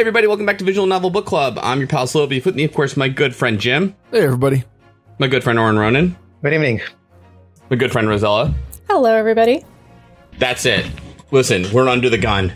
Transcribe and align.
Hey, 0.00 0.02
everybody, 0.02 0.26
welcome 0.28 0.46
back 0.46 0.56
to 0.56 0.64
Visual 0.64 0.86
Novel 0.86 1.10
Book 1.10 1.26
Club. 1.26 1.58
I'm 1.62 1.78
your 1.78 1.86
pal 1.86 2.06
Slow 2.06 2.26
Beef. 2.26 2.46
With 2.46 2.54
me, 2.54 2.64
of 2.64 2.72
course, 2.72 2.96
my 2.96 3.06
good 3.10 3.36
friend 3.36 3.60
Jim, 3.60 3.94
Hey, 4.10 4.20
everybody. 4.22 4.64
my 5.18 5.26
good 5.28 5.44
friend 5.44 5.58
Oren 5.58 5.78
Ronan, 5.78 6.16
Good 6.42 6.54
evening. 6.54 6.80
my 7.68 7.76
good 7.76 7.92
friend 7.92 8.08
Rosella. 8.08 8.54
Hello, 8.88 9.14
everybody. 9.14 9.62
That's 10.38 10.64
it. 10.64 10.86
Listen, 11.32 11.66
we're 11.70 11.86
under 11.86 12.08
the 12.08 12.16
gun. 12.16 12.50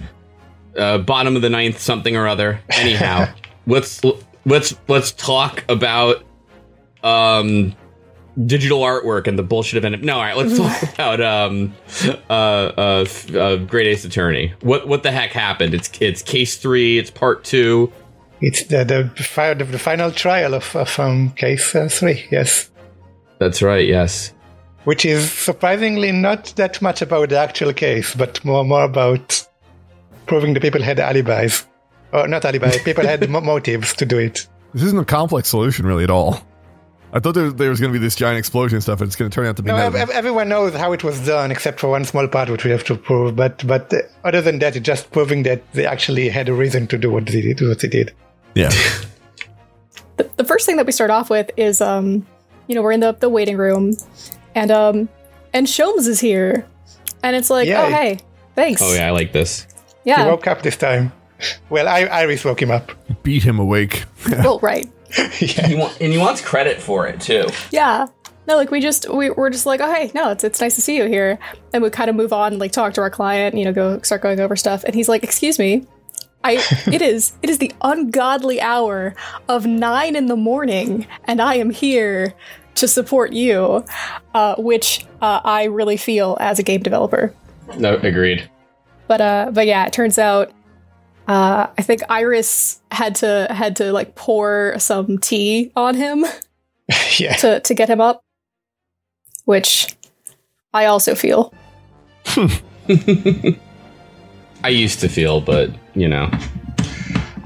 Uh, 0.74 0.96
bottom 0.96 1.36
of 1.36 1.42
the 1.42 1.50
ninth, 1.50 1.78
something 1.80 2.16
or 2.16 2.26
other. 2.26 2.60
Anyhow, 2.70 3.26
let's 3.66 4.00
let's 4.46 4.74
let's 4.88 5.12
talk 5.12 5.64
about 5.68 6.24
um 7.02 7.76
digital 8.46 8.80
artwork 8.80 9.26
and 9.26 9.38
the 9.38 9.42
bullshit 9.42 9.82
of 9.84 9.92
it. 9.92 10.02
No, 10.02 10.14
all 10.14 10.22
right, 10.22 10.36
let's 10.36 10.56
talk 10.56 10.82
about 10.94 11.20
um 11.20 11.74
uh 12.28 12.32
uh, 12.32 13.04
f- 13.06 13.34
uh 13.34 13.56
Great 13.56 13.86
Ace 13.86 14.04
Attorney. 14.04 14.52
What 14.60 14.88
what 14.88 15.02
the 15.02 15.10
heck 15.12 15.30
happened? 15.30 15.74
It's 15.74 15.90
it's 16.00 16.22
case 16.22 16.56
three. 16.56 16.98
It's 16.98 17.10
part 17.10 17.44
two. 17.44 17.92
It's 18.40 18.64
the 18.64 18.84
the, 18.84 19.22
fi- 19.22 19.54
the, 19.54 19.64
the 19.64 19.78
final 19.78 20.10
trial 20.10 20.54
of, 20.54 20.74
of 20.76 20.98
um, 20.98 21.30
case 21.30 21.74
uh, 21.74 21.88
three, 21.90 22.26
yes. 22.30 22.70
That's 23.38 23.62
right. 23.62 23.86
Yes. 23.86 24.32
Which 24.84 25.06
is 25.06 25.30
surprisingly 25.32 26.12
not 26.12 26.52
that 26.56 26.82
much 26.82 27.00
about 27.00 27.30
the 27.30 27.38
actual 27.38 27.72
case, 27.72 28.14
but 28.14 28.44
more 28.44 28.64
more 28.64 28.84
about 28.84 29.46
proving 30.26 30.54
the 30.54 30.60
people 30.60 30.82
had 30.82 30.98
alibis. 31.00 31.66
Or 32.12 32.28
not 32.28 32.44
alibis, 32.44 32.82
people 32.82 33.04
had 33.06 33.28
mo- 33.34 33.40
motives 33.40 33.94
to 33.94 34.04
do 34.04 34.18
it. 34.18 34.46
This 34.74 34.82
isn't 34.82 34.98
a 34.98 35.04
complex 35.04 35.48
solution, 35.48 35.86
really, 35.86 36.04
at 36.04 36.10
all. 36.10 36.40
I 37.14 37.20
thought 37.20 37.32
there, 37.34 37.50
there 37.52 37.70
was 37.70 37.80
going 37.80 37.92
to 37.92 37.98
be 37.98 38.04
this 38.04 38.16
giant 38.16 38.38
explosion 38.38 38.74
and 38.74 38.82
stuff, 38.82 39.00
and 39.00 39.06
it's 39.06 39.14
going 39.14 39.30
to 39.30 39.34
turn 39.34 39.46
out 39.46 39.56
to 39.56 39.62
be 39.62 39.68
No, 39.68 39.76
ev- 39.76 39.94
ev- 39.94 40.10
everyone 40.10 40.48
knows 40.48 40.74
how 40.74 40.92
it 40.92 41.04
was 41.04 41.24
done, 41.24 41.52
except 41.52 41.78
for 41.78 41.88
one 41.88 42.04
small 42.04 42.26
part 42.26 42.50
which 42.50 42.64
we 42.64 42.72
have 42.72 42.82
to 42.84 42.96
prove. 42.96 43.36
But 43.36 43.64
but 43.66 43.92
uh, 43.94 43.98
other 44.24 44.42
than 44.42 44.58
that, 44.58 44.74
it's 44.74 44.84
just 44.84 45.12
proving 45.12 45.44
that 45.44 45.62
they 45.74 45.86
actually 45.86 46.28
had 46.28 46.48
a 46.48 46.52
reason 46.52 46.88
to 46.88 46.98
do 46.98 47.12
what 47.12 47.26
they 47.26 47.40
did. 47.40 47.60
What 47.60 47.78
they 47.80 47.88
did. 47.88 48.12
yeah. 48.54 48.70
The, 50.16 50.30
the 50.36 50.44
first 50.44 50.64
thing 50.64 50.76
that 50.76 50.86
we 50.86 50.92
start 50.92 51.10
off 51.10 51.28
with 51.28 51.50
is, 51.56 51.80
um, 51.80 52.24
you 52.68 52.76
know, 52.76 52.82
we're 52.82 52.92
in 52.92 53.00
the, 53.00 53.12
the 53.12 53.28
waiting 53.28 53.56
room, 53.56 53.96
and 54.54 54.70
um, 54.70 55.08
and 55.52 55.66
Sholmes 55.66 56.06
is 56.06 56.20
here, 56.20 56.64
and 57.24 57.34
it's 57.34 57.50
like, 57.50 57.66
Yeah. 57.66 57.82
oh 57.82 57.90
hey, 57.90 58.18
thanks. 58.54 58.80
Oh 58.80 58.92
yeah, 58.94 59.08
I 59.08 59.10
like 59.10 59.32
this. 59.32 59.66
He 60.04 60.10
yeah. 60.10 60.26
woke 60.26 60.46
up 60.46 60.62
this 60.62 60.76
time. 60.76 61.12
Well, 61.68 61.88
I, 61.88 62.02
Iris 62.02 62.44
woke 62.44 62.62
him 62.62 62.70
up. 62.70 62.92
Beat 63.24 63.42
him 63.42 63.58
awake. 63.58 64.04
well, 64.28 64.60
right. 64.60 64.88
He 65.34 65.74
wa- 65.74 65.92
and 66.00 66.12
he 66.12 66.18
wants 66.18 66.40
credit 66.40 66.80
for 66.80 67.06
it 67.06 67.20
too. 67.20 67.46
Yeah. 67.70 68.06
No, 68.46 68.56
like 68.56 68.70
we 68.70 68.80
just 68.80 69.08
we, 69.08 69.30
we're 69.30 69.50
just 69.50 69.64
like, 69.64 69.80
oh 69.80 69.92
hey, 69.92 70.10
no, 70.14 70.30
it's 70.30 70.44
it's 70.44 70.60
nice 70.60 70.74
to 70.74 70.82
see 70.82 70.96
you 70.96 71.06
here, 71.06 71.38
and 71.72 71.82
we 71.82 71.88
kind 71.90 72.10
of 72.10 72.16
move 72.16 72.32
on, 72.32 72.58
like 72.58 72.72
talk 72.72 72.92
to 72.94 73.00
our 73.00 73.08
client, 73.10 73.56
you 73.56 73.64
know, 73.64 73.72
go 73.72 74.00
start 74.02 74.20
going 74.20 74.38
over 74.38 74.54
stuff, 74.54 74.84
and 74.84 74.94
he's 74.94 75.08
like, 75.08 75.24
excuse 75.24 75.58
me, 75.58 75.86
I 76.42 76.62
it 76.92 77.00
is 77.00 77.32
it 77.42 77.48
is 77.48 77.56
the 77.58 77.72
ungodly 77.80 78.60
hour 78.60 79.14
of 79.48 79.64
nine 79.64 80.14
in 80.14 80.26
the 80.26 80.36
morning, 80.36 81.06
and 81.24 81.40
I 81.40 81.54
am 81.54 81.70
here 81.70 82.34
to 82.74 82.86
support 82.86 83.32
you, 83.32 83.84
uh, 84.34 84.56
which 84.56 85.06
uh, 85.22 85.40
I 85.42 85.64
really 85.64 85.96
feel 85.96 86.36
as 86.38 86.58
a 86.58 86.62
game 86.62 86.82
developer. 86.82 87.34
No, 87.78 87.96
agreed. 87.96 88.50
But 89.06 89.20
uh, 89.22 89.50
but 89.54 89.66
yeah, 89.66 89.86
it 89.86 89.92
turns 89.94 90.18
out. 90.18 90.52
Uh, 91.26 91.68
I 91.78 91.82
think 91.82 92.02
Iris 92.08 92.80
had 92.90 93.14
to 93.16 93.46
had 93.50 93.76
to 93.76 93.92
like 93.92 94.14
pour 94.14 94.74
some 94.78 95.18
tea 95.18 95.72
on 95.74 95.94
him 95.94 96.24
yeah. 97.18 97.36
to 97.36 97.60
to 97.60 97.74
get 97.74 97.88
him 97.88 98.00
up, 98.00 98.22
which 99.44 99.96
I 100.74 100.86
also 100.86 101.14
feel. 101.14 101.54
I 104.64 104.68
used 104.68 105.00
to 105.00 105.08
feel, 105.08 105.40
but 105.40 105.70
you 105.94 106.08
know. 106.08 106.30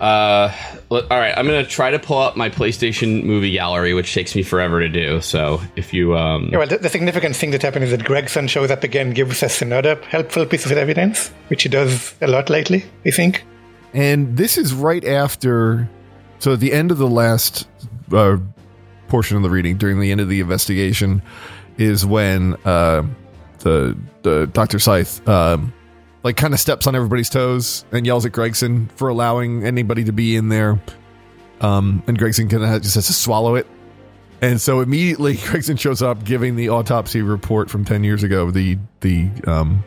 Uh, 0.00 0.52
l- 0.90 1.06
all 1.10 1.18
right. 1.18 1.36
I'm 1.36 1.46
gonna 1.46 1.64
try 1.64 1.90
to 1.90 1.98
pull 1.98 2.18
up 2.18 2.36
my 2.36 2.48
PlayStation 2.48 3.24
movie 3.24 3.52
gallery, 3.52 3.94
which 3.94 4.14
takes 4.14 4.34
me 4.34 4.42
forever 4.42 4.80
to 4.80 4.88
do. 4.88 5.20
So 5.20 5.60
if 5.76 5.92
you 5.92 6.16
um, 6.16 6.48
Yeah, 6.52 6.58
well, 6.58 6.68
the, 6.68 6.78
the 6.78 6.88
significant 6.88 7.36
thing 7.36 7.50
that 7.50 7.62
happened 7.62 7.84
is 7.84 7.90
that 7.90 8.04
Gregson 8.04 8.46
shows 8.48 8.70
up 8.70 8.84
again, 8.84 9.10
gives 9.12 9.42
us 9.42 9.60
another 9.60 9.96
helpful 10.08 10.46
piece 10.46 10.66
of 10.66 10.72
evidence, 10.72 11.30
which 11.48 11.64
he 11.64 11.68
does 11.68 12.14
a 12.20 12.28
lot 12.28 12.48
lately, 12.48 12.84
I 13.04 13.10
think. 13.10 13.44
And 13.92 14.36
this 14.36 14.58
is 14.58 14.74
right 14.74 15.04
after. 15.04 15.88
So 16.38 16.52
at 16.52 16.60
the 16.60 16.72
end 16.72 16.90
of 16.90 16.98
the 16.98 17.08
last 17.08 17.68
uh, 18.12 18.38
portion 19.08 19.36
of 19.36 19.42
the 19.42 19.50
reading, 19.50 19.76
during 19.76 20.00
the 20.00 20.12
end 20.12 20.20
of 20.20 20.28
the 20.28 20.40
investigation, 20.40 21.22
is 21.78 22.04
when 22.04 22.54
uh, 22.64 23.04
the 23.60 23.96
the 24.22 24.46
Doctor 24.52 24.78
Sithe 24.78 25.26
um, 25.28 25.72
like 26.22 26.36
kind 26.36 26.52
of 26.54 26.60
steps 26.60 26.86
on 26.86 26.94
everybody's 26.94 27.30
toes 27.30 27.84
and 27.92 28.06
yells 28.06 28.26
at 28.26 28.32
Gregson 28.32 28.88
for 28.96 29.08
allowing 29.08 29.64
anybody 29.64 30.04
to 30.04 30.12
be 30.12 30.36
in 30.36 30.48
there. 30.48 30.80
Um, 31.60 32.02
and 32.06 32.18
Gregson 32.18 32.48
kind 32.48 32.62
of 32.62 32.82
just 32.82 32.94
has 32.94 33.06
to 33.06 33.12
swallow 33.12 33.54
it. 33.54 33.66
And 34.40 34.60
so 34.60 34.80
immediately 34.80 35.36
Gregson 35.46 35.76
shows 35.76 36.02
up 36.02 36.24
giving 36.24 36.56
the 36.56 36.68
autopsy 36.68 37.22
report 37.22 37.70
from 37.70 37.84
10 37.84 38.04
years 38.04 38.22
ago, 38.22 38.50
the 38.50 38.78
the 39.00 39.30
um 39.46 39.84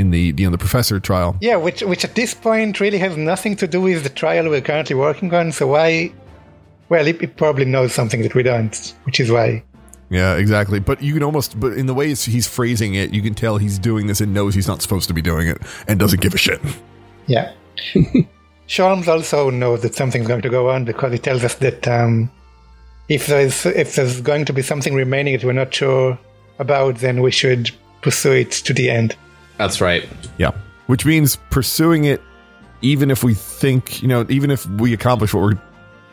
in 0.00 0.10
the 0.10 0.34
you 0.36 0.44
know 0.46 0.50
the 0.50 0.58
professor 0.58 0.98
trial. 0.98 1.36
Yeah, 1.40 1.56
which 1.56 1.82
which 1.82 2.04
at 2.04 2.14
this 2.14 2.34
point 2.34 2.80
really 2.80 2.98
has 2.98 3.16
nothing 3.16 3.54
to 3.56 3.66
do 3.68 3.80
with 3.80 4.02
the 4.02 4.08
trial 4.08 4.48
we're 4.48 4.60
currently 4.60 4.96
working 4.96 5.32
on. 5.34 5.52
So 5.52 5.68
why? 5.68 6.12
Well, 6.88 7.04
he, 7.04 7.12
he 7.12 7.26
probably 7.26 7.66
knows 7.66 7.92
something 7.92 8.22
that 8.22 8.34
we 8.34 8.42
don't, 8.42 8.94
which 9.04 9.20
is 9.20 9.30
why. 9.30 9.62
Yeah, 10.10 10.34
exactly. 10.34 10.80
But 10.80 11.02
you 11.02 11.14
can 11.14 11.22
almost, 11.22 11.60
but 11.60 11.74
in 11.74 11.86
the 11.86 11.94
way 11.94 12.08
he's 12.08 12.48
phrasing 12.48 12.94
it, 12.94 13.14
you 13.14 13.22
can 13.22 13.34
tell 13.34 13.58
he's 13.58 13.78
doing 13.78 14.08
this 14.08 14.20
and 14.20 14.34
knows 14.34 14.56
he's 14.56 14.66
not 14.66 14.82
supposed 14.82 15.06
to 15.06 15.14
be 15.14 15.22
doing 15.22 15.46
it 15.46 15.58
and 15.86 16.00
doesn't 16.00 16.20
give 16.20 16.34
a 16.34 16.38
shit. 16.38 16.60
Yeah. 17.26 17.52
Sholmes 18.66 19.06
also 19.06 19.50
knows 19.50 19.82
that 19.82 19.94
something's 19.94 20.26
going 20.26 20.42
to 20.42 20.48
go 20.48 20.68
on 20.68 20.84
because 20.84 21.12
he 21.12 21.18
tells 21.18 21.44
us 21.44 21.54
that 21.56 21.86
um, 21.86 22.28
if 23.08 23.28
there's 23.28 23.66
if 23.66 23.94
there's 23.94 24.20
going 24.20 24.46
to 24.46 24.52
be 24.52 24.62
something 24.62 24.94
remaining 24.94 25.34
that 25.34 25.44
we're 25.44 25.52
not 25.52 25.72
sure 25.72 26.18
about, 26.58 26.96
then 26.96 27.20
we 27.20 27.30
should 27.30 27.70
pursue 28.02 28.32
it 28.32 28.50
to 28.50 28.72
the 28.72 28.90
end. 28.90 29.14
That's 29.60 29.80
right. 29.80 30.08
Yeah. 30.38 30.52
Which 30.86 31.04
means 31.06 31.36
pursuing 31.50 32.04
it, 32.04 32.20
even 32.82 33.10
if 33.10 33.22
we 33.22 33.34
think, 33.34 34.02
you 34.02 34.08
know, 34.08 34.26
even 34.28 34.50
if 34.50 34.66
we 34.66 34.92
accomplish 34.94 35.34
what 35.34 35.42
we're 35.42 35.60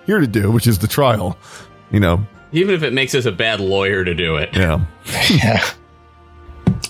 here 0.06 0.20
to 0.20 0.28
do, 0.28 0.52
which 0.52 0.68
is 0.68 0.80
the 0.80 0.88
trial, 0.88 1.38
you 1.92 2.00
know, 2.00 2.26
Even 2.52 2.76
if 2.76 2.84
it 2.84 2.94
makes 2.94 3.16
us 3.16 3.26
a 3.26 3.32
bad 3.32 3.60
lawyer 3.60 4.04
to 4.06 4.14
do 4.14 4.36
it. 4.38 4.50
yeah. 4.56 4.86
yeah. 5.30 5.64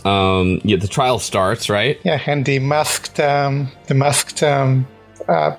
Um, 0.03 0.59
yeah, 0.63 0.77
the 0.77 0.87
trial 0.87 1.19
starts 1.19 1.69
right. 1.69 1.99
Yeah, 2.03 2.21
and 2.25 2.45
the 2.45 2.59
masked, 2.59 3.19
um, 3.19 3.69
the 3.87 3.93
masked 3.93 4.41
um, 4.43 4.87
uh, 5.27 5.55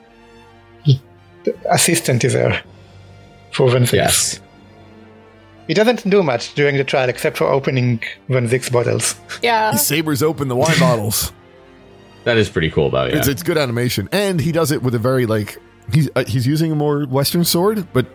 assistant 1.71 2.25
is 2.25 2.33
there 2.33 2.63
for 3.53 3.71
Van 3.71 3.87
Yes. 3.93 4.41
He 5.69 5.75
doesn't 5.75 6.09
do 6.09 6.23
much 6.23 6.55
during 6.55 6.77
the 6.77 6.85
trial 6.85 7.09
except 7.09 7.37
for 7.37 7.45
opening 7.45 8.03
Van 8.29 8.49
Zieks 8.49 8.73
bottles. 8.73 9.15
Yeah. 9.43 9.73
He 9.73 9.79
sabers 9.79 10.23
open 10.23 10.49
the 10.49 10.57
wine 10.57 10.79
bottles. 10.81 11.31
That 12.25 12.39
is 12.39 12.49
pretty 12.49 12.71
cool, 12.71 12.91
though. 12.91 13.05
Yeah. 13.05 13.19
It's, 13.19 13.29
it's 13.29 13.43
good 13.43 13.59
animation. 13.59 14.09
And 14.11 14.41
he 14.41 14.51
does 14.51 14.73
it 14.73 14.83
with 14.83 14.95
a 14.95 14.99
very, 14.99 15.27
like, 15.27 15.59
he's, 15.93 16.09
uh, 16.17 16.25
he's 16.27 16.47
using 16.47 16.73
a 16.73 16.75
more 16.75 17.05
Western 17.05 17.45
sword, 17.45 17.87
but 17.93 18.07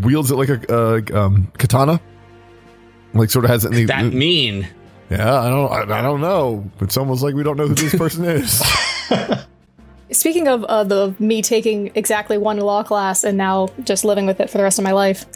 wields 0.00 0.30
it 0.30 0.36
like 0.36 0.48
a 0.48 0.74
uh, 0.74 1.00
um, 1.18 1.52
katana. 1.58 2.00
Like, 3.12 3.30
sort 3.30 3.44
of 3.44 3.50
has 3.50 3.64
it 3.64 3.68
in 3.68 3.74
the. 3.74 3.84
that 3.84 4.12
mean? 4.12 4.66
Yeah, 5.10 5.40
I 5.40 5.48
don't, 5.48 5.90
I, 5.90 5.98
I 5.98 6.02
don't 6.02 6.20
know. 6.20 6.70
It's 6.80 6.96
almost 6.96 7.22
like 7.22 7.34
we 7.34 7.42
don't 7.42 7.56
know 7.56 7.68
who 7.68 7.74
this 7.74 7.94
person 7.94 8.24
is. 8.24 8.62
Speaking 10.10 10.48
of 10.48 10.64
uh, 10.64 10.84
the 10.84 11.14
me 11.18 11.42
taking 11.42 11.92
exactly 11.94 12.38
one 12.38 12.58
law 12.58 12.82
class 12.82 13.24
and 13.24 13.36
now 13.36 13.68
just 13.84 14.04
living 14.04 14.26
with 14.26 14.40
it 14.40 14.48
for 14.48 14.58
the 14.58 14.64
rest 14.64 14.78
of 14.78 14.84
my 14.84 14.92
life, 14.92 15.26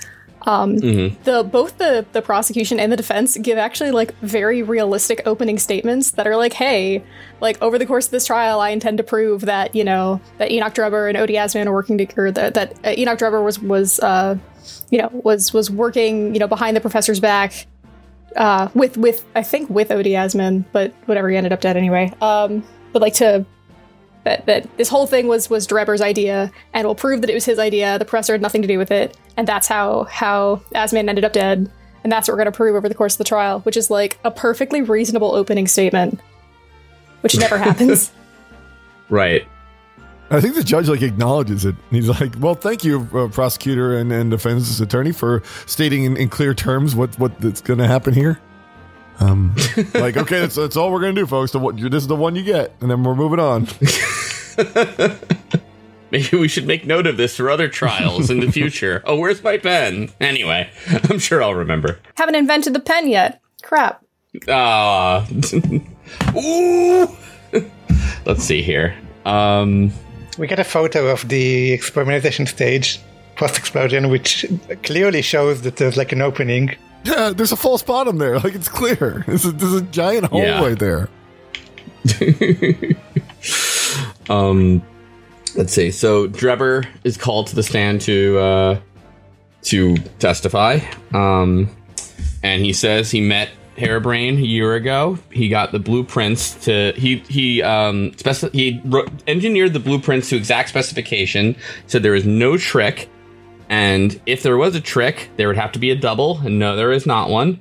um, 0.43 0.77
the 0.77 1.47
both 1.51 1.79
the 1.79 2.07
the 2.13 2.23
prosecution 2.23 2.79
and 2.79 2.93
the 2.93 2.97
defense 2.97 3.37
give 3.37 3.59
actually 3.59 3.91
like 3.91 4.15
very 4.19 4.63
realistic 4.63 5.23
opening 5.27 5.59
statements 5.59 6.13
that 6.13 6.27
are 6.27 6.37
like, 6.37 6.53
"Hey, 6.53 7.05
like 7.41 7.61
over 7.61 7.79
the 7.79 7.87
course 7.87 8.07
of 8.07 8.13
this 8.13 8.27
trial, 8.27 8.61
I 8.61 8.71
intend 8.71 8.99
to 8.99 9.05
prove 9.05 9.43
that 9.43 9.75
you 9.75 9.85
know 9.85 10.21
that 10.39 10.51
Enoch 10.51 10.75
Drebber 10.75 11.09
and 11.09 11.19
Odie 11.19 11.37
Asman 11.37 11.67
are 11.67 11.73
working 11.73 11.99
together. 11.99 12.31
That, 12.31 12.55
that 12.55 12.73
uh, 12.85 12.95
Enoch 12.97 13.19
Drebber 13.19 13.43
was 13.43 13.59
was 13.59 14.01
uh, 14.01 14.37
you 14.91 14.99
know 14.99 15.11
was 15.13 15.53
was 15.53 15.71
working 15.71 16.35
you 16.35 16.41
know 16.41 16.49
behind 16.49 16.77
the 16.77 16.81
professor's 16.81 17.21
back." 17.21 17.67
Uh, 18.37 18.69
with 18.75 18.97
with 18.97 19.25
I 19.35 19.43
think 19.43 19.71
with 19.71 19.89
Odie 19.89 20.13
Asman, 20.13 20.65
but 20.73 20.93
whatever 21.07 21.31
he 21.31 21.37
ended 21.37 21.53
up 21.53 21.61
dead 21.61 21.77
anyway. 21.77 22.13
Um, 22.21 22.63
but 22.93 23.03
like 23.03 23.15
to 23.15 23.45
that, 24.29 24.47
that 24.47 24.77
this 24.77 24.89
whole 24.89 25.07
thing 25.07 25.27
was 25.27 25.49
was 25.49 25.67
Drebber's 25.67 26.03
idea, 26.03 26.53
and 26.75 26.87
we'll 26.87 26.95
prove 26.95 27.23
that 27.23 27.31
it 27.31 27.35
was 27.35 27.47
his 27.47 27.59
idea. 27.59 27.99
The 27.99 28.05
professor 28.05 28.35
had 28.35 28.43
nothing 28.43 28.63
to 28.63 28.69
do 28.69 28.79
with 28.79 28.91
it, 28.91 29.17
and 29.37 29.47
that's 29.47 29.67
how 29.67 30.05
how 30.05 30.57
Asman 30.75 31.09
ended 31.09 31.25
up 31.25 31.33
dead, 31.33 31.71
and 32.05 32.13
that's 32.13 32.29
what 32.29 32.35
we're 32.35 32.45
going 32.45 32.53
to 32.53 32.57
prove 32.57 32.77
over 32.77 32.89
the 32.89 32.95
course 32.95 33.15
of 33.15 33.19
the 33.19 33.25
trial, 33.25 33.61
which 33.61 33.77
is 33.77 33.91
like 33.91 34.19
a 34.25 34.31
perfectly 34.31 34.83
reasonable 34.83 35.35
opening 35.35 35.67
statement, 35.67 36.21
which 37.23 37.39
never 37.39 37.57
happens. 37.69 38.13
Right. 39.09 39.47
I 40.31 40.43
think 40.43 40.57
the 40.57 40.65
judge 40.65 40.91
like 40.91 41.01
acknowledges 41.01 41.65
it. 41.65 41.75
He's 41.91 42.09
like, 42.09 42.35
"Well, 42.39 42.55
thank 42.55 42.85
you, 42.85 43.09
uh, 43.15 43.29
prosecutor 43.29 43.97
and, 43.97 44.13
and 44.13 44.31
defense 44.31 44.79
attorney, 44.79 45.13
for 45.13 45.43
stating 45.65 46.05
in, 46.05 46.19
in 46.19 46.29
clear 46.29 46.53
terms 46.53 46.95
what 46.95 47.19
what's 47.19 47.63
going 47.63 47.79
to 47.79 47.87
happen 47.87 48.13
here." 48.13 48.39
Um, 49.21 49.55
like, 49.95 50.17
okay, 50.17 50.41
that's 50.41 50.55
that's 50.55 50.77
all 50.77 50.93
we're 50.93 51.01
going 51.01 51.15
to 51.15 51.23
do, 51.23 51.27
folks. 51.27 51.53
The, 51.53 51.59
this 51.91 52.03
is 52.03 52.09
the 52.09 52.17
one 52.17 52.37
you 52.37 52.45
get, 52.45 52.75
and 52.81 52.91
then 52.91 53.03
we're 53.03 53.15
moving 53.15 53.41
on. 53.41 53.67
Maybe 56.11 56.37
we 56.39 56.49
should 56.49 56.67
make 56.67 56.87
note 56.87 57.07
of 57.07 57.17
this 57.19 57.37
for 57.37 57.51
other 57.51 57.69
trials 57.69 58.31
in 58.31 58.41
the 58.41 58.51
future. 58.59 59.03
Oh, 59.05 59.17
where's 59.17 59.43
my 59.43 59.59
pen? 59.59 60.09
Anyway, 60.21 60.71
I'm 61.11 61.19
sure 61.19 61.43
I'll 61.43 61.55
remember. 61.55 61.99
Haven't 62.17 62.35
invented 62.35 62.73
the 62.73 62.81
pen 62.81 63.09
yet. 63.09 63.41
Crap. 63.63 64.03
Ah. 64.49 65.27
Ooh. 66.37 67.09
Let's 68.25 68.43
see 68.43 68.63
here. 68.63 68.95
Um, 69.27 69.93
We 70.39 70.47
get 70.47 70.59
a 70.59 70.65
photo 70.65 71.09
of 71.09 71.29
the 71.29 71.73
experimentation 71.73 72.47
stage 72.47 73.01
post 73.37 73.59
explosion, 73.59 74.09
which 74.09 74.47
clearly 74.83 75.23
shows 75.23 75.63
that 75.63 75.77
there's 75.77 75.97
like 75.97 76.13
an 76.13 76.23
opening. 76.23 76.75
Yeah, 77.05 77.31
there's 77.35 77.53
a 77.53 77.57
false 77.57 77.83
bottom 77.83 78.19
there. 78.19 78.39
Like 78.39 78.55
it's 78.55 78.69
clear. 78.69 79.25
There's 79.27 79.45
a, 79.45 79.53
there's 79.53 79.75
a 79.75 79.83
giant 79.83 80.27
hole 80.27 80.41
Yeah. 80.43 80.61
right 80.63 80.79
there. 80.79 81.09
Um, 84.29 84.83
let's 85.55 85.73
see. 85.73 85.91
So 85.91 86.29
Drebber 86.29 86.87
is 87.05 87.17
called 87.17 87.49
to 87.49 87.57
the 87.57 87.63
stand 87.63 88.01
to 88.03 88.39
uh, 88.39 88.81
to 89.63 89.97
testify. 90.19 90.81
Um, 91.13 91.69
and 92.43 92.65
he 92.65 92.73
says 92.73 93.11
he 93.11 93.21
met 93.21 93.51
Hairbrain 93.77 94.39
a 94.39 94.47
year 94.47 94.75
ago. 94.75 95.19
He 95.31 95.49
got 95.49 95.73
the 95.73 95.79
blueprints 95.79 96.65
to 96.65 96.93
he 96.97 97.19
he 97.29 97.63
um 97.63 98.11
speci- 98.13 98.53
he 98.53 98.81
wrote, 98.85 99.11
engineered 99.27 99.73
the 99.73 99.81
blueprints 99.81 100.29
to 100.31 100.37
exact 100.37 100.69
specification. 100.69 101.57
Said 101.87 102.03
there 102.03 102.15
is 102.15 102.27
no 102.27 102.57
trick, 102.57 103.09
and 103.69 104.21
if 104.27 104.43
there 104.43 104.57
was 104.57 104.75
a 104.75 104.81
trick, 104.81 105.31
there 105.37 105.47
would 105.49 105.57
have 105.57 105.73
to 105.73 105.79
be 105.79 105.91
a 105.91 105.97
double. 105.97 106.39
And 106.39 106.59
no, 106.59 106.77
there 106.77 106.93
is 106.93 107.07
not 107.07 107.31
one. 107.31 107.61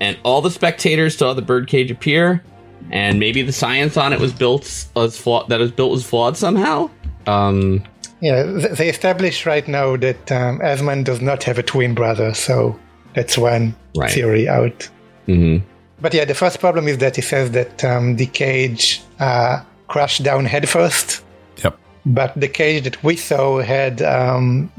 And 0.00 0.16
all 0.22 0.40
the 0.40 0.50
spectators 0.50 1.16
saw 1.18 1.34
the 1.34 1.42
birdcage 1.42 1.90
appear, 1.90 2.42
and 2.90 3.18
maybe 3.18 3.42
the 3.42 3.52
science 3.52 3.96
on 3.96 4.12
it 4.12 4.20
was 4.20 4.32
built 4.32 4.86
was 4.94 5.16
flawed. 5.18 5.48
That 5.48 5.60
was 5.60 5.70
built 5.72 5.90
was 5.92 6.04
flawed 6.06 6.36
somehow. 6.36 6.90
Um, 7.26 7.84
Yeah, 8.20 8.42
they 8.72 8.88
establish 8.88 9.46
right 9.46 9.66
now 9.68 9.96
that 9.96 10.32
um, 10.32 10.58
Asman 10.60 11.04
does 11.04 11.20
not 11.20 11.44
have 11.44 11.58
a 11.58 11.62
twin 11.62 11.94
brother, 11.94 12.34
so 12.34 12.78
that's 13.14 13.38
one 13.38 13.74
Right. 13.96 14.10
theory 14.10 14.48
out. 14.48 14.88
mhm. 15.28 15.62
But 16.00 16.14
yeah, 16.14 16.24
the 16.24 16.34
first 16.34 16.60
problem 16.60 16.86
is 16.88 16.98
that 16.98 17.16
he 17.16 17.22
says 17.22 17.50
that 17.52 17.84
um, 17.84 18.16
the 18.16 18.26
cage 18.26 19.02
uh, 19.20 19.60
crashed 19.88 20.22
down 20.22 20.44
headfirst, 20.46 21.22
Yep. 21.64 21.76
but 22.06 22.32
the 22.40 22.48
cage 22.48 22.84
that 22.84 23.02
we 23.04 23.16
saw 23.16 23.60
had 23.60 24.02
um, 24.02 24.70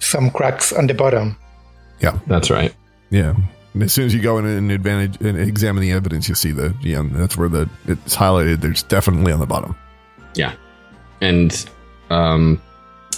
some 0.00 0.30
cracks 0.30 0.72
on 0.72 0.86
the 0.88 0.94
bottom. 0.94 1.36
Yeah. 2.00 2.18
That's 2.26 2.50
right. 2.50 2.74
Yeah. 3.10 3.34
And 3.74 3.82
as 3.82 3.92
soon 3.92 4.04
as 4.06 4.14
you 4.14 4.20
go 4.20 4.38
in 4.38 4.44
and 4.44 4.70
advantage 4.70 5.20
and 5.20 5.38
examine 5.38 5.80
the 5.80 5.92
evidence, 5.92 6.28
you'll 6.28 6.36
see 6.36 6.52
the 6.52 6.74
yeah, 6.82 7.02
that's 7.12 7.36
where 7.36 7.48
the 7.48 7.68
it's 7.86 8.14
highlighted. 8.16 8.60
There's 8.60 8.82
definitely 8.82 9.32
on 9.32 9.40
the 9.40 9.46
bottom. 9.46 9.74
Yeah. 10.34 10.54
And 11.20 11.68
um 12.10 12.60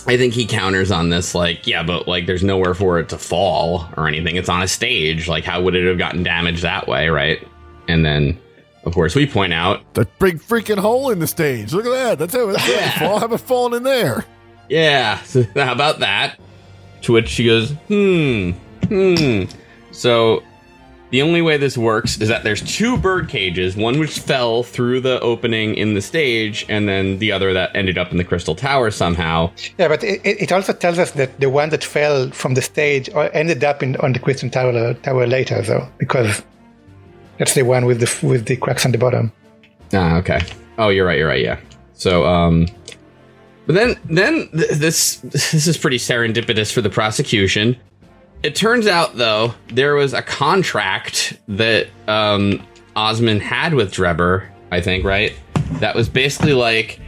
I 0.06 0.16
think 0.16 0.34
he 0.34 0.46
counters 0.46 0.90
on 0.90 1.08
this 1.08 1.34
like, 1.34 1.66
yeah, 1.66 1.82
but 1.82 2.06
like 2.06 2.26
there's 2.26 2.44
nowhere 2.44 2.74
for 2.74 2.98
it 3.00 3.08
to 3.08 3.18
fall 3.18 3.88
or 3.96 4.06
anything. 4.06 4.36
It's 4.36 4.48
on 4.48 4.62
a 4.62 4.68
stage. 4.68 5.26
Like 5.28 5.44
how 5.44 5.62
would 5.62 5.74
it 5.74 5.86
have 5.88 5.98
gotten 5.98 6.22
damaged 6.22 6.62
that 6.62 6.86
way, 6.86 7.08
right? 7.08 7.46
And 7.88 8.04
then 8.04 8.38
of 8.84 8.92
course 8.94 9.14
we 9.16 9.26
point 9.26 9.52
out, 9.54 9.80
That 9.94 10.18
big 10.18 10.40
freaking 10.40 10.78
hole 10.78 11.10
in 11.10 11.18
the 11.18 11.26
stage. 11.26 11.72
Look 11.72 11.86
at 11.86 11.90
that. 11.90 12.18
That's 12.18 12.34
it. 12.34 12.46
That's 12.46 12.68
Yeah. 12.68 12.98
Fall, 12.98 13.18
have 13.18 13.32
it 13.32 13.38
fallen 13.38 13.72
in 13.74 13.82
there. 13.82 14.24
yeah, 14.68 15.20
so 15.22 15.42
how 15.56 15.72
about 15.72 15.98
that? 16.00 16.38
To 17.02 17.12
which 17.12 17.28
she 17.28 17.44
goes, 17.46 17.70
hmm, 17.88 18.50
hmm. 18.88 19.44
So 19.94 20.42
the 21.10 21.22
only 21.22 21.42
way 21.42 21.56
this 21.56 21.78
works 21.78 22.20
is 22.20 22.28
that 22.28 22.42
there's 22.42 22.60
two 22.62 22.96
bird 22.96 23.28
cages, 23.28 23.76
one 23.76 24.00
which 24.00 24.18
fell 24.18 24.64
through 24.64 25.00
the 25.00 25.20
opening 25.20 25.76
in 25.76 25.94
the 25.94 26.00
stage, 26.02 26.66
and 26.68 26.88
then 26.88 27.18
the 27.18 27.30
other 27.30 27.52
that 27.52 27.70
ended 27.76 27.98
up 27.98 28.10
in 28.10 28.16
the 28.16 28.24
crystal 28.24 28.56
tower 28.56 28.90
somehow. 28.90 29.50
Yeah, 29.78 29.88
but 29.88 30.02
it, 30.02 30.20
it 30.24 30.50
also 30.50 30.72
tells 30.72 30.98
us 30.98 31.12
that 31.12 31.38
the 31.38 31.48
one 31.48 31.68
that 31.70 31.84
fell 31.84 32.30
from 32.30 32.54
the 32.54 32.62
stage 32.62 33.08
or 33.14 33.30
ended 33.32 33.62
up 33.62 33.82
in, 33.82 33.96
on 33.98 34.12
the 34.12 34.18
Crystal 34.18 34.50
Tower, 34.50 34.94
tower 34.94 35.26
later, 35.26 35.62
though, 35.62 35.88
because 35.98 36.42
that's 37.38 37.54
the 37.54 37.62
one 37.62 37.84
with 37.84 38.00
the 38.00 38.26
with 38.26 38.46
the 38.46 38.56
cracks 38.56 38.84
on 38.84 38.92
the 38.92 38.98
bottom. 38.98 39.30
Ah, 39.92 40.16
okay. 40.16 40.40
Oh, 40.78 40.88
you're 40.88 41.06
right. 41.06 41.18
You're 41.18 41.28
right. 41.28 41.42
Yeah. 41.42 41.60
So, 41.92 42.26
um, 42.26 42.66
but 43.66 43.76
then, 43.76 43.96
then 44.06 44.48
th- 44.48 44.70
this 44.70 45.16
this 45.18 45.68
is 45.68 45.78
pretty 45.78 45.98
serendipitous 45.98 46.72
for 46.72 46.80
the 46.80 46.90
prosecution. 46.90 47.76
It 48.44 48.54
turns 48.54 48.86
out, 48.86 49.16
though, 49.16 49.54
there 49.68 49.94
was 49.94 50.12
a 50.12 50.20
contract 50.20 51.38
that 51.48 51.86
um, 52.06 52.62
Asman 52.94 53.40
had 53.40 53.72
with 53.72 53.90
Drebber. 53.90 54.46
I 54.70 54.82
think, 54.82 55.02
right? 55.02 55.32
That 55.80 55.94
was 55.94 56.10
basically 56.10 56.52
like, 56.52 57.00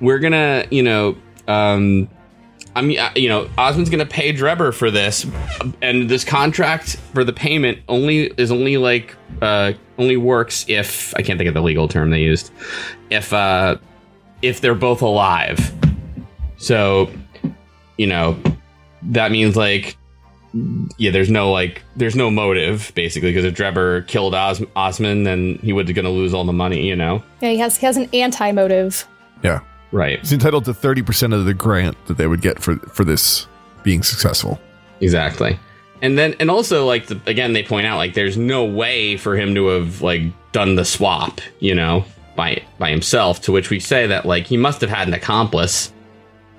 we're 0.00 0.18
gonna, 0.18 0.66
you 0.72 0.82
know, 0.82 1.16
um, 1.46 2.08
I 2.74 2.82
mean, 2.82 2.98
uh, 2.98 3.12
you 3.14 3.28
know, 3.28 3.44
Asman's 3.56 3.90
gonna 3.90 4.04
pay 4.04 4.32
Drebber 4.32 4.74
for 4.74 4.90
this, 4.90 5.24
and 5.82 6.10
this 6.10 6.24
contract 6.24 6.96
for 7.14 7.22
the 7.22 7.32
payment 7.32 7.78
only 7.88 8.32
is 8.36 8.50
only 8.50 8.76
like 8.76 9.14
uh, 9.40 9.74
only 9.98 10.16
works 10.16 10.64
if 10.66 11.14
I 11.14 11.22
can't 11.22 11.38
think 11.38 11.46
of 11.46 11.54
the 11.54 11.62
legal 11.62 11.86
term 11.86 12.10
they 12.10 12.22
used. 12.22 12.50
If 13.08 13.32
uh, 13.32 13.76
if 14.40 14.60
they're 14.60 14.74
both 14.74 15.00
alive, 15.00 15.72
so 16.56 17.08
you 17.98 18.08
know 18.08 18.36
that 19.02 19.30
means 19.30 19.54
like 19.54 19.96
yeah, 20.98 21.10
there's 21.10 21.30
no 21.30 21.50
like 21.50 21.82
there's 21.96 22.16
no 22.16 22.30
motive 22.30 22.92
basically 22.94 23.30
because 23.30 23.44
if 23.44 23.54
Drebber 23.54 24.06
killed 24.06 24.34
Os- 24.34 24.60
Asman, 24.76 25.24
then 25.24 25.58
he 25.62 25.72
would 25.72 25.92
gonna 25.94 26.10
lose 26.10 26.34
all 26.34 26.44
the 26.44 26.52
money, 26.52 26.86
you 26.86 26.96
know. 26.96 27.22
Yeah, 27.40 27.50
he 27.50 27.58
has 27.58 27.76
he 27.76 27.86
has 27.86 27.96
an 27.96 28.08
anti 28.12 28.52
motive. 28.52 29.06
Yeah. 29.42 29.60
Right. 29.92 30.20
He's 30.20 30.32
entitled 30.32 30.64
to 30.66 30.72
30% 30.72 31.34
of 31.34 31.44
the 31.44 31.52
grant 31.52 31.96
that 32.06 32.16
they 32.16 32.26
would 32.26 32.40
get 32.40 32.58
for 32.62 32.76
for 32.76 33.04
this 33.04 33.46
being 33.82 34.02
successful. 34.02 34.60
Exactly. 35.00 35.58
And 36.00 36.18
then 36.18 36.34
and 36.40 36.50
also 36.50 36.86
like 36.86 37.06
the, 37.06 37.20
again 37.26 37.52
they 37.52 37.62
point 37.62 37.86
out 37.86 37.96
like 37.96 38.14
there's 38.14 38.36
no 38.36 38.64
way 38.64 39.16
for 39.16 39.36
him 39.36 39.54
to 39.54 39.66
have 39.68 40.02
like 40.02 40.22
done 40.52 40.74
the 40.76 40.84
swap, 40.84 41.40
you 41.60 41.74
know, 41.74 42.04
by 42.36 42.62
by 42.78 42.90
himself 42.90 43.40
to 43.42 43.52
which 43.52 43.70
we 43.70 43.80
say 43.80 44.06
that 44.06 44.26
like 44.26 44.46
he 44.46 44.56
must 44.56 44.80
have 44.80 44.90
had 44.90 45.08
an 45.08 45.14
accomplice. 45.14 45.92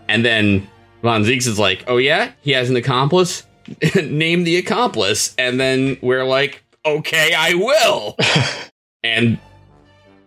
And 0.08 0.26
then 0.26 0.68
Von 1.02 1.24
Zieks 1.24 1.48
is 1.48 1.60
like, 1.60 1.84
"Oh 1.88 1.98
yeah, 1.98 2.32
he 2.42 2.52
has 2.52 2.70
an 2.70 2.76
accomplice? 2.76 3.46
Name 3.96 4.44
the 4.44 4.58
accomplice." 4.58 5.34
And 5.38 5.60
then 5.60 5.98
we're 6.02 6.26
like, 6.26 6.64
"Okay, 6.86 7.34
I 7.34 7.54
will." 7.54 8.16
and 9.04 9.40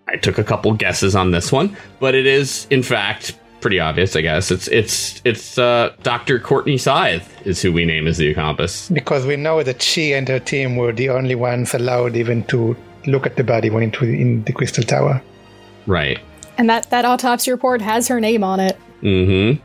I 0.09 0.17
took 0.17 0.39
a 0.39 0.45
couple 0.45 0.73
guesses 0.75 1.17
on 1.17 1.31
this 1.31 1.51
one, 1.51 1.77
but 2.01 2.15
it 2.15 2.27
is 2.27 2.67
in 2.71 2.83
fact 2.83 3.39
pretty 3.61 3.81
obvious, 3.81 4.15
I 4.15 4.21
guess. 4.21 4.51
It's 4.51 4.69
it's 4.69 5.21
it's 5.25 5.59
uh, 5.59 5.93
Dr. 6.03 6.39
Courtney 6.39 6.77
Sithe 6.77 7.25
is 7.45 7.61
who 7.61 7.73
we 7.73 7.85
name 7.85 8.07
as 8.07 8.19
the 8.19 8.31
accomplice. 8.31 8.89
Because 8.91 9.27
we 9.27 9.37
know 9.37 9.63
that 9.63 9.83
she 9.83 10.13
and 10.13 10.29
her 10.29 10.39
team 10.39 10.77
were 10.77 10.93
the 10.93 11.11
only 11.11 11.35
ones 11.35 11.75
allowed 11.75 12.17
even 12.17 12.45
to 12.45 12.77
look 13.07 13.27
at 13.27 13.37
the 13.37 13.45
body 13.45 13.71
when 13.71 13.83
it 13.83 14.01
was 14.01 14.11
in 14.11 14.45
the 14.45 14.53
Crystal 14.53 14.85
Tower. 14.85 15.23
Right. 15.87 16.19
And 16.59 16.69
that, 16.71 16.91
that 16.91 17.05
autopsy 17.05 17.51
report 17.51 17.83
has 17.83 18.09
her 18.09 18.21
name 18.21 18.43
on 18.43 18.61
it. 18.61 18.79
Mm-hmm. 19.03 19.63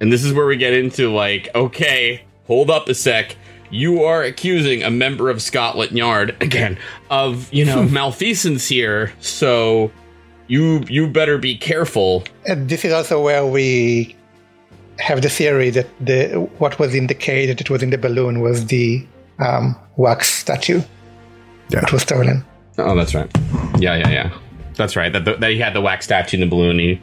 And 0.00 0.12
this 0.12 0.24
is 0.24 0.32
where 0.32 0.46
we 0.46 0.56
get 0.56 0.72
into 0.72 1.12
like, 1.12 1.48
okay, 1.54 2.22
hold 2.46 2.70
up 2.70 2.88
a 2.88 2.94
sec. 2.94 3.36
You 3.70 4.02
are 4.04 4.22
accusing 4.22 4.82
a 4.82 4.90
member 4.90 5.30
of 5.30 5.40
Scotland 5.40 5.96
Yard 5.96 6.36
again 6.42 6.76
of, 7.10 7.50
you 7.52 7.64
know, 7.64 7.82
malfeasance 7.84 8.68
here, 8.68 9.12
so 9.20 9.90
you 10.46 10.82
you 10.88 11.06
better 11.08 11.38
be 11.38 11.56
careful. 11.56 12.24
And 12.46 12.68
this 12.68 12.84
is 12.84 12.92
also 12.92 13.22
where 13.22 13.46
we 13.46 14.14
have 14.98 15.22
the 15.22 15.30
theory 15.30 15.70
that 15.70 15.86
the 16.04 16.34
what 16.58 16.78
was 16.78 16.94
in 16.94 17.06
the 17.06 17.14
cage 17.14 17.48
that 17.48 17.60
it 17.62 17.70
was 17.70 17.82
in 17.82 17.88
the 17.90 17.96
balloon 17.98 18.40
was 18.40 18.66
the 18.66 19.06
um, 19.38 19.74
wax 19.96 20.28
statue 20.28 20.82
Yeah. 21.70 21.80
that 21.80 21.92
was 21.92 22.02
stolen. 22.02 22.44
Oh, 22.78 22.94
that's 22.94 23.14
right. 23.14 23.30
Yeah, 23.78 23.96
yeah, 23.96 24.10
yeah. 24.10 24.38
That's 24.76 24.96
right. 24.96 25.12
That, 25.12 25.24
that 25.40 25.50
he 25.50 25.58
had 25.58 25.72
the 25.74 25.80
wax 25.80 26.04
statue 26.04 26.36
in 26.36 26.40
the 26.42 26.46
balloon. 26.46 26.78
He 26.78 27.00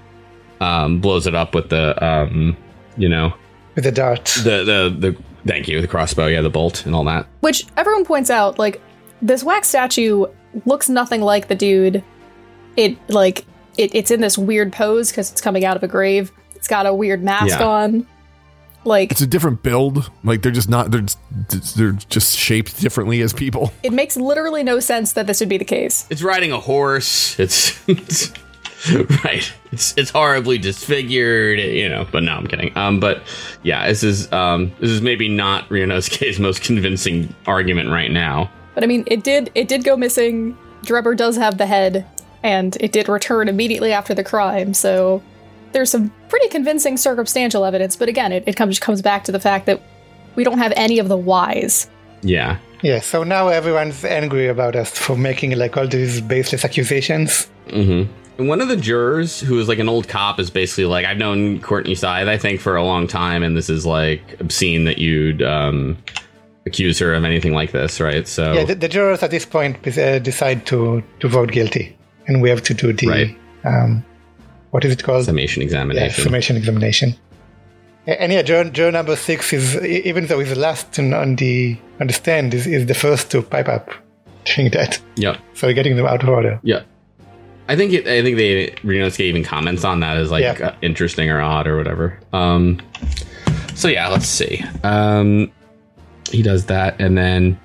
um, 0.62 1.00
blows 1.01 1.25
it 1.27 1.34
up 1.36 1.53
with 1.55 1.69
the, 1.69 2.03
um, 2.05 2.55
you 2.98 3.10
know, 3.10 3.34
With 3.75 3.84
the 3.86 3.91
dart. 3.91 4.25
the 4.43 4.63
the 4.63 4.96
the. 5.12 5.17
Thank 5.46 5.67
you, 5.67 5.81
the 5.81 5.88
crossbow. 5.88 6.27
Yeah, 6.27 6.41
the 6.41 6.50
bolt 6.50 6.86
and 6.86 6.93
all 6.96 7.03
that. 7.05 7.27
Which 7.41 7.65
everyone 7.77 8.05
points 8.05 8.29
out, 8.29 8.60
like, 8.60 8.81
this 9.22 9.43
wax 9.43 9.67
statue 9.67 10.25
looks 10.65 10.89
nothing 10.89 11.22
like 11.22 11.48
the 11.48 11.55
dude. 11.55 12.03
It, 12.77 12.98
like, 13.10 13.46
it, 13.77 13.93
it's 13.96 14.12
in 14.12 14.22
this 14.22 14.38
weird 14.38 14.72
pose 14.74 15.12
because 15.12 15.31
it's 15.31 15.41
coming 15.41 15.65
out 15.65 15.77
of 15.77 15.84
a 15.84 15.88
grave. 15.88 16.31
It's 16.55 16.67
got 16.67 16.86
a 16.86 16.93
weird 16.93 17.24
mask 17.24 17.60
Yeah. 17.60 17.65
on. 17.65 18.08
Like, 18.86 19.12
It's 19.12 19.22
a 19.22 19.27
different 19.27 19.62
build. 19.62 20.10
Like 20.24 20.41
they're 20.41 20.53
just 20.53 20.69
not 20.69 20.89
they're 20.91 21.01
just, 21.01 21.75
they're 21.75 21.91
just 21.91 22.38
shaped 22.38 22.79
differently 22.79 23.22
as 23.22 23.34
people. 23.34 23.74
it 23.84 23.91
makes 23.91 24.15
literally 24.15 24.63
no 24.63 24.79
sense 24.79 25.13
that 25.13 25.27
this 25.27 25.41
would 25.41 25.50
be 25.50 25.58
the 25.58 25.65
case. 25.65 26.08
It's 26.10 26.24
riding 26.24 26.51
a 26.53 26.60
horse. 26.60 27.38
It's, 27.39 27.77
it's 27.89 28.31
right. 29.24 29.51
It's 29.71 29.98
it's 29.98 30.09
horribly 30.09 30.57
disfigured, 30.57 31.59
you 31.59 31.89
know. 31.89 32.07
But 32.12 32.24
no, 32.24 32.33
I'm 32.33 32.48
kidding. 32.48 32.75
Um, 32.77 33.00
but 33.00 33.24
yeah, 33.63 33.88
this 33.88 34.03
is 34.03 34.31
um 34.31 34.71
this 34.79 34.89
is 34.89 35.01
maybe 35.01 35.27
not 35.27 35.67
Ryunosuke's 35.69 36.39
most 36.39 36.63
convincing 36.63 37.33
argument 37.45 37.89
right 37.89 38.12
now. 38.12 38.50
But 38.75 38.83
I 38.83 38.88
mean, 38.88 39.03
it 39.07 39.24
did 39.24 39.51
it 39.55 39.67
did 39.67 39.83
go 39.83 39.98
missing. 39.98 40.57
Drebber 40.83 41.15
does 41.15 41.36
have 41.36 41.57
the 41.57 41.65
head, 41.65 42.05
and 42.41 42.77
it 42.79 42.91
did 42.91 43.09
return 43.09 43.50
immediately 43.50 43.91
after 43.91 44.13
the 44.13 44.24
crime. 44.24 44.74
So 44.74 45.21
there's 45.74 45.89
some 45.89 46.12
pretty 46.29 46.48
convincing 46.48 46.98
circumstantial 46.98 47.65
evidence, 47.65 47.95
but 47.95 48.07
again, 48.07 48.31
it, 48.31 48.43
it 48.48 48.55
comes 48.55 48.79
comes 48.79 49.01
back 49.01 49.25
to 49.25 49.31
the 49.31 49.39
fact 49.39 49.65
that 49.65 49.81
we 50.36 50.43
don't 50.43 50.57
have 50.57 50.74
any 50.75 51.00
of 51.00 51.09
the 51.09 51.17
whys. 51.17 51.89
Yeah. 52.21 52.59
Yeah, 52.81 53.01
so 53.01 53.24
now 53.24 53.50
everyone's 53.50 54.05
angry 54.05 54.48
about 54.48 54.75
us 54.75 54.98
for 54.98 55.17
making 55.17 55.57
like 55.57 55.75
all 55.75 55.88
these 55.88 56.21
baseless 56.21 56.63
accusations. 56.63 57.50
Mm-hmm. 57.67 58.09
One 58.39 58.62
of 58.62 58.67
the 58.69 58.77
jurors, 58.77 59.39
who 59.41 59.60
is 59.60 59.67
like 59.67 59.79
an 59.79 59.89
old 59.89 60.08
cop, 60.08 60.39
is 60.39 60.50
basically 60.50 60.86
like, 60.86 61.05
I've 61.05 61.17
known 61.17 61.60
Courtney 61.62 61.93
Sithe, 61.96 62.27
I 62.27 62.38
think, 62.38 62.62
for 62.62 62.75
a 62.75 62.84
long 62.84 63.05
time, 63.08 63.43
and 63.43 63.55
this 63.58 63.69
is 63.69 63.86
like 63.86 64.22
obscene 64.39 64.86
that 64.86 64.98
you'd 64.98 65.41
um, 65.41 65.98
accuse 66.65 67.00
her 67.00 67.13
of 67.13 67.24
anything 67.25 67.53
like 67.53 67.72
this, 67.72 68.00
right? 68.00 68.27
So 68.27 68.53
Yeah, 68.53 68.63
the, 68.63 68.75
the 68.75 68.88
jurors 68.88 69.22
at 69.24 69.31
this 69.31 69.46
point 69.46 69.86
uh, 69.98 70.19
decide 70.19 70.65
to 70.67 71.03
to 71.19 71.27
vote 71.27 71.51
guilty, 71.51 71.98
and 72.27 72.41
we 72.41 72.50
have 72.50 72.63
to 72.63 72.74
do 72.74 72.93
the 72.93 73.08
Right. 73.08 73.38
um, 73.65 74.03
what 74.72 74.86
is 74.86 74.91
it 74.93 75.03
called? 75.03 75.25
summation 75.25 75.62
Yeah, 75.62 75.65
examination. 75.65 76.24
summation 76.24 76.55
examination. 76.58 77.15
And 78.08 78.31
yeah, 78.31 78.41
juror, 78.41 78.63
juror 78.69 78.91
number 78.91 79.15
six 79.15 79.51
is 79.53 79.75
even 79.84 80.27
though 80.27 80.39
he's 80.39 80.50
the 80.50 80.55
last 80.60 80.98
on, 80.98 81.36
the 81.36 81.77
on 82.00 82.08
the 82.08 82.13
stand, 82.13 82.53
is, 82.53 82.65
is 82.65 82.86
the 82.86 82.93
first 82.96 83.29
to 83.31 83.41
pipe 83.41 83.67
up 83.67 83.89
during 84.46 84.72
that. 84.72 85.00
Yeah. 85.15 85.38
So 85.55 85.67
we're 85.67 85.74
getting 85.74 85.96
them 85.98 86.05
out 86.08 86.24
of 86.24 86.29
order. 86.29 86.60
Yep. 86.63 86.86
I 87.70 87.76
think 87.76 87.94
it, 87.94 88.08
I 88.08 88.22
think 88.24 88.36
they 88.38 88.68
Ryunosuke 88.84 89.20
even 89.22 89.44
comments 89.44 89.84
on 89.86 90.00
that 90.02 90.18
as 90.18 90.32
like 90.32 90.42
Yeah. 90.44 90.68
uh, 90.70 90.76
interesting 90.82 91.30
or 91.30 91.40
odd 91.40 91.68
or 91.68 91.78
whatever. 91.78 92.20
Um, 92.34 92.82
so 93.76 93.88
yeah, 93.88 94.08
let's 94.10 94.28
see. 94.28 94.64
Um, 94.84 95.52
he 96.32 96.42
does 96.42 96.66
that, 96.66 97.00
and 97.00 97.18
then 97.18 97.60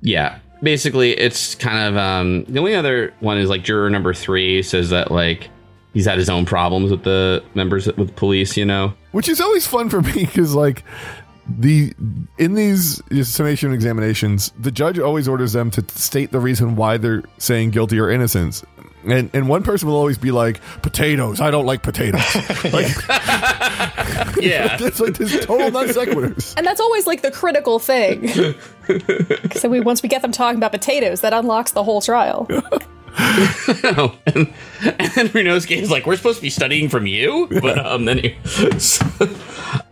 yeah, 0.00 0.38
basically 0.62 1.12
it's 1.12 1.54
kind 1.56 1.88
of 1.88 1.96
um, 1.96 2.44
the 2.44 2.58
only 2.58 2.74
other 2.74 3.12
one 3.20 3.36
is 3.38 3.48
like 3.50 3.62
juror 3.64 3.90
number 3.90 4.14
three 4.14 4.62
says 4.62 4.90
that 4.90 5.10
like 5.10 5.50
he's 5.92 6.06
had 6.06 6.18
his 6.18 6.30
own 6.30 6.46
problems 6.46 6.90
with 6.90 7.02
the 7.02 7.42
members 7.54 7.86
with 7.96 8.14
police. 8.16 8.56
You 8.56 8.64
know, 8.64 8.94
which 9.10 9.28
is 9.28 9.40
always 9.40 9.66
fun 9.66 9.88
for 9.90 10.00
me 10.02 10.24
because 10.24 10.54
like 10.54 10.84
the 11.58 11.92
in 12.38 12.54
these 12.54 13.02
summation 13.28 13.72
examinations 13.72 14.52
the 14.60 14.70
judge 14.70 14.96
always 15.00 15.26
orders 15.26 15.52
them 15.52 15.72
to 15.72 15.84
state 15.88 16.30
the 16.30 16.38
reason 16.38 16.76
why 16.76 16.96
they're 16.96 17.24
saying 17.38 17.70
guilty 17.70 17.98
or 17.98 18.08
innocent 18.10 18.62
and 19.04 19.30
and 19.32 19.48
one 19.48 19.62
person 19.62 19.88
will 19.88 19.96
always 19.96 20.18
be 20.18 20.30
like 20.30 20.60
potatoes 20.82 21.40
i 21.40 21.50
don't 21.50 21.66
like 21.66 21.82
potatoes 21.82 22.34
like 22.72 22.88
yeah. 24.40 24.76
it's 24.80 25.00
like 25.00 25.14
this 25.14 25.44
total 25.44 25.70
non 25.70 25.88
sequiturs 25.88 26.54
And 26.56 26.66
that's 26.66 26.80
always 26.80 27.06
like 27.06 27.22
the 27.22 27.30
critical 27.30 27.78
thing. 27.78 28.28
so 29.52 29.68
we 29.68 29.80
once 29.80 30.02
we 30.02 30.08
get 30.08 30.22
them 30.22 30.32
talking 30.32 30.56
about 30.58 30.72
potatoes, 30.72 31.20
that 31.20 31.32
unlocks 31.32 31.72
the 31.72 31.82
whole 31.82 32.00
trial. 32.00 32.46
and, 32.48 32.66
and 34.34 35.10
then 35.14 35.28
Ryunosuke 35.28 35.76
is 35.76 35.90
like, 35.90 36.06
"We're 36.06 36.16
supposed 36.16 36.38
to 36.38 36.42
be 36.42 36.50
studying 36.50 36.88
from 36.88 37.06
you," 37.06 37.48
but 37.60 37.78
um, 37.78 38.06
then 38.06 38.18
he, 38.18 38.36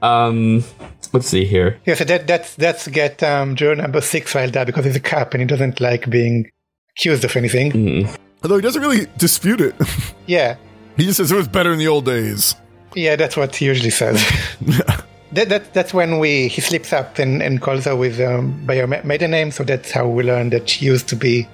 um, 0.03 0.65
let's 1.13 1.29
see 1.29 1.45
here. 1.45 1.79
Yeah, 1.87 1.95
so 1.95 2.05
that 2.05 2.27
that's 2.27 2.55
that's 2.57 2.89
get 2.89 3.23
um, 3.23 3.57
juror 3.57 3.77
number 3.77 4.01
six 4.01 4.33
filed 4.33 4.57
out 4.57 4.67
because 4.67 4.85
he's 4.85 4.97
a 4.97 5.01
cop 5.01 5.35
and 5.35 5.43
he 5.43 5.47
doesn't 5.47 5.81
like 5.81 6.09
being 6.09 6.51
accused 6.97 7.25
of 7.25 7.37
anything. 7.37 7.73
Mm. 7.73 8.17
Although 8.43 8.57
he 8.57 8.63
doesn't 8.63 8.83
really 8.83 9.07
dispute 9.19 9.61
it 9.61 9.75
Yeah, 10.27 10.57
he 10.97 11.05
just 11.05 11.17
says 11.19 11.33
it 11.33 11.37
was 11.37 11.49
better 11.49 11.73
in 11.73 11.79
the 11.79 11.89
old 11.89 12.05
days 12.05 12.55
yeah, 12.97 13.15
that's 13.15 13.37
what 13.37 13.55
he 13.55 13.67
usually 13.67 13.91
says. 13.91 14.17
that, 15.33 15.49
that 15.49 15.73
that's 15.73 15.95
when 15.95 16.19
we 16.19 16.49
he 16.49 16.61
slips 16.61 16.93
up 16.93 17.21
and, 17.21 17.41
and 17.41 17.61
calls 17.63 17.85
her 17.85 17.95
with 17.95 18.21
um, 18.21 18.67
by 18.67 18.75
her 18.79 18.87
maiden 18.89 19.31
name. 19.31 19.53
So 19.53 19.63
that's 19.63 19.93
how 19.93 20.09
we 20.09 20.25
learn 20.25 20.51
that 20.51 20.69
she 20.69 20.87
used 20.87 21.07
to 21.11 21.15
be 21.17 21.47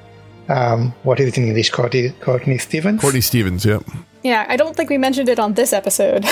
um, 0.49 0.95
what 1.02 1.21
is 1.21 1.28
it 1.28 1.37
in 1.37 1.45
English? 1.49 1.69
Courtney, 1.73 2.09
Courtney 2.23 2.57
Stevens. 2.57 3.02
courtney 3.02 3.21
stevens 3.21 3.66
yep 3.66 3.83
Yeah, 4.23 4.47
I 4.49 4.57
don't 4.57 4.75
think 4.75 4.88
we 4.88 4.97
mentioned 4.97 5.28
it 5.28 5.38
on 5.38 5.52
this 5.52 5.75
episode. 5.75 6.25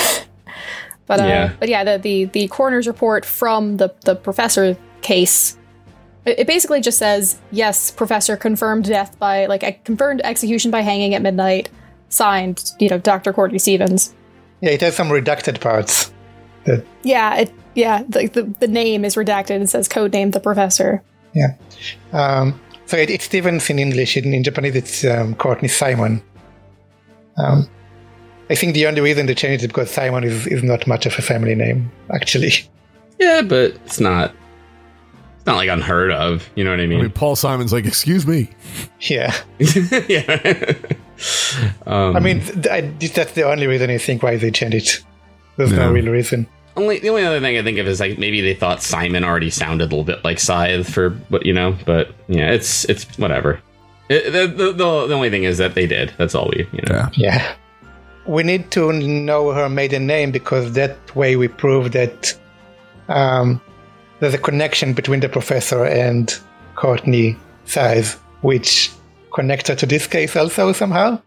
but 1.06 1.20
uh, 1.20 1.25
Yeah. 1.25 1.52
but 1.61 1.68
yeah, 1.68 1.84
the, 1.84 1.99
the 1.99 2.25
the 2.25 2.49
coroner's 2.49 2.87
report 2.87 3.26
from 3.26 3.76
the 3.76 3.92
the 4.06 4.14
professor 4.16 4.75
case 5.02 5.58
it, 6.24 6.40
it 6.40 6.46
basically 6.46 6.80
just 6.80 6.98
says 6.98 7.38
yes, 7.50 7.90
professor 7.90 8.36
confirmed 8.36 8.84
death 8.84 9.18
by 9.18 9.46
like 9.46 9.62
a 9.62 9.72
confirmed 9.72 10.20
execution 10.24 10.70
by 10.70 10.80
hanging 10.80 11.14
at 11.14 11.22
midnight. 11.22 11.70
Signed, 12.08 12.72
you 12.78 12.88
know, 12.88 12.98
Dr. 12.98 13.32
Courtney 13.32 13.58
Stevens. 13.58 14.14
Yeah, 14.60 14.70
it 14.70 14.80
has 14.82 14.94
some 14.94 15.08
redacted 15.08 15.60
parts. 15.60 16.12
That 16.64 16.84
Yeah, 17.02 17.34
it 17.36 17.52
yeah, 17.74 18.04
the, 18.08 18.28
the 18.28 18.42
the 18.60 18.68
name 18.68 19.04
is 19.04 19.16
redacted. 19.16 19.60
It 19.62 19.68
says 19.68 19.88
code 19.88 20.12
name 20.12 20.30
the 20.30 20.40
professor. 20.40 21.02
yeah. 21.34 21.56
Um, 22.12 22.60
so 22.86 22.96
it, 22.96 23.10
it's 23.10 23.24
Stevens 23.24 23.68
in 23.70 23.78
English. 23.78 24.16
In, 24.16 24.32
in 24.32 24.44
Japanese, 24.44 24.76
it's 24.76 25.04
um, 25.04 25.34
Courtney 25.34 25.68
Simon. 25.68 26.22
Um, 27.36 27.68
I 28.50 28.54
think 28.54 28.74
the 28.74 28.86
only 28.86 29.00
reason 29.00 29.26
they 29.26 29.34
changed 29.34 29.64
it 29.64 29.68
because 29.68 29.90
Simon 29.90 30.22
is, 30.22 30.46
is 30.46 30.62
not 30.62 30.86
much 30.86 31.06
of 31.06 31.18
a 31.18 31.22
family 31.22 31.54
name, 31.54 31.90
actually. 32.12 32.52
Yeah, 33.18 33.42
but 33.42 33.72
it's 33.86 34.00
not. 34.00 34.34
It's 35.44 35.46
not 35.46 35.56
like 35.56 35.68
unheard 35.68 36.10
of. 36.10 36.48
You 36.54 36.64
know 36.64 36.70
what 36.70 36.80
I 36.80 36.84
i 36.84 36.86
mean 36.86 37.00
mean? 37.02 37.10
paul 37.10 37.36
simon's 37.36 37.70
like 37.70 37.84
excuse 37.84 38.26
me 38.26 38.48
Yeah. 39.00 39.34
yeah. 40.08 40.74
um, 41.86 42.16
I 42.16 42.20
mean, 42.20 42.40
th- 42.40 42.66
I, 42.68 42.80
that's 42.80 43.32
the 43.32 43.42
only 43.48 43.66
reason 43.66 43.90
I 43.90 43.98
think 43.98 44.22
why 44.22 44.36
they 44.36 44.50
changed 44.50 44.76
it. 44.76 45.04
There's 45.56 45.70
no 45.72 45.82
Yeah. 45.86 45.90
real 45.90 46.10
reason. 46.12 46.46
only 46.76 46.98
the 46.98 47.08
only 47.10 47.24
other 47.24 47.40
thing 47.40 47.56
I 47.58 47.62
think 47.62 47.78
of 47.78 47.86
is 47.86 48.00
like 48.00 48.18
maybe 48.18 48.40
they 48.40 48.54
thought 48.54 48.82
Simon 48.82 49.22
already 49.22 49.50
sounded 49.50 49.84
a 49.84 49.90
little 49.94 50.02
bit 50.04 50.24
like 50.24 50.38
Sithe 50.38 50.86
for, 50.86 51.10
but 51.10 51.44
you 51.46 51.52
know, 51.52 51.76
but 51.84 52.12
yeah, 52.26 52.50
it's 52.50 52.84
it's 52.86 53.04
whatever. 53.18 53.60
It, 54.08 54.32
the, 54.32 54.46
the 54.48 54.72
the 54.72 55.06
the 55.08 55.14
only 55.14 55.30
thing 55.30 55.44
is 55.44 55.58
that 55.58 55.74
they 55.74 55.86
did. 55.86 56.12
That's 56.18 56.34
all 56.34 56.50
we 56.52 56.66
you 56.72 56.80
know. 56.88 56.94
yeah 56.94 57.08
Yeah. 57.16 57.54
We 58.26 58.42
need 58.42 58.70
to 58.72 58.90
know 58.92 59.52
her 59.52 59.68
maiden 59.68 60.06
name 60.06 60.30
because 60.32 60.72
that 60.72 61.14
way 61.14 61.36
we 61.36 61.46
prove 61.48 61.92
that 61.92 62.34
um, 63.08 63.60
there's 64.24 64.32
a 64.34 64.38
connection 64.38 64.94
between 64.94 65.20
the 65.20 65.28
professor 65.28 65.84
and 65.84 66.34
Courtney 66.76 67.36
Sithe, 67.66 68.14
which 68.40 68.90
connects 69.34 69.68
her 69.68 69.74
to 69.76 69.84
this 69.86 70.06
case 70.06 70.34
also 70.34 70.72
somehow. 70.72 71.20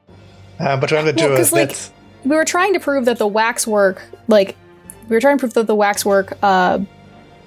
Uh, 0.59 0.75
but 0.77 0.89
remember, 0.89 1.13
Well, 1.15 1.29
'cause, 1.29 1.51
jurors, 1.51 1.53
like- 1.53 1.67
that's 1.69 1.91
we 2.25 2.35
were 2.35 2.43
trying 2.45 2.73
to 2.73 2.79
prove 2.79 3.05
that 3.05 3.19
the 3.19 3.27
waxwork, 3.27 4.01
like, 4.27 4.55
we 5.07 5.15
were 5.15 5.19
trying 5.21 5.37
to 5.37 5.39
prove 5.39 5.53
that 5.53 5.67
the 5.67 5.75
waxwork, 5.75 6.35
uh, 6.41 6.79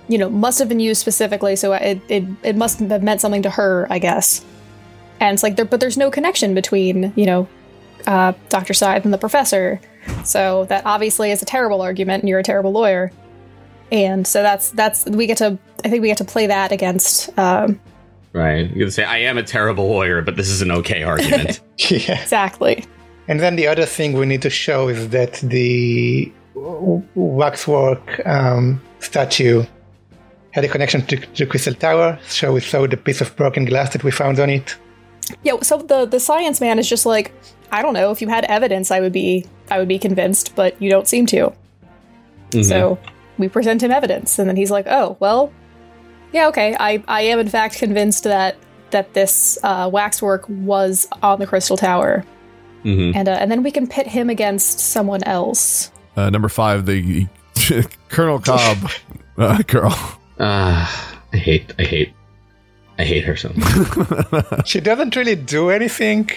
you 0.06 0.18
know, 0.18 0.30
must 0.30 0.60
have 0.60 0.68
been 0.68 0.78
used 0.80 1.00
specifically, 1.00 1.56
so 1.56 1.72
it 1.72 2.00
it, 2.08 2.24
it 2.44 2.56
must 2.56 2.78
have 2.78 3.02
meant 3.02 3.20
something 3.20 3.42
to 3.42 3.50
her, 3.50 3.88
I 3.90 3.98
guess. 3.98 4.42
And 5.18 5.34
it's 5.34 5.42
like, 5.42 5.56
there, 5.56 5.64
but 5.64 5.80
there's 5.80 5.96
no 5.98 6.10
connection 6.12 6.54
between, 6.54 7.12
you 7.16 7.26
know, 7.26 7.48
uh, 8.06 8.32
Dr. 8.48 8.72
Sithe 8.72 9.04
and 9.04 9.12
the 9.12 9.18
professor. 9.18 9.80
So 10.24 10.64
that 10.66 10.86
obviously 10.86 11.30
is 11.32 11.42
a 11.42 11.44
terrible 11.44 11.82
argument, 11.82 12.22
and 12.22 12.28
you're 12.28 12.38
a 12.38 12.42
terrible 12.44 12.72
lawyer. 12.72 13.10
And 13.92 14.26
so 14.26 14.42
that's 14.42 14.70
that's 14.70 15.04
we 15.06 15.26
get 15.26 15.38
to 15.38 15.58
I 15.84 15.88
think 15.88 16.02
we 16.02 16.08
get 16.08 16.18
to 16.18 16.24
play 16.24 16.46
that 16.46 16.72
against 16.72 17.36
um, 17.38 17.80
Right. 18.32 18.70
You 18.70 18.84
can 18.84 18.90
say 18.90 19.04
I 19.04 19.18
am 19.18 19.38
a 19.38 19.42
terrible 19.42 19.88
lawyer, 19.88 20.22
but 20.22 20.36
this 20.36 20.48
is 20.48 20.62
an 20.62 20.70
okay 20.70 21.02
argument. 21.02 21.60
yeah. 21.90 22.22
exactly. 22.22 22.84
And 23.28 23.40
then 23.40 23.56
the 23.56 23.66
other 23.66 23.86
thing 23.86 24.12
we 24.12 24.26
need 24.26 24.42
to 24.42 24.50
show 24.50 24.88
is 24.88 25.08
that 25.10 25.34
the 25.34 26.32
waxwork 26.54 28.24
um, 28.26 28.80
statue 28.98 29.64
had 30.52 30.64
a 30.64 30.68
connection 30.68 31.06
to, 31.06 31.16
to 31.16 31.46
Crystal 31.46 31.74
Tower. 31.74 32.18
So 32.26 32.52
we 32.52 32.60
saw 32.60 32.86
the 32.86 32.96
piece 32.96 33.20
of 33.20 33.34
broken 33.36 33.64
glass 33.64 33.92
that 33.92 34.04
we 34.04 34.10
found 34.10 34.38
on 34.38 34.50
it. 34.50 34.76
Yeah, 35.44 35.60
so 35.62 35.78
the 35.78 36.06
the 36.06 36.18
science 36.18 36.60
man 36.60 36.78
is 36.80 36.88
just 36.88 37.06
like, 37.06 37.32
I 37.70 37.82
don't 37.82 37.94
know, 37.94 38.10
if 38.10 38.20
you 38.20 38.28
had 38.28 38.44
evidence 38.46 38.90
I 38.90 39.00
would 39.00 39.12
be 39.12 39.46
I 39.70 39.78
would 39.78 39.88
be 39.88 39.98
convinced, 39.98 40.54
but 40.56 40.80
you 40.82 40.90
don't 40.90 41.06
seem 41.06 41.26
to. 41.26 41.52
Mhm. 42.50 42.64
So 42.64 42.98
we 43.40 43.48
present 43.48 43.82
him 43.82 43.90
evidence 43.90 44.38
and 44.38 44.48
then 44.48 44.56
he's 44.56 44.70
like, 44.70 44.86
"Oh, 44.88 45.16
well, 45.20 45.52
yeah, 46.32 46.48
okay. 46.48 46.76
I 46.78 47.02
I 47.08 47.22
am 47.22 47.38
in 47.38 47.48
fact 47.48 47.76
convinced 47.78 48.24
that 48.24 48.56
that 48.90 49.14
this 49.14 49.58
uh, 49.62 49.88
waxwork 49.92 50.44
was 50.48 51.06
on 51.22 51.38
the 51.40 51.46
crystal 51.46 51.76
tower." 51.76 52.24
Mhm. 52.84 53.14
And 53.14 53.28
uh, 53.28 53.32
and 53.32 53.50
then 53.50 53.62
we 53.62 53.70
can 53.70 53.86
pit 53.86 54.06
him 54.06 54.30
against 54.30 54.78
someone 54.80 55.22
else. 55.24 55.90
uh, 56.16 56.30
number 56.30 56.48
five 56.48 56.86
the 56.86 57.26
colonel 58.08 58.38
cobb 58.40 58.78
uh, 59.38 59.58
girl 59.66 59.92
Ah, 60.40 60.88
I 61.32 61.36
hate 61.36 61.72
I 61.78 61.82
hate 61.84 62.12
I 62.98 63.04
hate 63.04 63.24
her 63.24 63.36
so 63.36 63.50
much. 63.54 64.66
She 64.70 64.80
doesn't 64.80 65.14
really 65.16 65.36
do 65.36 65.70
anything. 65.70 66.30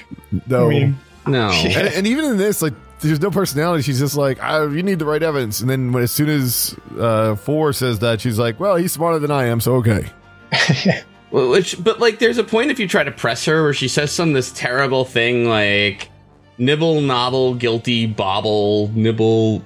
no 0.48 0.68
I 0.68 0.70
mean, 0.70 1.00
No. 1.28 1.50
and, 1.52 1.88
and 1.96 2.08
even 2.08 2.26
in 2.26 2.38
this, 2.38 2.62
like, 2.62 2.74
there's 3.10 3.22
no 3.22 3.32
personality. 3.32 3.84
She's 3.84 4.00
just 4.00 4.16
like, 4.16 4.42
I, 4.42 4.66
you 4.66 4.84
need 4.84 5.00
the 5.00 5.06
right 5.06 5.22
evidence. 5.22 5.62
And 5.62 5.70
then 5.70 5.92
when 5.92 6.04
as 6.04 6.12
soon 6.12 6.30
as 6.30 6.76
uh, 6.98 7.36
four 7.36 7.74
says 7.74 8.00
that, 8.00 8.22
she's 8.22 8.40
like, 8.40 8.60
well, 8.60 8.76
he's 8.76 8.92
smarter 8.92 9.20
than 9.20 9.32
I 9.32 9.46
am, 9.46 9.60
so 9.60 9.76
okay. 9.76 10.10
Which, 11.32 11.84
but 11.84 12.00
like, 12.00 12.20
there's 12.20 12.38
a 12.38 12.44
point 12.44 12.72
if 12.72 12.80
you 12.80 12.88
try 12.88 13.04
to 13.04 13.12
press 13.12 13.46
her 13.46 13.64
where 13.64 13.74
she 13.74 13.88
says 13.88 14.12
some 14.12 14.34
this 14.34 14.52
terrible 14.52 15.04
thing 15.06 15.48
like 15.48 16.10
nibble, 16.58 17.02
nobble, 17.02 17.56
guilty, 17.56 18.06
bobble, 18.06 18.90
nibble, 18.94 19.64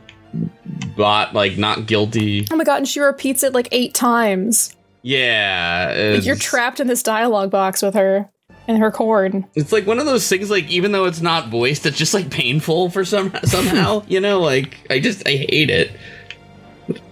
bot, 0.96 1.34
like 1.34 1.58
not 1.58 1.86
guilty. 1.86 2.48
Oh 2.52 2.56
my 2.56 2.64
god! 2.64 2.78
And 2.78 2.88
she 2.88 3.00
repeats 3.00 3.44
it 3.44 3.54
like 3.54 3.68
eight 3.72 3.94
times. 3.94 4.76
Yeah, 5.04 6.14
Like 6.16 6.26
you're 6.26 6.36
trapped 6.36 6.80
in 6.80 6.88
this 6.88 7.02
dialogue 7.04 7.50
box 7.52 7.82
with 7.82 7.94
her. 7.94 8.30
In 8.68 8.78
her 8.78 8.92
corn. 8.92 9.46
It's 9.56 9.72
like 9.72 9.88
one 9.88 10.00
of 10.00 10.06
those 10.06 10.28
things. 10.28 10.50
Like 10.50 10.68
even 10.70 10.92
though 10.92 11.06
it's 11.06 11.22
not 11.22 11.50
voiced, 11.50 11.86
it's 11.86 11.98
just 11.98 12.14
like 12.14 12.30
painful 12.30 12.90
for 12.90 13.06
some 13.06 13.34
somehow. 13.44 14.04
you 14.08 14.20
know, 14.20 14.40
like 14.40 14.86
I 14.90 15.00
just 15.00 15.28
I 15.28 15.32
hate 15.32 15.70
it. 15.70 15.92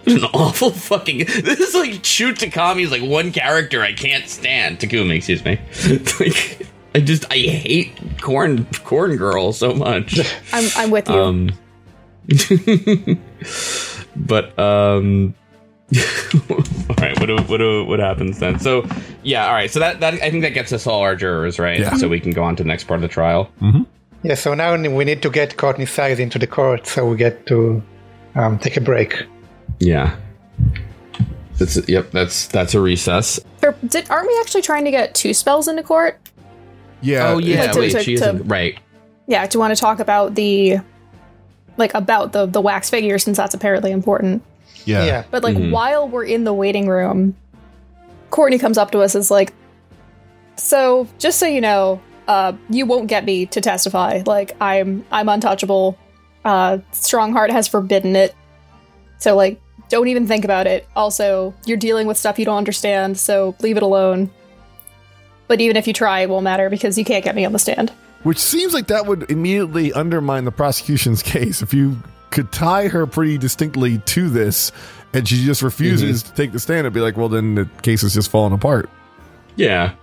An 0.05 0.23
awful 0.33 0.69
fucking. 0.71 1.19
This 1.19 1.59
is 1.59 1.73
like 1.73 2.05
shoot 2.05 2.37
Takami 2.37 2.83
is 2.83 2.91
like 2.91 3.01
one 3.01 3.31
character 3.31 3.81
I 3.81 3.93
can't 3.93 4.29
stand. 4.29 4.79
Takumi, 4.79 5.17
excuse 5.17 5.43
me. 5.43 5.59
like 6.19 6.67
I 6.93 6.99
just 6.99 7.25
I 7.31 7.37
hate 7.37 8.21
corn 8.21 8.65
corn 8.83 9.17
girl 9.17 9.51
so 9.51 9.73
much. 9.73 10.19
I'm 10.53 10.69
I'm 10.77 10.91
with 10.91 11.09
you. 11.09 11.15
Um, 11.15 11.51
but 14.15 14.57
um, 14.57 15.35
all 16.49 16.95
right. 16.99 17.19
What 17.19 17.27
do, 17.27 17.37
what 17.47 17.57
do, 17.57 17.85
what 17.85 17.99
happens 17.99 18.39
then? 18.39 18.59
So 18.59 18.87
yeah, 19.23 19.47
all 19.47 19.53
right. 19.53 19.69
So 19.69 19.79
that 19.79 19.99
that 19.99 20.15
I 20.15 20.29
think 20.31 20.41
that 20.43 20.53
gets 20.53 20.73
us 20.73 20.87
all 20.87 21.01
our 21.01 21.15
jurors 21.15 21.59
right, 21.59 21.79
Yeah. 21.79 21.95
so 21.97 22.07
we 22.07 22.19
can 22.19 22.31
go 22.31 22.43
on 22.43 22.55
to 22.55 22.63
the 22.63 22.67
next 22.67 22.85
part 22.85 22.97
of 22.97 23.01
the 23.01 23.07
trial. 23.07 23.49
Yeah, 24.23 24.33
so 24.35 24.55
now 24.55 24.75
we 24.75 25.05
need 25.05 25.21
to 25.21 25.29
get 25.29 25.55
Courtney 25.57 25.85
Sithe 25.85 26.19
into 26.19 26.39
the 26.39 26.47
court, 26.47 26.87
so 26.87 27.05
we 27.07 27.15
get 27.17 27.45
to 27.45 27.83
um, 28.33 28.57
take 28.57 28.75
a 28.75 28.81
break. 28.81 29.23
Yeah. 29.79 30.15
That's 31.57 31.87
yep. 31.87 32.11
That's 32.11 32.47
that's 32.47 32.73
a 32.73 32.81
recess. 32.81 33.39
Or 33.63 33.75
did, 33.87 34.09
aren't 34.09 34.27
we 34.27 34.37
actually 34.41 34.61
trying 34.63 34.85
to 34.85 34.91
get 34.91 35.13
Tusspells 35.13 35.67
into 35.67 35.83
court? 35.83 36.19
Yeah. 37.01 37.29
oh 37.29 37.37
yeah. 37.37 37.61
Like 37.63 37.71
to- 37.73 37.79
wait, 37.79 37.91
to- 37.91 38.03
she 38.03 38.13
is 38.15 38.21
to- 38.21 38.33
right. 38.45 38.77
Yeah, 39.27 39.45
do 39.47 39.55
you 39.55 39.59
want 39.59 39.75
to 39.75 39.79
talk 39.79 39.99
about 39.99 40.35
the 40.35 40.77
like 41.77 41.93
about 41.93 42.31
the 42.33 42.45
the 42.45 42.61
wax 42.61 42.89
figure 42.89 43.17
since 43.19 43.37
that's 43.37 43.53
apparently 43.53 43.91
important. 43.91 44.41
Yeah. 44.85 45.03
Yeah. 45.05 45.23
But 45.31 45.43
like 45.43 45.55
Mhm. 45.57 45.71
while 45.71 46.07
we're 46.07 46.23
in 46.25 46.43
the 46.43 46.53
waiting 46.53 46.87
room, 46.87 47.35
Courtney 48.31 48.57
comes 48.59 48.77
up 48.77 48.91
to 48.91 48.99
us 48.99 49.15
as 49.15 49.29
like, 49.31 49.53
"So 50.57 51.07
just 51.19 51.39
so 51.39 51.45
you 51.47 51.61
know, 51.61 51.99
uh, 52.27 52.53
you 52.69 52.85
won't 52.85 53.07
get 53.07 53.25
me 53.25 53.45
to 53.47 53.61
testify. 53.61 54.21
Like 54.25 54.55
I'm 54.61 55.05
I'm 55.11 55.29
untouchable. 55.29 55.97
Uh, 56.43 56.77
Stronghart 56.93 57.49
has 57.51 57.67
forbidden 57.67 58.15
it. 58.15 58.33
So 59.17 59.35
like, 59.35 59.59
don't 59.89 60.07
even 60.07 60.27
think 60.27 60.45
about 60.45 60.67
it. 60.67 60.87
Also, 60.95 61.53
you're 61.65 61.77
dealing 61.77 62.07
with 62.07 62.17
stuff 62.17 62.37
you 62.39 62.45
don't 62.45 62.57
understand, 62.57 63.17
so 63.17 63.55
leave 63.61 63.77
it 63.77 63.83
alone. 63.83 64.29
But 65.47 65.61
even 65.61 65.77
if 65.77 65.87
you 65.87 65.93
try, 65.93 66.21
it 66.21 66.29
won't 66.29 66.43
matter 66.43 66.69
because 66.69 66.97
you 66.97 67.05
can't 67.05 67.23
get 67.23 67.35
me 67.35 67.45
on 67.45 67.51
the 67.53 67.59
stand. 67.59 67.91
Which 68.23 68.39
seems 68.39 68.73
like 68.73 68.87
that 68.87 69.05
would 69.05 69.29
immediately 69.29 69.93
undermine 69.93 70.45
the 70.45 70.51
prosecution's 70.51 71.21
case. 71.33 71.61
If 71.61 71.73
you 71.73 71.97
could 72.31 72.51
tie 72.51 72.87
her 72.87 73.07
pretty 73.07 73.37
distinctly 73.37 73.99
to 73.99 74.29
this 74.29 74.71
and 75.13 75.27
she 75.27 75.45
just 75.45 75.61
refuses 75.61 76.23
to 76.23 76.33
take 76.33 76.51
the 76.51 76.59
stand, 76.59 76.81
it'd 76.81 76.93
be 76.93 76.99
like, 76.99 77.15
well, 77.15 77.29
then 77.29 77.55
the 77.55 77.65
case 77.81 78.03
is 78.03 78.13
just 78.13 78.29
falling 78.29 78.53
apart. 78.53 78.89
Yeah. 79.55 79.93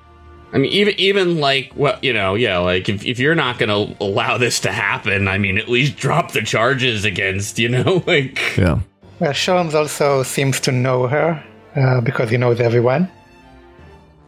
I 0.54 0.58
mean, 0.58 0.72
even 0.72 0.94
even 0.98 1.38
like 1.38 1.72
what 1.74 2.02
you 2.04 2.12
know, 2.12 2.34
yeah, 2.34 2.58
like 2.58 2.88
if, 2.88 3.04
if 3.04 3.18
you're 3.18 3.34
not 3.34 3.58
gonna 3.58 3.94
allow 4.00 4.38
this 4.38 4.60
to 4.60 4.72
happen, 4.72 5.28
I 5.28 5.38
mean, 5.38 5.58
at 5.58 5.68
least 5.68 5.96
drop 5.96 6.32
the 6.32 6.42
charges 6.42 7.04
against, 7.04 7.58
you 7.58 7.68
know, 7.68 8.02
like 8.06 8.56
Yeah. 8.56 8.80
Well, 9.18 9.32
Sholmes 9.32 9.74
also 9.74 10.22
seems 10.22 10.60
to 10.60 10.72
know 10.72 11.06
her 11.06 11.42
uh, 11.76 12.00
because 12.00 12.30
he 12.30 12.36
knows 12.36 12.60
everyone. 12.60 13.10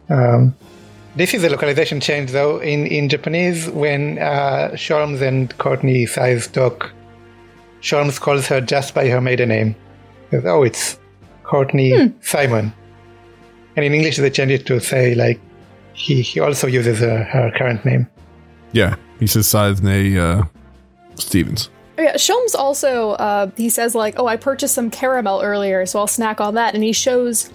Um, 0.09 0.55
this 1.15 1.33
is 1.33 1.43
a 1.43 1.49
localization 1.49 1.99
change, 1.99 2.31
though. 2.31 2.59
In, 2.59 2.87
in 2.87 3.09
Japanese, 3.09 3.69
when 3.69 4.19
uh, 4.19 4.71
Sholmes 4.73 5.21
and 5.21 5.57
Courtney 5.57 6.05
Sithe 6.05 6.51
talk, 6.51 6.91
Sholmes 7.85 8.19
calls 8.19 8.47
her 8.47 8.59
just 8.61 8.95
by 8.95 9.07
her 9.09 9.21
maiden 9.21 9.49
name. 9.49 9.75
He 10.31 10.37
says, 10.37 10.45
oh, 10.45 10.63
it's 10.63 10.99
Courtney 11.43 12.11
Simon. 12.21 12.73
And 13.75 13.85
in 13.85 13.93
English, 13.93 14.17
they 14.17 14.29
change 14.31 14.51
it 14.51 14.65
to 14.65 14.79
say, 14.79 15.13
like, 15.13 15.39
he, 15.93 16.21
he 16.23 16.39
also 16.39 16.65
uses 16.65 16.99
her, 16.99 17.23
her 17.23 17.51
current 17.55 17.85
name. 17.85 18.07
Yeah. 18.71 18.95
He 19.19 19.27
says 19.27 19.47
Sidney 19.47 20.17
uh, 20.17 20.43
Stevens. 21.15 21.69
Oh, 21.97 22.01
Yeah, 22.01 22.15
Sholmes 22.15 22.55
also 22.55 23.11
uh, 23.11 23.51
he 23.55 23.69
says 23.69 23.95
like, 23.95 24.15
"Oh, 24.19 24.27
I 24.27 24.35
purchased 24.35 24.73
some 24.73 24.89
caramel 24.89 25.41
earlier, 25.41 25.85
so 25.85 25.99
I'll 25.99 26.07
snack 26.07 26.41
on 26.41 26.55
that." 26.55 26.73
And 26.75 26.83
he 26.83 26.91
shows 26.91 27.49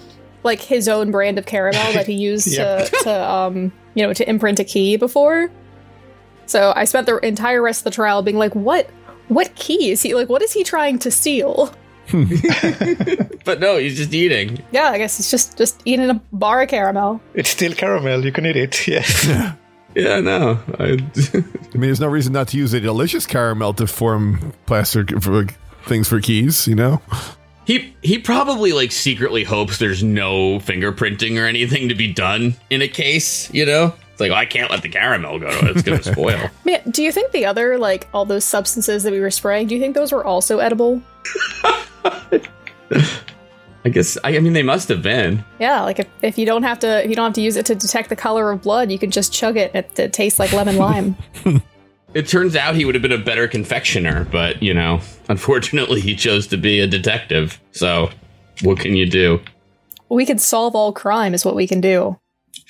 like 0.44 0.61
his 0.62 0.88
own 0.88 1.11
brand 1.11 1.38
of 1.38 1.44
caramel 1.44 1.92
that 1.92 2.07
he 2.07 2.14
used 2.31 2.48
Yep. 2.48 2.88
to, 2.88 2.96
to 3.04 3.31
um 3.31 3.70
you 3.94 4.07
know 4.07 4.14
to 4.14 4.26
imprint 4.26 4.59
a 4.61 4.64
key 4.64 4.96
before. 4.96 5.50
So 6.46 6.72
I 6.74 6.85
spent 6.87 7.04
the 7.07 7.18
entire 7.18 7.61
rest 7.61 7.81
of 7.81 7.85
the 7.85 7.90
trial 7.90 8.22
being 8.22 8.38
like, 8.38 8.54
"What? 8.54 8.88
What 9.30 9.54
key 9.54 9.90
is 9.90 10.02
he 10.02 10.14
like? 10.14 10.28
What 10.28 10.42
is 10.42 10.52
he 10.52 10.62
trying 10.64 10.98
to 11.00 11.10
steal?" 11.10 11.72
but 13.44 13.60
no, 13.60 13.78
he's 13.78 13.96
just 13.96 14.12
eating. 14.12 14.62
Yeah, 14.72 14.90
I 14.90 14.98
guess 14.98 15.16
he's 15.16 15.30
just 15.30 15.56
just 15.56 15.80
eating 15.84 16.10
a 16.10 16.20
bar 16.32 16.62
of 16.62 16.68
caramel. 16.68 17.20
It's 17.34 17.50
still 17.50 17.72
caramel. 17.72 18.24
You 18.24 18.32
can 18.32 18.46
eat 18.46 18.56
it. 18.56 18.88
Yes. 18.88 19.26
Yeah, 19.96 20.20
no. 20.20 20.56
I, 20.78 20.84
I 20.84 21.36
mean, 21.74 21.80
there's 21.80 21.98
no 21.98 22.06
reason 22.06 22.32
not 22.32 22.46
to 22.48 22.56
use 22.56 22.72
a 22.74 22.78
delicious 22.78 23.26
caramel 23.26 23.74
to 23.74 23.88
form 23.88 24.52
plaster 24.64 25.04
for 25.20 25.46
things 25.86 26.06
for 26.06 26.20
keys, 26.20 26.68
you 26.68 26.76
know? 26.76 27.02
he 27.66 27.92
he 28.02 28.18
probably 28.18 28.72
like 28.72 28.92
secretly 28.92 29.42
hopes 29.42 29.78
there's 29.78 30.04
no 30.04 30.60
fingerprinting 30.60 31.40
or 31.40 31.44
anything 31.46 31.88
to 31.88 31.96
be 31.96 32.12
done 32.12 32.54
in 32.70 32.82
a 32.82 32.88
case, 32.88 33.52
you 33.52 33.66
know? 33.66 33.92
Like, 34.20 34.30
oh, 34.30 34.35
I 34.35 34.46
can't 34.46 34.70
let 34.70 34.83
the 34.83 34.88
caramel 34.88 35.38
go. 35.38 35.50
to 35.50 35.70
It's 35.70 35.83
gonna 35.83 36.02
spoil. 36.02 36.50
Man, 36.64 36.83
do 36.90 37.02
you 37.02 37.12
think 37.12 37.33
the 37.33 37.46
other 37.46 37.78
like 37.78 38.09
all 38.12 38.24
those 38.24 38.44
substances 38.44 39.02
that 39.02 39.12
we 39.12 39.20
were 39.20 39.30
spraying? 39.30 39.68
Do 39.68 39.74
you 39.74 39.80
think 39.80 39.94
those 39.94 40.12
were 40.12 40.24
also 40.24 40.59
edible? 40.59 41.02
I 43.83 43.88
guess 43.88 44.18
I, 44.22 44.37
I 44.37 44.40
mean 44.40 44.52
they 44.52 44.62
must 44.62 44.88
have 44.88 45.02
been. 45.02 45.44
Yeah, 45.59 45.83
like 45.83 45.98
if, 45.98 46.09
if 46.22 46.38
you 46.38 46.46
don't 46.46 46.62
have 46.62 46.78
to 46.80 47.02
if 47.04 47.11
you 47.11 47.16
don't 47.16 47.26
have 47.26 47.35
to 47.35 47.40
use 47.40 47.56
it 47.56 47.66
to 47.66 47.74
detect 47.74 48.09
the 48.09 48.16
color 48.16 48.50
of 48.50 48.62
blood, 48.62 48.90
you 48.90 48.98
can 48.98 49.11
just 49.11 49.33
chug 49.33 49.56
it. 49.56 49.74
It, 49.74 49.98
it 49.98 50.12
tastes 50.12 50.38
like 50.38 50.52
lemon 50.52 50.76
lime. 50.76 51.16
It 52.12 52.26
turns 52.26 52.56
out 52.56 52.74
he 52.74 52.85
would 52.85 52.96
have 52.96 53.02
been 53.02 53.12
a 53.12 53.18
better 53.18 53.46
confectioner, 53.46 54.26
but 54.33 54.61
you 54.61 54.74
know, 54.74 55.00
unfortunately 55.28 56.00
he 56.00 56.16
chose 56.16 56.48
to 56.48 56.56
be 56.56 56.80
a 56.80 56.87
detective. 56.88 57.61
So 57.70 58.11
what 58.62 58.80
can 58.80 58.96
you 58.96 59.06
do? 59.06 59.40
we 60.11 60.26
could 60.26 60.40
solve 60.40 60.74
all 60.74 60.92
crime 60.92 61.33
is 61.33 61.44
what 61.44 61.54
we 61.54 61.66
can 61.66 61.80
do. 61.80 62.18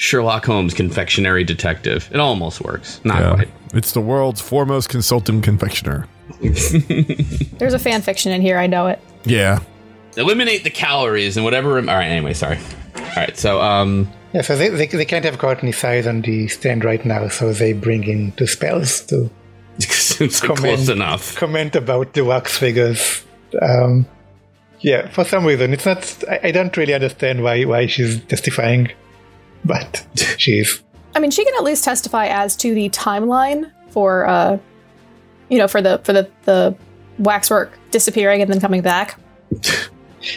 Sherlock 0.00 0.46
Holmes 0.46 0.72
confectionery 0.72 1.44
detective. 1.44 2.08
It 2.10 2.20
almost 2.20 2.62
works. 2.62 3.02
Not 3.04 3.34
quite. 3.34 3.48
It's 3.74 3.92
the 3.92 4.00
world's 4.00 4.40
foremost 4.40 4.88
consultant 4.88 5.44
confectioner. 5.44 6.08
There's 6.40 7.74
a 7.74 7.78
fan 7.78 8.00
fiction 8.00 8.32
in 8.32 8.40
here, 8.40 8.56
I 8.56 8.66
know 8.66 8.86
it. 8.86 8.98
Yeah. 9.24 9.58
Eliminate 10.16 10.64
the 10.64 10.70
calories 10.70 11.36
and 11.36 11.44
whatever. 11.44 11.76
All 11.76 11.84
right. 11.84 12.06
Anyway, 12.06 12.32
sorry. 12.32 12.58
All 12.96 13.02
right. 13.14 13.36
So 13.36 13.60
um, 13.60 14.10
Yeah, 14.32 14.40
so 14.40 14.56
they, 14.56 14.70
they, 14.70 14.86
they 14.86 15.04
can't 15.04 15.24
have 15.26 15.36
Courtney 15.36 15.70
Sithe 15.70 16.06
on 16.08 16.22
the 16.22 16.48
stand 16.48 16.82
right 16.82 17.04
now, 17.04 17.28
so 17.28 17.52
they 17.52 17.74
bring 17.74 18.04
in 18.04 18.32
Tusspells 18.32 19.06
to 19.08 19.30
it's 19.78 20.40
Comment. 20.40 20.60
close 20.60 20.88
enough. 20.88 21.36
comment 21.36 21.76
about 21.76 22.14
the 22.14 22.24
wax 22.24 22.56
figures. 22.56 23.22
Um, 23.60 24.06
yeah, 24.80 25.08
for 25.10 25.24
some 25.24 25.44
reason, 25.44 25.74
it's 25.74 25.84
not. 25.84 26.24
I, 26.26 26.40
I 26.44 26.50
don't 26.52 26.74
really 26.76 26.94
understand 26.94 27.42
why 27.42 27.64
why 27.64 27.86
she's 27.86 28.18
testifying, 28.24 28.90
but 29.64 30.06
she 30.38 30.60
is. 30.60 30.82
I 31.14 31.20
mean, 31.20 31.30
she 31.30 31.44
can 31.44 31.54
at 31.54 31.64
least 31.64 31.84
testify 31.84 32.26
as 32.26 32.56
to 32.56 32.74
the 32.74 32.88
timeline 32.90 33.70
for 33.90 34.26
uh 34.26 34.58
you 35.48 35.58
know, 35.58 35.68
for 35.68 35.82
the 35.82 35.98
for 36.04 36.12
the 36.12 36.30
the 36.44 36.74
waxwork 37.18 37.78
disappearing 37.90 38.40
and 38.40 38.50
then 38.50 38.60
coming 38.60 38.82
back. 38.82 39.18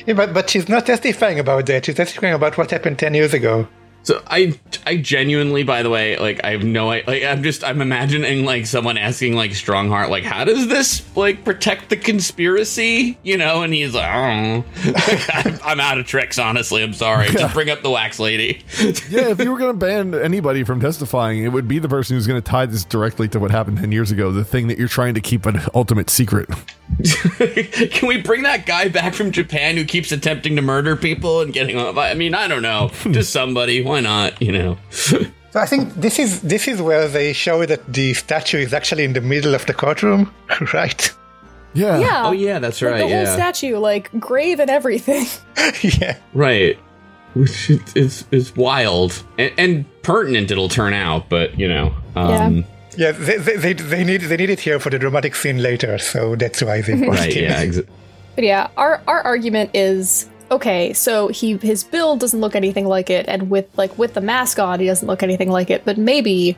Yeah, 0.08 0.14
but 0.14 0.34
but 0.34 0.50
she's 0.50 0.70
not 0.70 0.86
testifying 0.86 1.40
about 1.40 1.66
that. 1.66 1.86
She's 1.86 1.96
testifying 1.96 2.34
about 2.34 2.58
what 2.58 2.72
happened 2.72 2.98
ten 2.98 3.14
years 3.14 3.34
ago. 3.34 3.68
So 4.04 4.22
I, 4.28 4.60
I 4.86 4.98
genuinely, 4.98 5.64
by 5.64 5.82
the 5.82 5.90
way, 5.90 6.18
like 6.18 6.44
I 6.44 6.52
have 6.52 6.64
no, 6.64 6.92
i- 6.92 7.04
like 7.08 7.24
I'm 7.24 7.42
just, 7.42 7.64
I'm 7.64 7.82
imagining 7.82 8.44
like 8.46 8.66
someone 8.66 8.98
asking 8.98 9.34
like 9.36 9.52
Stronghart, 9.52 10.10
like, 10.10 10.24
how 10.26 10.44
does 10.44 10.68
this 10.68 11.04
like 11.16 11.46
protect 11.46 11.90
the 11.90 11.96
conspiracy, 11.96 13.18
you 13.24 13.38
know? 13.38 13.64
And 13.64 13.74
he's 13.74 13.94
like, 13.94 14.10
oh. 14.10 14.66
I 14.76 15.44
am 15.46 15.60
I'm 15.64 15.80
out 15.80 15.98
of 15.98 16.06
tricks, 16.06 16.38
honestly. 16.38 16.84
I'm 16.84 16.94
sorry. 16.94 17.30
Just 17.30 17.54
bring 17.54 17.70
up 17.70 17.82
the 17.82 17.90
wax 17.90 18.20
lady. 18.20 18.62
Yeah, 19.10 19.30
if 19.30 19.40
you 19.40 19.52
were 19.52 19.58
going 19.58 19.72
to 19.72 19.78
ban 19.78 20.14
anybody 20.16 20.64
from 20.64 20.80
testifying, 20.80 21.44
it 21.44 21.50
would 21.50 21.68
be 21.68 21.78
the 21.80 21.88
person 21.90 22.16
who's 22.16 22.26
going 22.28 22.42
to 22.42 22.48
tie 22.48 22.66
this 22.66 22.84
directly 22.84 23.28
to 23.30 23.40
what 23.40 23.52
happened 23.52 23.78
10 23.78 23.92
years 23.92 24.12
ago, 24.12 24.32
the 24.32 24.44
thing 24.44 24.68
that 24.68 24.78
you're 24.80 24.88
trying 24.88 25.14
to 25.14 25.22
keep 25.22 25.46
an 25.46 25.60
ultimate 25.76 26.10
secret. 26.10 26.50
Can 27.38 28.08
we 28.08 28.22
bring 28.22 28.44
that 28.44 28.66
guy 28.66 28.88
back 28.90 29.14
from 29.14 29.32
Japan 29.32 29.78
who 29.78 29.86
keeps 29.86 30.12
attempting 30.12 30.56
to 30.56 30.62
murder 30.62 30.96
people 30.96 31.42
and 31.42 31.54
getting? 31.54 31.78
I 31.80 32.14
mean, 32.14 32.34
I 32.36 32.48
don't 32.48 32.62
know. 32.62 32.92
Just 33.12 33.32
somebody. 33.32 33.82
Why 33.94 34.02
not? 34.02 34.42
You 34.42 34.52
know. 34.58 34.78
So 35.54 35.60
I 35.60 35.68
think 35.68 35.94
this 36.06 36.18
is 36.18 36.42
this 36.42 36.68
is 36.68 36.82
where 36.82 37.08
they 37.08 37.32
show 37.32 37.64
that 37.72 37.82
the 37.94 38.16
statue 38.16 38.58
is 38.58 38.74
actually 38.74 39.04
in 39.04 39.14
the 39.14 39.22
middle 39.22 39.54
of 39.54 39.64
the 39.68 39.74
courtroom, 39.84 40.34
right? 40.74 41.12
Yeah. 41.76 42.00
Yeah. 42.00 42.24
Oh 42.28 42.32
yeah, 42.32 42.58
that's 42.58 42.82
Like 42.82 42.92
right. 42.92 42.98
the 42.98 43.04
whole 43.14 43.26
yeah. 43.30 43.36
statue, 43.36 43.78
like 43.78 44.10
grave 44.20 44.60
and 44.60 44.72
everything. 44.72 45.28
yeah. 46.02 46.18
Right. 46.34 46.76
Which 47.36 47.70
is 47.70 47.82
is, 47.96 48.26
is 48.32 48.56
wild 48.56 49.12
and, 49.38 49.52
and 49.64 49.86
pertinent. 50.02 50.50
It'll 50.50 50.70
turn 50.70 50.94
out, 50.94 51.30
but 51.30 51.48
you 51.62 51.68
know. 51.70 51.94
Um, 52.16 52.66
Yeah, 52.98 53.12
they, 53.12 53.38
they, 53.38 53.56
they, 53.58 53.74
they 53.74 54.04
need 54.04 54.22
they 54.22 54.38
need 54.38 54.50
it 54.50 54.60
here 54.68 54.80
for 54.80 54.90
the 54.90 54.98
dramatic 54.98 55.36
scene 55.36 55.60
later, 55.62 56.00
so 56.00 56.36
that's 56.36 56.62
why 56.64 56.82
they 56.82 56.98
put 56.98 57.10
Right. 57.10 57.36
Yeah. 57.36 57.62
Ex- 57.62 57.86
But 58.36 58.44
yeah, 58.44 58.70
our 58.76 59.02
our 59.06 59.22
argument 59.22 59.70
is 59.76 60.30
okay, 60.54 60.94
so 60.94 61.28
he 61.28 61.58
his 61.58 61.84
build 61.84 62.20
doesn't 62.20 62.40
look 62.40 62.56
anything 62.56 62.86
like 62.86 63.10
it, 63.10 63.26
and 63.28 63.50
with 63.50 63.68
like 63.78 63.98
with 63.98 64.14
the 64.14 64.22
mask 64.22 64.60
on, 64.60 64.80
he 64.80 64.86
doesn't 64.86 65.08
look 65.08 65.24
anything 65.24 65.50
like 65.50 65.70
it. 65.70 65.84
But 65.86 65.98
maybe 65.98 66.58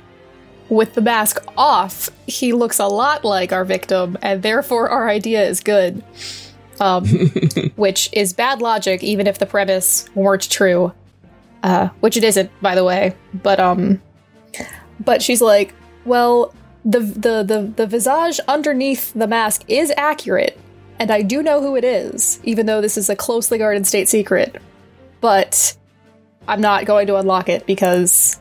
with 0.70 0.94
the 0.94 1.02
mask 1.02 1.44
off, 1.58 2.10
he 2.28 2.54
looks 2.54 2.80
a 2.80 2.88
lot 2.88 3.24
like 3.24 3.52
our 3.52 3.66
victim, 3.66 4.18
and 4.22 4.44
therefore 4.44 4.90
our 4.90 5.10
idea 5.10 5.46
is 5.48 5.62
good. 5.62 6.04
Um, 6.80 7.06
which 7.78 8.10
is 8.12 8.34
bad 8.34 8.62
logic, 8.62 9.02
even 9.02 9.28
if 9.28 9.40
the 9.40 9.46
premise 9.46 10.10
weren't 10.14 10.50
true. 10.50 10.94
Uh, 11.64 11.88
which 12.02 12.18
it 12.18 12.24
isn't, 12.24 12.52
by 12.62 12.76
the 12.76 12.84
way. 12.84 13.16
But 13.34 13.62
um, 13.62 14.02
but 15.00 15.22
she's 15.22 15.42
like, 15.42 15.74
well, 16.04 16.54
the 16.84 17.00
the 17.00 17.44
the 17.44 17.74
the 17.76 17.88
visage 17.88 18.40
underneath 18.48 19.14
the 19.14 19.28
mask 19.28 19.64
is 19.70 19.94
accurate, 19.96 20.60
and 21.00 21.12
I 21.12 21.22
do 21.22 21.44
know 21.44 21.62
who 21.62 21.76
it 21.76 21.84
is, 21.84 22.40
even 22.44 22.66
though 22.66 22.82
this 22.82 22.98
is 22.98 23.10
a 23.10 23.16
closely 23.16 23.58
guarded 23.58 23.86
state 23.88 24.08
secret. 24.10 24.62
But 25.22 25.76
I'm 26.48 26.62
not 26.62 26.86
going 26.86 27.08
to 27.08 27.18
unlock 27.18 27.50
it 27.50 27.66
because, 27.66 28.40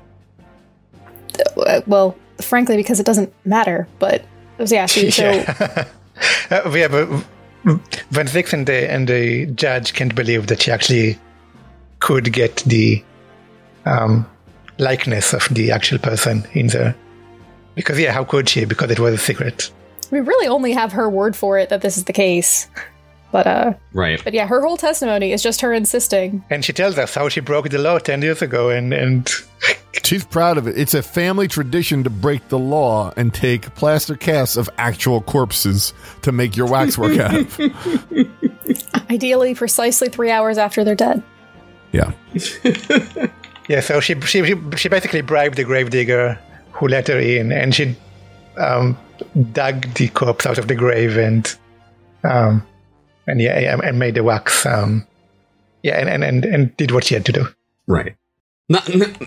uh, 1.56 1.80
well, 1.86 2.16
frankly, 2.40 2.76
because 2.76 3.00
it 3.00 3.06
doesn't 3.06 3.32
matter. 3.44 3.88
But 3.98 4.24
yeah, 4.58 4.86
so 4.86 5.00
Yeah. 5.22 5.86
uh, 6.50 6.70
have 6.70 6.94
a, 6.94 7.06
Van 7.64 8.26
Zieks 8.26 8.52
and 8.52 8.66
the 8.66 8.90
and 8.90 9.08
the 9.08 9.46
judge 9.46 9.94
can't 9.94 10.14
believe 10.14 10.48
that 10.48 10.62
she 10.62 10.70
actually 10.70 11.18
could 11.98 12.32
get 12.32 12.56
the 12.66 13.02
um, 13.86 14.26
likeness 14.78 15.32
of 15.32 15.48
the 15.50 15.70
actual 15.72 15.98
person 15.98 16.46
in 16.52 16.66
there. 16.68 16.94
Because 17.74 17.98
yeah, 17.98 18.12
how 18.12 18.24
could 18.24 18.48
she? 18.48 18.64
Because 18.66 18.90
it 18.90 19.00
was 19.00 19.14
a 19.14 19.18
secret. 19.18 19.70
We 20.14 20.20
really 20.20 20.46
only 20.48 20.72
have 20.72 20.92
her 20.92 21.10
word 21.10 21.34
for 21.36 21.58
it 21.58 21.68
that 21.70 21.80
this 21.82 21.96
is 21.96 22.04
the 22.04 22.12
case. 22.12 22.68
But 23.32 23.46
uh, 23.48 23.72
Right. 23.92 24.22
but 24.22 24.32
yeah, 24.32 24.46
her 24.46 24.60
whole 24.62 24.76
testimony 24.76 25.32
is 25.32 25.42
just 25.42 25.60
her 25.60 25.72
insisting. 25.72 26.44
And 26.50 26.64
she 26.64 26.72
tells 26.72 26.96
us 26.96 27.12
how 27.14 27.28
she 27.28 27.40
broke 27.40 27.68
the 27.68 27.78
law 27.78 27.98
ten 27.98 28.22
years 28.22 28.40
ago, 28.42 28.70
and 28.70 28.94
and 28.94 29.28
She's 30.04 30.24
proud 30.24 30.58
of 30.58 30.68
it. 30.68 30.78
It's 30.78 30.94
a 30.94 31.02
family 31.02 31.48
tradition 31.48 32.04
to 32.04 32.10
break 32.10 32.46
the 32.48 32.58
law 32.58 33.12
and 33.16 33.32
take 33.34 33.74
plaster 33.74 34.14
casts 34.16 34.56
of 34.56 34.68
actual 34.78 35.20
corpses 35.22 35.92
to 36.22 36.30
make 36.30 36.56
your 36.56 36.68
waxwork 36.68 37.18
out 37.18 37.34
of. 37.34 37.60
Ideally, 39.10 39.54
precisely 39.54 40.08
three 40.08 40.30
hours 40.30 40.58
after 40.58 40.84
they're 40.84 40.94
dead. 40.94 41.22
Yeah. 41.92 42.12
yeah, 43.68 43.80
so 43.80 44.00
she 44.00 44.20
she 44.20 44.44
she, 44.44 44.54
she 44.76 44.88
basically 44.88 45.22
bribed 45.22 45.56
the 45.56 45.64
gravedigger 45.64 46.38
who 46.72 46.86
let 46.88 47.08
her 47.08 47.18
in, 47.18 47.50
and 47.52 47.74
she 47.74 47.96
um, 48.58 48.96
dug 49.52 49.82
the 49.94 50.08
corpse 50.08 50.46
out 50.46 50.58
of 50.58 50.68
the 50.68 50.74
grave 50.74 51.16
and 51.16 51.54
um, 52.24 52.66
and 53.26 53.40
yeah, 53.40 53.58
yeah, 53.58 53.78
and 53.82 53.98
made 53.98 54.14
the 54.14 54.22
wax. 54.24 54.64
Um, 54.66 55.06
yeah, 55.82 55.98
and, 55.98 56.08
and 56.08 56.24
and 56.24 56.44
and 56.44 56.76
did 56.76 56.90
what 56.90 57.04
she 57.04 57.14
had 57.14 57.24
to 57.26 57.32
do. 57.32 57.46
Right. 57.86 58.14
Not 58.70 58.84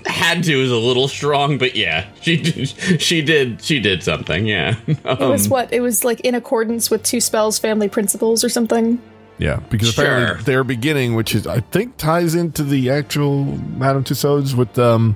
had 0.08 0.44
to 0.46 0.52
is 0.64 0.72
a 0.72 0.76
little 0.78 1.08
strong, 1.08 1.60
but 1.60 1.76
yeah, 1.76 2.08
she 2.22 2.38
did, 2.38 2.70
she 3.02 3.22
did 3.22 3.62
she 3.62 3.80
did 3.80 4.02
something. 4.02 4.48
Yeah. 4.48 4.76
It 4.88 5.20
was 5.20 5.46
Um, 5.46 5.52
what? 5.52 5.72
It 5.72 5.82
was 5.82 6.04
like 6.04 6.20
in 6.22 6.34
accordance 6.34 6.90
with 6.90 7.04
Tusspells 7.04 7.60
family 7.60 7.88
principles 7.88 8.44
or 8.44 8.50
something. 8.50 9.00
Yeah, 9.38 9.58
because 9.70 9.94
Sure. 9.94 10.04
apparently 10.06 10.44
their 10.46 10.64
beginning, 10.64 11.14
which 11.14 11.36
is 11.36 11.46
I 11.46 11.60
think 11.60 11.98
ties 11.98 12.34
into 12.34 12.64
the 12.64 12.90
actual 12.90 13.44
Madame 13.78 14.04
Tussauds 14.04 14.56
with 14.56 14.80
um 14.80 15.16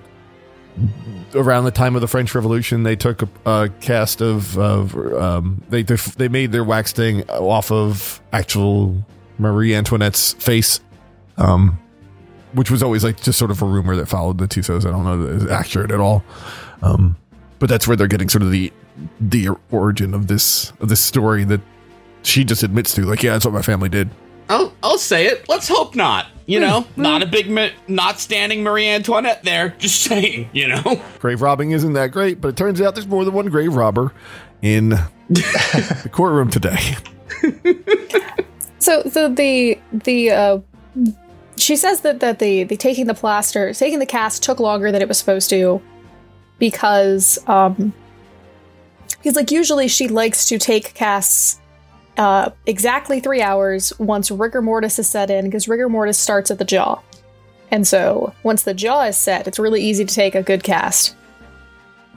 around 1.34 1.66
the 1.66 1.72
time 1.72 1.96
of 1.96 2.02
the 2.02 2.08
French 2.08 2.34
Revolution, 2.36 2.84
they 2.84 2.96
took 2.96 3.22
a, 3.22 3.30
a 3.46 3.70
cast 3.82 4.22
of 4.22 4.58
of 4.58 4.96
um 5.14 5.64
they 5.70 5.84
they 5.84 6.28
made 6.28 6.52
their 6.52 6.64
wax 6.64 6.92
thing 6.92 7.30
off 7.30 7.72
of 7.72 8.22
actual 8.34 8.96
Marie 9.38 9.74
Antoinette's 9.74 10.34
face, 10.34 10.80
um, 11.38 11.80
which 12.54 12.70
was 12.70 12.84
always 12.84 13.04
like 13.04 13.22
just 13.22 13.40
sort 13.40 13.52
of 13.52 13.62
a 13.62 13.66
rumor 13.66 13.96
that 13.96 14.08
followed 14.08 14.38
the 14.38 14.48
Tussauds. 14.48 14.86
I 14.86 14.92
don't 14.92 15.04
know 15.04 15.24
that 15.24 15.44
it's 15.44 15.52
accurate 15.52 15.92
at 15.92 16.00
all, 16.00 16.24
um, 16.82 17.16
but 17.60 17.70
that's 17.70 17.88
where 17.88 17.98
they're 17.98 18.08
getting 18.08 18.30
sort 18.30 18.44
of 18.44 18.52
the 18.52 18.72
the 19.20 19.50
origin 19.72 20.14
of 20.14 20.28
this 20.28 20.72
of 20.80 20.90
this 20.90 21.00
story 21.00 21.44
that 21.46 21.62
she 22.24 22.44
just 22.44 22.64
admits 22.64 22.94
to. 22.96 23.04
Like, 23.04 23.24
yeah, 23.24 23.34
that's 23.34 23.46
what 23.46 23.54
my 23.54 23.62
family 23.62 23.90
did. 23.90 24.10
I'll 24.52 24.74
I'll 24.84 24.98
say 24.98 25.26
it. 25.28 25.48
Let's 25.50 25.68
hope 25.68 25.96
not. 25.96 26.28
You 26.46 26.60
Hmm. 26.60 26.66
know, 26.66 26.86
not 26.96 27.24
a 27.24 27.26
big 27.26 27.50
ma- 27.50 27.70
not 27.88 28.20
standing 28.20 28.62
Marie 28.64 28.88
Antoinette 28.88 29.44
there. 29.44 29.70
Just 29.80 30.02
saying. 30.04 30.50
You 30.54 30.68
know. 30.68 31.02
Grave 31.20 31.42
robbing 31.42 31.72
isn't 31.72 31.94
that 31.94 32.12
great, 32.12 32.42
but 32.42 32.50
it 32.50 32.58
turns 32.58 32.82
out 32.82 32.94
there's 32.96 33.08
more 33.08 33.24
than 33.26 33.34
one 33.34 33.48
grave 33.48 33.74
robber 33.76 34.14
in 34.62 34.90
the 35.30 36.10
courtroom 36.12 36.50
today. 36.50 36.96
So, 38.80 39.04
so 39.04 39.30
the 39.30 39.80
the 39.92 40.32
uh, 40.32 40.60
she 41.56 41.76
says 41.76 42.02
that 42.02 42.20
that 42.20 42.40
the 42.40 42.64
the 42.64 42.76
taking 42.76 43.06
the 43.06 43.14
plaster, 43.14 43.74
taking 43.74 44.00
the 44.00 44.06
cast 44.08 44.42
took 44.44 44.60
longer 44.60 44.92
than 44.92 45.02
it 45.02 45.08
was 45.08 45.20
supposed 45.20 45.50
to 45.52 45.82
because 46.58 47.38
um 47.48 47.94
because 49.18 49.36
like 49.36 49.52
usually 49.52 49.88
she 49.88 50.08
likes 50.08 50.46
to 50.48 50.58
take 50.58 50.94
casts 50.96 51.61
uh 52.22 52.50
exactly 52.66 53.20
three 53.20 53.42
hours 53.42 53.92
once 54.00 54.30
rigor 54.32 54.62
mortis 54.62 55.00
is 55.00 55.10
set 55.10 55.30
in 55.30 55.46
because 55.46 55.68
rigor 55.68 55.90
mortis 55.90 56.18
starts 56.18 56.52
at 56.52 56.58
the 56.60 56.66
jaw, 56.66 57.00
and 57.72 57.88
so 57.88 58.34
once 58.44 58.64
the 58.64 58.74
jaw 58.74 59.04
is 59.06 59.18
set, 59.18 59.48
it's 59.48 59.58
really 59.60 59.82
easy 59.82 60.06
to 60.06 60.14
take 60.14 60.36
a 60.36 60.44
good 60.44 60.64
cast. 60.64 61.16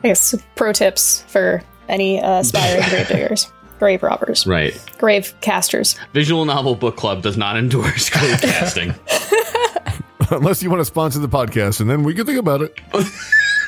I 0.02 0.08
guess 0.08 0.34
pro 0.54 0.72
tips 0.72 1.22
for 1.28 1.62
any 1.88 2.20
uh, 2.20 2.40
aspiring 2.40 2.86
grave 2.90 3.08
diggers, 3.08 3.50
grave 3.78 4.02
robbers, 4.02 4.46
Right. 4.46 4.78
grave 4.98 5.32
casters. 5.40 5.96
Visual 6.12 6.44
Novel 6.44 6.74
Book 6.74 6.96
Club 6.96 7.22
does 7.22 7.36
not 7.38 7.56
endorse 7.56 8.10
grave 8.10 8.40
casting. 8.42 8.94
Unless 10.30 10.62
you 10.62 10.70
want 10.70 10.80
to 10.80 10.84
sponsor 10.84 11.18
the 11.20 11.28
podcast, 11.28 11.80
and 11.80 11.88
then 11.88 12.02
we 12.04 12.14
can 12.14 12.26
think 12.26 12.38
about 12.38 12.60
it. 12.62 12.78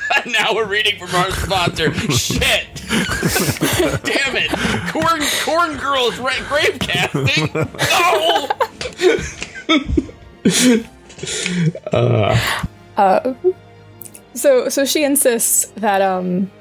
now 0.25 0.53
we're 0.53 0.67
reading 0.67 0.97
from 0.99 1.13
our 1.15 1.31
sponsor. 1.31 1.93
Shit. 1.93 2.67
Damn 4.03 4.35
it. 4.35 4.49
Corn 4.91 5.21
Corn 5.43 5.77
Girls 5.77 6.17
ra- 6.19 6.31
grave 6.47 6.79
casting. 6.79 7.51
No. 7.53 8.47
So 14.33 14.69
so 14.69 14.85
she 14.85 15.03
insists 15.03 15.65
that 15.77 16.01
um 16.01 16.51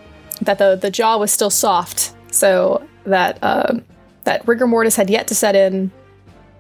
that 0.41 0.59
the 0.59 0.77
the 0.77 0.91
jaw 0.91 1.19
was 1.19 1.31
still 1.31 1.51
soft, 1.51 2.13
so 2.33 2.87
that 3.05 3.39
uh, 3.43 3.79
that 4.25 4.47
rigor 4.49 4.67
mortis 4.67 4.97
had 4.97 5.11
yet 5.11 5.29
to 5.29 5.35
set 5.35 5.55
in. 5.55 5.91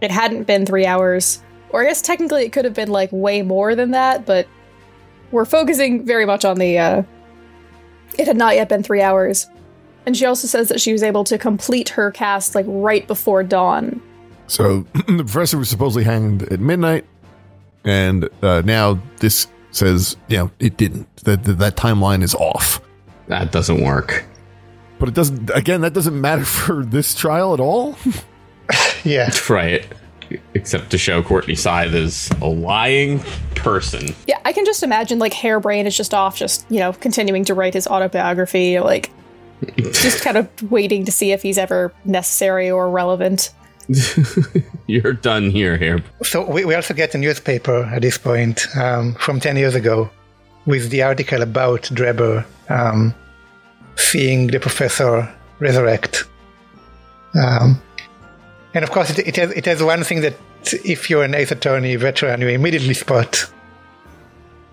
It 0.02 0.10
hadn't 0.10 0.44
been 0.44 0.66
three 0.66 0.84
hours, 0.84 1.42
or 1.70 1.82
I 1.82 1.86
guess 1.86 2.02
technically 2.02 2.44
it 2.44 2.52
could 2.52 2.66
have 2.66 2.74
been 2.74 2.90
like 2.90 3.10
way 3.12 3.40
more 3.42 3.74
than 3.74 3.92
that, 3.92 4.26
but 4.26 4.46
we're 5.30 5.44
focusing 5.44 6.04
very 6.04 6.26
much 6.26 6.44
on 6.44 6.58
the. 6.58 6.78
Uh, 6.78 7.02
it 8.18 8.26
had 8.26 8.36
not 8.36 8.54
yet 8.54 8.68
been 8.68 8.82
three 8.82 9.02
hours, 9.02 9.48
and 10.06 10.16
she 10.16 10.24
also 10.24 10.46
says 10.46 10.68
that 10.68 10.80
she 10.80 10.92
was 10.92 11.02
able 11.02 11.24
to 11.24 11.38
complete 11.38 11.90
her 11.90 12.10
cast 12.10 12.54
like 12.54 12.66
right 12.68 13.06
before 13.06 13.42
dawn. 13.42 14.00
So 14.46 14.82
the 15.06 15.24
professor 15.24 15.58
was 15.58 15.68
supposedly 15.68 16.04
hanged 16.04 16.42
at 16.44 16.60
midnight, 16.60 17.04
and 17.84 18.28
uh, 18.42 18.62
now 18.64 19.00
this 19.18 19.46
says, 19.70 20.16
you 20.28 20.38
know, 20.38 20.50
it 20.58 20.76
didn't. 20.76 21.14
That 21.24 21.44
that, 21.44 21.58
that 21.58 21.76
timeline 21.76 22.22
is 22.22 22.34
off. 22.34 22.80
That 23.28 23.52
doesn't 23.52 23.82
work. 23.82 24.24
But 24.98 25.08
it 25.08 25.14
doesn't. 25.14 25.50
Again, 25.50 25.82
that 25.82 25.92
doesn't 25.92 26.18
matter 26.18 26.44
for 26.46 26.84
this 26.84 27.14
trial 27.14 27.52
at 27.54 27.60
all. 27.60 27.96
Yeah, 29.04 29.30
Right. 29.48 29.86
Except 30.54 30.90
to 30.90 30.98
show 30.98 31.22
Courtney 31.22 31.54
Sithe 31.54 31.94
is 31.94 32.30
a 32.40 32.46
lying 32.46 33.20
person. 33.54 34.14
Yeah, 34.26 34.38
I 34.44 34.52
can 34.52 34.64
just 34.64 34.82
imagine 34.82 35.18
like 35.18 35.32
Hairbrain 35.32 35.86
is 35.86 35.96
just 35.96 36.14
off, 36.14 36.36
just 36.36 36.66
you 36.70 36.78
know, 36.78 36.92
continuing 36.92 37.44
to 37.44 37.54
write 37.54 37.74
his 37.74 37.86
autobiography, 37.86 38.80
like 38.80 39.10
just 39.76 40.22
kind 40.22 40.36
of 40.36 40.70
waiting 40.70 41.04
to 41.04 41.12
see 41.12 41.32
if 41.32 41.42
he's 41.42 41.58
ever 41.58 41.92
necessary 42.04 42.70
or 42.70 42.90
relevant. 42.90 43.52
You're 44.86 45.12
done 45.12 45.50
here, 45.50 45.76
here. 45.76 46.02
So 46.22 46.48
we, 46.48 46.64
we 46.64 46.74
also 46.74 46.94
get 46.94 47.14
a 47.14 47.18
newspaper 47.18 47.84
at 47.84 48.02
this 48.02 48.18
point 48.18 48.66
um, 48.76 49.14
from 49.14 49.40
10 49.40 49.56
years 49.56 49.74
ago 49.74 50.10
with 50.66 50.90
the 50.90 51.02
article 51.02 51.42
about 51.42 51.82
Drebber 51.82 52.44
um, 52.68 53.14
seeing 53.96 54.48
the 54.48 54.58
professor 54.58 55.32
resurrect. 55.60 56.24
Um, 57.34 57.80
and 58.76 58.84
of 58.84 58.90
course, 58.90 59.10
it, 59.10 59.26
it, 59.26 59.36
has, 59.36 59.50
it 59.52 59.64
has 59.64 59.82
one 59.82 60.04
thing 60.04 60.20
that 60.20 60.36
if 60.84 61.08
you're 61.08 61.24
an 61.24 61.34
Ace 61.34 61.50
Attorney 61.50 61.96
veteran, 61.96 62.40
you 62.42 62.48
immediately 62.48 62.94
spot, 62.94 63.50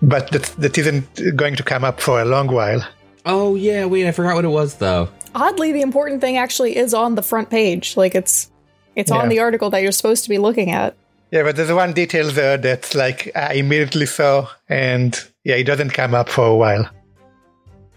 but 0.02 0.30
that, 0.32 0.42
that 0.58 0.76
isn't 0.78 1.36
going 1.36 1.56
to 1.56 1.62
come 1.62 1.84
up 1.84 2.00
for 2.00 2.20
a 2.20 2.24
long 2.24 2.48
while. 2.48 2.86
Oh 3.26 3.54
yeah, 3.54 3.86
wait, 3.86 4.06
I 4.06 4.12
forgot 4.12 4.34
what 4.34 4.44
it 4.44 4.48
was 4.48 4.74
though. 4.76 5.08
Oddly, 5.34 5.72
the 5.72 5.80
important 5.80 6.20
thing 6.20 6.36
actually 6.36 6.76
is 6.76 6.92
on 6.92 7.14
the 7.14 7.22
front 7.22 7.48
page. 7.50 7.96
Like 7.96 8.14
it's 8.14 8.50
it's 8.94 9.10
Yeah. 9.10 9.16
on 9.16 9.28
the 9.30 9.40
article 9.40 9.70
that 9.70 9.82
you're 9.82 9.92
supposed 9.92 10.22
to 10.24 10.28
be 10.28 10.38
looking 10.38 10.70
at. 10.70 10.94
Yeah, 11.30 11.42
but 11.42 11.56
there's 11.56 11.72
one 11.72 11.94
detail 11.94 12.30
there 12.30 12.58
that's 12.58 12.94
like 12.94 13.32
I 13.34 13.54
immediately 13.54 14.06
saw, 14.06 14.48
and 14.68 15.18
yeah, 15.42 15.56
it 15.56 15.64
doesn't 15.64 15.90
come 15.90 16.14
up 16.14 16.28
for 16.28 16.46
a 16.46 16.54
while. 16.54 16.88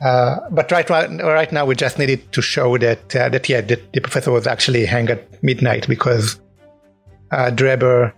Uh, 0.01 0.39
but 0.51 0.71
right, 0.71 0.87
right, 0.89 1.09
right 1.23 1.51
now, 1.51 1.65
we 1.65 1.75
just 1.75 1.97
needed 1.97 2.31
to 2.31 2.41
show 2.41 2.77
that 2.77 3.15
uh, 3.15 3.29
that 3.29 3.49
yeah, 3.49 3.61
that 3.61 3.93
the 3.93 4.01
professor 4.01 4.31
was 4.31 4.45
actually 4.45 4.85
hanged 4.85 5.09
at 5.09 5.41
midnight 5.43 5.87
because 5.87 6.39
uh, 7.31 7.49
Drebber 7.49 8.13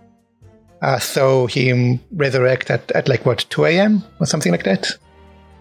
uh, 0.82 0.98
saw 0.98 1.46
him 1.46 2.00
resurrect 2.12 2.70
at, 2.70 2.90
at 2.92 3.08
like 3.08 3.24
what 3.24 3.46
2 3.48 3.64
a.m. 3.64 4.04
or 4.18 4.26
something 4.26 4.52
like 4.52 4.64
that, 4.64 4.90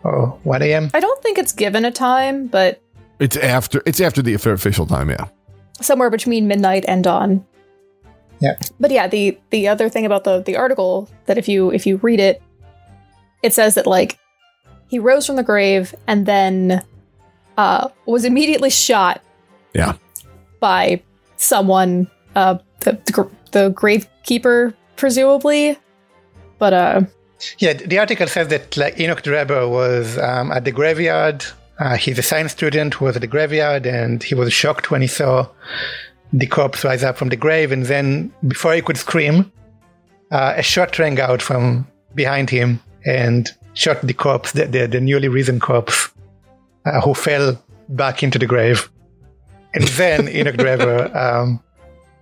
or 0.04 0.38
1 0.44 0.62
a.m. 0.64 0.90
I 0.94 1.00
don't 1.00 1.22
think 1.24 1.38
it's 1.38 1.54
given 1.54 1.86
a 1.86 1.92
time, 1.92 2.48
but 2.48 2.82
It's 3.20 3.38
after 3.38 3.82
it's 3.86 4.02
after 4.02 4.22
the 4.22 4.34
official 4.34 4.86
time, 4.86 5.10
yeah. 5.10 5.28
somewhere 5.80 6.10
between 6.10 6.50
midnight 6.50 6.84
and 6.86 7.02
dawn. 7.02 7.46
Yeah. 8.42 8.58
But 8.78 8.92
yeah, 8.92 9.08
the 9.08 9.38
the 9.52 9.70
other 9.70 9.88
thing 9.88 10.06
about 10.06 10.26
the 10.26 10.42
the 10.42 10.58
article 10.58 11.10
that 11.28 11.38
if 11.38 11.48
you 11.48 11.72
if 11.72 11.88
you 11.88 11.96
read 11.98 12.20
it, 12.20 12.42
it 13.42 13.54
says 13.54 13.76
that 13.76 13.88
like 13.88 14.19
he 14.90 15.00
rose 15.00 15.26
from 15.26 15.38
the 15.38 15.44
grave 15.44 15.96
and 16.08 16.26
then 16.26 16.84
uh 17.58 17.88
was 18.06 18.26
immediately 18.26 18.70
shot 18.70 19.22
Yeah. 19.74 19.94
by 20.60 21.02
someone 21.38 22.08
uh 22.36 22.58
the 22.82 22.92
the, 23.06 23.12
gr- 23.12 23.34
the 23.52 23.72
gravekeeper 23.72 24.74
presumably. 24.98 25.78
But 26.58 26.74
uh 26.74 27.02
Yeah, 27.58 27.74
the 27.74 28.00
article 28.00 28.28
says 28.28 28.48
that 28.50 28.76
like 28.78 29.00
Enoch 29.00 29.22
Drebber 29.24 29.68
was 29.70 30.18
um, 30.18 30.52
at 30.52 30.66
the 30.66 30.72
graveyard. 30.72 31.46
Uh, 31.80 31.96
he's 31.96 32.20
a 32.20 32.22
science 32.22 32.52
student 32.52 32.96
who 32.96 33.06
was 33.06 33.16
at 33.16 33.22
the 33.22 33.28
graveyard, 33.36 33.86
and 33.86 34.22
he 34.22 34.36
was 34.36 34.52
shocked 34.52 34.92
when 34.92 35.02
he 35.02 35.08
saw 35.08 35.48
the 36.34 36.46
corpse 36.46 36.84
rise 36.84 37.06
up 37.06 37.16
from 37.18 37.30
the 37.30 37.38
grave. 37.38 37.72
And 37.72 37.86
then, 37.86 38.34
before 38.46 38.74
he 38.74 38.82
could 38.82 38.98
scream, 38.98 39.50
uh, 40.30 40.56
a 40.58 40.62
shot 40.62 41.00
rang 41.00 41.18
out 41.22 41.42
from 41.42 41.88
behind 42.16 42.50
him 42.50 42.82
and 43.06 43.50
shot 43.80 44.02
the 44.02 44.14
corpse, 44.14 44.52
the, 44.52 44.66
the, 44.66 44.88
the 44.88 45.00
newly 45.00 45.30
risen 45.30 45.60
corpse, 45.60 46.10
uh, 46.86 47.00
who 47.00 47.14
fell 47.14 47.62
back 47.88 48.22
into 48.22 48.38
the 48.38 48.46
grave. 48.46 48.90
And 49.74 49.88
then 50.00 50.28
Enoch 50.28 50.58
Drebber 50.58 51.16
um, 51.16 51.64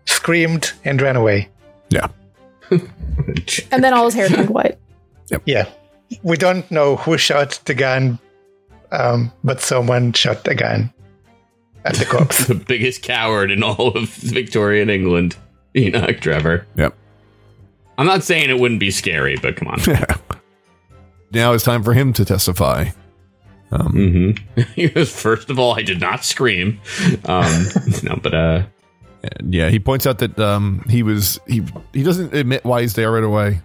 screamed 0.06 0.72
and 0.86 1.02
ran 1.02 1.16
away. 1.16 1.50
Yeah. 1.90 2.08
and 2.70 3.84
then 3.84 3.94
all 3.94 4.06
his 4.06 4.14
hair 4.14 4.30
turned 4.30 4.52
white. 4.52 4.78
Yeah. 5.46 5.68
We 6.22 6.38
don't 6.38 6.70
know 6.70 6.96
who 6.96 7.18
shot 7.18 7.60
the 7.66 7.74
gun, 7.74 8.20
um, 8.92 9.32
but 9.44 9.60
someone 9.60 10.14
shot 10.14 10.44
the 10.44 10.54
gun 10.54 10.94
at 11.86 11.96
the 11.96 12.06
corpse. 12.10 12.46
the 12.46 12.56
biggest 12.56 13.02
coward 13.02 13.50
in 13.50 13.64
all 13.64 13.98
of 13.98 14.10
Victorian 14.10 14.90
England, 14.92 15.36
Enoch 15.76 16.20
Drebber. 16.20 16.66
Yep. 16.78 16.96
I'm 17.98 18.06
not 18.06 18.24
saying 18.24 18.52
it 18.52 18.60
wouldn't 18.60 18.80
be 18.80 18.92
scary, 18.92 19.38
but 19.42 19.56
come 19.56 19.70
on. 19.70 19.80
Now 21.32 21.54
it's 21.54 21.64
time 21.64 21.84
for 21.84 21.94
him 21.94 22.14
to 22.14 22.26
testify. 22.26 22.90
Um, 23.72 24.36
hmm 24.56 24.62
He 24.76 24.88
was 24.88 25.12
first 25.22 25.50
of 25.50 25.60
all, 25.60 25.74
I 25.74 25.82
did 25.82 26.00
not 26.00 26.24
scream. 26.24 26.80
Um, 27.26 27.66
no, 28.04 28.16
but 28.22 28.34
uh, 28.34 28.64
yeah, 29.44 29.70
he 29.70 29.80
points 29.80 30.06
out 30.08 30.20
that 30.20 30.40
um, 30.40 30.86
he 30.90 31.04
was 31.04 31.40
he 31.48 31.64
he 31.94 32.04
doesn't 32.04 32.34
admit 32.34 32.64
why 32.64 32.82
he's 32.82 32.94
there 32.94 33.12
right 33.12 33.24
away. 33.24 33.62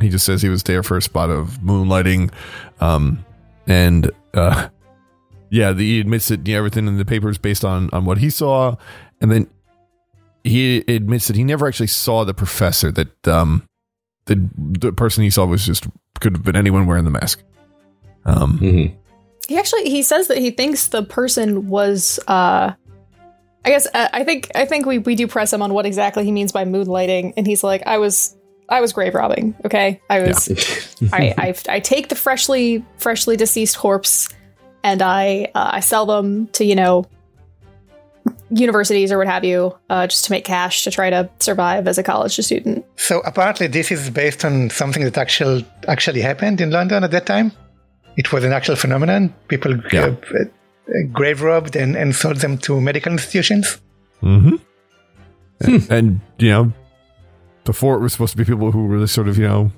He 0.00 0.08
just 0.08 0.24
says 0.24 0.42
he 0.42 0.48
was 0.48 0.64
there 0.64 0.82
for 0.82 0.96
a 0.96 1.02
spot 1.02 1.30
of 1.30 1.58
moonlighting, 1.62 2.32
um, 2.80 3.24
and 3.66 4.10
uh, 4.34 4.68
yeah, 5.50 5.72
the, 5.72 5.84
he 5.84 6.00
admits 6.00 6.28
that 6.28 6.46
yeah, 6.46 6.56
everything 6.56 6.88
in 6.88 6.98
the 6.98 7.04
paper 7.04 7.28
is 7.28 7.38
based 7.38 7.64
on 7.64 7.90
on 7.92 8.04
what 8.04 8.18
he 8.18 8.30
saw, 8.30 8.76
and 9.20 9.30
then 9.30 9.48
he 10.42 10.78
admits 10.88 11.28
that 11.28 11.36
he 11.36 11.44
never 11.44 11.68
actually 11.68 11.86
saw 11.86 12.24
the 12.24 12.34
professor. 12.34 12.90
That 12.90 13.28
um, 13.28 13.68
the 14.26 14.48
the 14.56 14.92
person 14.92 15.22
he 15.22 15.30
saw 15.30 15.44
was 15.44 15.64
just 15.64 15.86
could 16.20 16.32
have 16.34 16.44
been 16.44 16.56
anyone 16.56 16.86
wearing 16.86 17.04
the 17.04 17.10
mask. 17.10 17.42
Um, 18.24 18.58
mhm. 18.58 18.94
He 19.48 19.58
actually 19.58 19.90
he 19.90 20.02
says 20.02 20.28
that 20.28 20.38
he 20.38 20.50
thinks 20.50 20.88
the 20.88 21.02
person 21.02 21.68
was 21.68 22.18
uh 22.26 22.72
I 23.66 23.70
guess 23.70 23.86
uh, 23.92 24.08
I 24.12 24.24
think 24.24 24.50
I 24.54 24.64
think 24.64 24.86
we 24.86 24.98
we 24.98 25.14
do 25.14 25.26
press 25.26 25.52
him 25.52 25.62
on 25.62 25.72
what 25.72 25.86
exactly 25.86 26.24
he 26.24 26.32
means 26.32 26.52
by 26.52 26.64
moonlighting 26.64 27.34
and 27.36 27.46
he's 27.46 27.62
like 27.62 27.82
I 27.86 27.98
was 27.98 28.36
I 28.68 28.80
was 28.80 28.92
grave 28.92 29.14
robbing, 29.14 29.54
okay? 29.64 30.00
I 30.08 30.20
was 30.20 30.48
I, 31.12 31.34
I 31.36 31.54
I 31.68 31.80
take 31.80 32.08
the 32.08 32.14
freshly 32.14 32.84
freshly 32.96 33.36
deceased 33.36 33.76
corpse 33.76 34.28
and 34.82 35.02
I 35.02 35.50
uh, 35.54 35.70
I 35.74 35.80
sell 35.80 36.06
them 36.06 36.46
to, 36.48 36.64
you 36.64 36.74
know, 36.74 37.06
universities 38.50 39.10
or 39.12 39.18
what 39.18 39.26
have 39.26 39.44
you, 39.44 39.74
uh, 39.90 40.06
just 40.06 40.24
to 40.24 40.30
make 40.30 40.44
cash 40.44 40.84
to 40.84 40.90
try 40.90 41.10
to 41.10 41.28
survive 41.40 41.88
as 41.88 41.98
a 41.98 42.02
college 42.02 42.36
student. 42.36 42.84
so 42.96 43.20
apparently, 43.20 43.66
this 43.66 43.90
is 43.90 44.10
based 44.10 44.44
on 44.44 44.70
something 44.70 45.04
that 45.04 45.18
actual, 45.18 45.62
actually 45.88 46.20
happened 46.20 46.60
in 46.60 46.70
London 46.70 47.04
at 47.04 47.10
that 47.10 47.26
time. 47.26 47.52
It 48.16 48.32
was 48.32 48.44
an 48.44 48.52
actual 48.52 48.76
phenomenon. 48.76 49.34
People 49.48 49.76
Yeah. 49.92 50.14
uh, 50.34 50.38
uh, 50.38 50.44
grave 51.12 51.42
robbed 51.42 51.74
and, 51.76 51.96
and 51.96 52.14
sold 52.14 52.36
them 52.36 52.58
to 52.58 52.80
medical 52.80 53.12
institutions. 53.12 53.80
Mm-hmm. 54.22 54.56
And, 55.60 55.90
and, 55.90 56.20
you 56.38 56.50
know, 56.50 56.72
before 57.64 57.96
it 57.96 58.00
was 58.00 58.12
supposed 58.12 58.32
to 58.32 58.36
be 58.36 58.44
people 58.44 58.70
who 58.70 58.86
were 58.86 59.00
the 59.00 59.08
sort 59.08 59.28
of 59.28 59.38
you 59.38 59.48
know, 59.48 59.72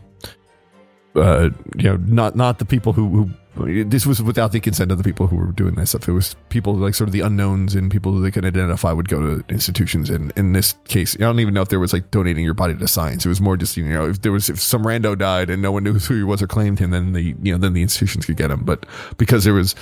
uh, 1.14 1.50
you 1.76 1.84
know, 1.84 1.96
not 1.96 2.36
not 2.36 2.58
the 2.58 2.64
people 2.64 2.92
who 2.92 3.08
who. 3.08 3.30
This 3.56 4.06
was 4.06 4.22
without 4.22 4.52
the 4.52 4.60
consent 4.60 4.92
of 4.92 4.98
the 4.98 5.04
people 5.04 5.26
who 5.26 5.36
were 5.36 5.52
doing 5.52 5.74
this 5.74 5.90
stuff. 5.90 6.08
It 6.08 6.12
was 6.12 6.36
people 6.50 6.74
like 6.74 6.94
sort 6.94 7.08
of 7.08 7.12
the 7.12 7.20
unknowns 7.20 7.74
and 7.74 7.90
people 7.90 8.12
who 8.12 8.22
they 8.22 8.30
could 8.30 8.44
identify 8.44 8.92
would 8.92 9.08
go 9.08 9.20
to 9.20 9.44
institutions. 9.48 10.10
And 10.10 10.32
in 10.36 10.52
this 10.52 10.74
case, 10.88 11.16
I 11.16 11.20
don't 11.20 11.40
even 11.40 11.54
know 11.54 11.62
if 11.62 11.68
there 11.68 11.80
was 11.80 11.92
like 11.92 12.10
donating 12.10 12.44
your 12.44 12.54
body 12.54 12.74
to 12.74 12.88
science. 12.88 13.24
It 13.24 13.28
was 13.28 13.40
more 13.40 13.56
just 13.56 13.76
you 13.76 13.84
know 13.84 14.08
if 14.08 14.22
there 14.22 14.32
was 14.32 14.50
if 14.50 14.60
some 14.60 14.84
rando 14.84 15.16
died 15.16 15.50
and 15.50 15.62
no 15.62 15.72
one 15.72 15.84
knew 15.84 15.94
who 15.94 16.14
he 16.14 16.22
was 16.22 16.42
or 16.42 16.46
claimed 16.46 16.78
him, 16.78 16.90
then 16.90 17.12
the 17.12 17.22
you 17.42 17.52
know 17.52 17.58
then 17.58 17.72
the 17.72 17.82
institutions 17.82 18.26
could 18.26 18.36
get 18.36 18.50
him. 18.50 18.64
But 18.64 18.86
because 19.16 19.44
there 19.44 19.54
was 19.54 19.74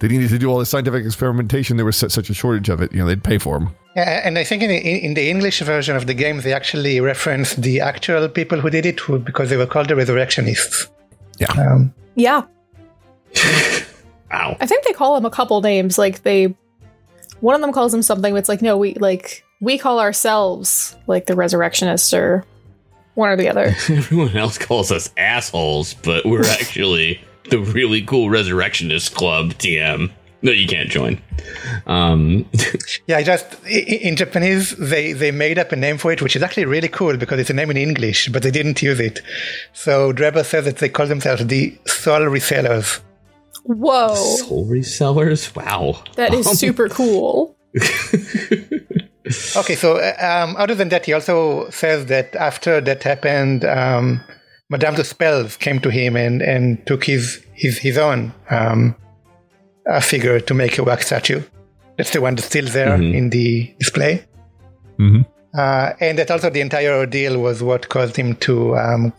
they 0.00 0.08
needed 0.08 0.30
to 0.30 0.38
do 0.38 0.50
all 0.50 0.58
this 0.58 0.68
scientific 0.68 1.04
experimentation, 1.04 1.76
there 1.76 1.86
was 1.86 1.96
such, 1.96 2.12
such 2.12 2.30
a 2.30 2.34
shortage 2.34 2.68
of 2.68 2.80
it. 2.80 2.92
You 2.92 2.98
know, 2.98 3.06
they'd 3.06 3.22
pay 3.22 3.38
for 3.38 3.56
him. 3.58 3.74
Yeah, 3.96 4.20
and 4.24 4.38
I 4.38 4.44
think 4.44 4.62
in 4.62 4.68
the, 4.68 4.76
in 4.76 5.14
the 5.14 5.28
English 5.28 5.60
version 5.62 5.96
of 5.96 6.06
the 6.06 6.14
game, 6.14 6.40
they 6.40 6.52
actually 6.52 7.00
reference 7.00 7.54
the 7.54 7.80
actual 7.80 8.28
people 8.28 8.60
who 8.60 8.70
did 8.70 8.86
it 8.86 9.00
because 9.24 9.50
they 9.50 9.56
were 9.56 9.66
called 9.66 9.88
the 9.88 9.96
resurrectionists. 9.96 10.88
Yeah. 11.38 11.52
Um, 11.52 11.92
Yeah, 12.14 12.42
wow. 14.30 14.56
I 14.60 14.66
think 14.66 14.84
they 14.84 14.92
call 14.92 15.16
him 15.16 15.24
a 15.24 15.30
couple 15.30 15.60
names. 15.60 15.98
Like 15.98 16.22
they, 16.22 16.54
one 17.40 17.54
of 17.54 17.60
them 17.60 17.72
calls 17.72 17.92
him 17.94 18.02
something. 18.02 18.34
That's 18.34 18.48
like 18.48 18.62
no, 18.62 18.76
we 18.76 18.94
like 18.94 19.44
we 19.60 19.78
call 19.78 20.00
ourselves 20.00 20.96
like 21.06 21.26
the 21.26 21.36
resurrectionists 21.36 22.12
or 22.14 22.44
one 23.14 23.30
or 23.30 23.36
the 23.36 23.48
other. 23.48 23.66
Everyone 23.88 24.36
else 24.36 24.58
calls 24.58 24.90
us 24.92 25.10
assholes, 25.16 25.94
but 25.94 26.24
we're 26.24 26.44
actually 26.46 27.20
the 27.50 27.58
really 27.58 28.02
cool 28.02 28.30
Resurrectionist 28.30 29.14
Club 29.14 29.50
TM. 29.54 30.10
No, 30.42 30.52
you 30.52 30.66
can't 30.66 30.88
join. 30.88 31.20
Um, 31.86 32.48
yeah, 33.06 33.18
I 33.18 33.22
just 33.22 33.44
i- 33.66 33.68
i- 33.68 34.00
in 34.08 34.16
Japanese 34.16 34.70
they 34.76 35.12
they 35.12 35.30
made 35.32 35.58
up 35.58 35.70
a 35.72 35.76
name 35.76 35.98
for 35.98 36.12
it, 36.12 36.22
which 36.22 36.34
is 36.34 36.42
actually 36.42 36.64
really 36.64 36.88
cool 36.88 37.16
because 37.18 37.38
it's 37.40 37.50
a 37.50 37.52
name 37.52 37.70
in 37.70 37.76
English, 37.76 38.28
but 38.28 38.42
they 38.42 38.50
didn't 38.50 38.80
use 38.80 39.00
it. 39.00 39.20
So 39.74 40.12
Drebber 40.14 40.44
says 40.44 40.64
that 40.64 40.78
they 40.78 40.88
call 40.88 41.06
themselves 41.06 41.44
the 41.46 41.76
soul 41.86 42.20
resellers. 42.20 43.00
Whoa, 43.64 44.14
soul 44.14 44.66
resellers? 44.66 45.54
Wow. 45.54 46.02
that 46.16 46.32
is 46.34 46.46
super 46.58 46.88
cool. 46.88 47.56
Okay, 49.56 49.76
so 49.76 49.98
uh, 49.98 50.14
um, 50.20 50.56
other 50.56 50.74
than 50.74 50.88
that, 50.88 51.04
he 51.06 51.12
also 51.12 51.68
says 51.70 52.06
that 52.06 52.34
after 52.34 52.80
that 52.80 53.02
happened, 53.04 53.64
um, 53.64 54.20
Madame 54.70 54.94
Tusspells 54.96 55.56
came 55.58 55.78
to 55.80 55.90
him 55.90 56.16
and, 56.16 56.42
and 56.42 56.84
took 56.86 57.04
his 57.04 57.44
his 57.52 57.78
his 57.78 57.96
own 57.98 58.32
um, 58.48 58.96
uh, 59.88 60.00
figure 60.00 60.40
to 60.40 60.54
make 60.54 60.78
a 60.78 60.82
wax 60.82 61.06
statue. 61.06 61.42
That's 61.96 62.10
the 62.12 62.20
one 62.20 62.34
that's 62.34 62.46
still 62.48 62.66
there 62.66 62.96
Mhm. 62.98 63.14
in 63.14 63.30
the 63.30 63.72
display. 63.78 64.24
Mm-hmm. 64.98 65.22
Uh, 65.56 65.92
and 66.00 66.18
that 66.18 66.30
also 66.30 66.50
the 66.50 66.60
entire 66.60 66.92
ordeal 66.94 67.38
was 67.38 67.62
what 67.62 67.88
caused 67.88 68.16
him 68.16 68.34
to 68.36 68.76
um, 68.76 69.12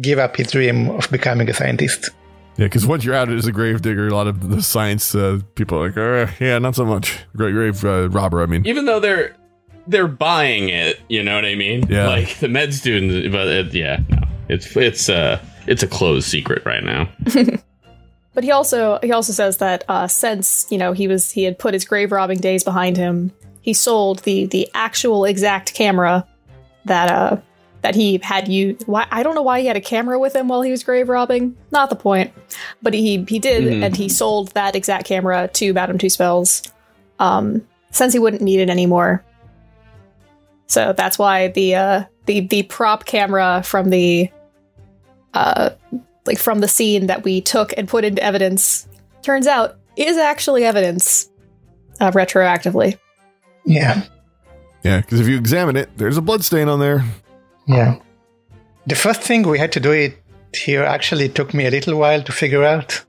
give 0.00 0.18
up 0.18 0.36
his 0.36 0.50
dream 0.52 0.90
of 0.90 1.10
becoming 1.10 1.48
a 1.48 1.54
scientist. 1.54 2.10
Yeah, 2.56 2.66
because 2.66 2.86
once 2.86 3.04
you're 3.04 3.14
out 3.14 3.28
as 3.28 3.46
a 3.46 3.52
grave 3.52 3.82
digger, 3.82 4.08
a 4.08 4.14
lot 4.14 4.26
of 4.26 4.48
the 4.48 4.62
science 4.62 5.14
uh, 5.14 5.40
people 5.54 5.78
are 5.78 5.88
like, 5.88 5.96
uh, 5.96 6.32
yeah, 6.40 6.58
not 6.58 6.74
so 6.74 6.86
much. 6.86 7.18
Great 7.36 7.52
grave 7.52 7.84
uh, 7.84 8.08
robber, 8.08 8.42
I 8.42 8.46
mean. 8.46 8.66
Even 8.66 8.86
though 8.86 9.00
they're 9.00 9.36
they're 9.86 10.08
buying 10.08 10.68
it, 10.68 11.00
you 11.08 11.22
know 11.22 11.34
what 11.34 11.44
I 11.44 11.54
mean? 11.54 11.86
Yeah. 11.88 12.08
Like 12.08 12.38
the 12.38 12.48
med 12.48 12.72
students, 12.72 13.30
but 13.30 13.46
it, 13.48 13.74
yeah, 13.74 14.00
no, 14.08 14.22
it's 14.48 14.74
it's 14.76 15.08
uh 15.08 15.40
it's 15.66 15.82
a 15.82 15.86
closed 15.86 16.28
secret 16.28 16.64
right 16.64 16.82
now. 16.82 17.08
But 18.36 18.44
he 18.44 18.50
also 18.50 18.98
he 19.02 19.12
also 19.12 19.32
says 19.32 19.56
that 19.56 19.82
uh, 19.88 20.06
since 20.08 20.66
you 20.70 20.76
know 20.76 20.92
he 20.92 21.08
was 21.08 21.30
he 21.30 21.44
had 21.44 21.58
put 21.58 21.72
his 21.72 21.86
grave 21.86 22.12
robbing 22.12 22.38
days 22.38 22.62
behind 22.62 22.98
him, 22.98 23.32
he 23.62 23.72
sold 23.72 24.18
the 24.20 24.44
the 24.44 24.68
actual 24.74 25.24
exact 25.24 25.72
camera 25.72 26.26
that 26.84 27.10
uh 27.10 27.38
that 27.86 27.94
he 27.94 28.18
had 28.20 28.48
used. 28.48 28.82
Why 28.88 29.06
I 29.12 29.22
don't 29.22 29.36
know 29.36 29.42
why 29.42 29.60
he 29.60 29.66
had 29.66 29.76
a 29.76 29.80
camera 29.80 30.18
with 30.18 30.34
him 30.34 30.48
while 30.48 30.60
he 30.60 30.72
was 30.72 30.82
grave 30.82 31.08
robbing. 31.08 31.56
Not 31.70 31.88
the 31.88 31.94
point, 31.94 32.32
but 32.82 32.94
he 32.94 33.24
he 33.28 33.38
did, 33.38 33.62
Mhm. 33.62 33.84
and 33.84 33.96
he 33.96 34.08
sold 34.08 34.48
that 34.54 34.74
exact 34.74 35.06
camera 35.06 35.48
to 35.52 35.72
Madame 35.72 35.96
Tusspells, 35.96 36.68
um, 37.20 37.62
since 37.92 38.12
he 38.12 38.18
wouldn't 38.18 38.42
need 38.42 38.58
it 38.58 38.68
anymore. 38.70 39.22
So 40.66 40.92
that's 40.94 41.16
why 41.16 41.46
the 41.46 41.76
uh 41.76 42.02
the 42.24 42.40
the 42.40 42.64
prop 42.64 43.04
camera 43.04 43.62
from 43.64 43.90
the 43.90 44.30
uh 45.32 45.70
like 46.26 46.38
from 46.38 46.58
the 46.58 46.66
scene 46.68 47.06
that 47.06 47.22
we 47.22 47.40
took 47.40 47.72
and 47.76 47.86
put 47.86 48.04
into 48.04 48.20
evidence 48.20 48.88
turns 49.22 49.46
out 49.46 49.76
is 49.96 50.16
actually 50.16 50.64
evidence 50.64 51.30
uh, 52.00 52.10
retroactively. 52.10 52.98
Yeah, 53.64 54.02
Yeah, 54.82 55.02
because 55.02 55.20
if 55.20 55.28
you 55.28 55.36
examine 55.36 55.76
it, 55.76 55.88
there's 55.96 56.16
a 56.16 56.20
blood 56.22 56.44
stain 56.44 56.68
on 56.68 56.80
there. 56.80 57.04
Yeah. 57.66 57.96
the 58.86 58.94
first 58.94 59.20
thing 59.22 59.42
we 59.42 59.58
had 59.58 59.72
to 59.72 59.80
do 59.80 59.90
it 59.92 60.16
here 60.54 60.82
actually 60.84 61.28
took 61.28 61.52
me 61.54 61.66
a 61.66 61.70
little 61.70 61.96
while 61.98 62.22
to 62.22 62.32
figure 62.32 62.64
out. 62.64 63.04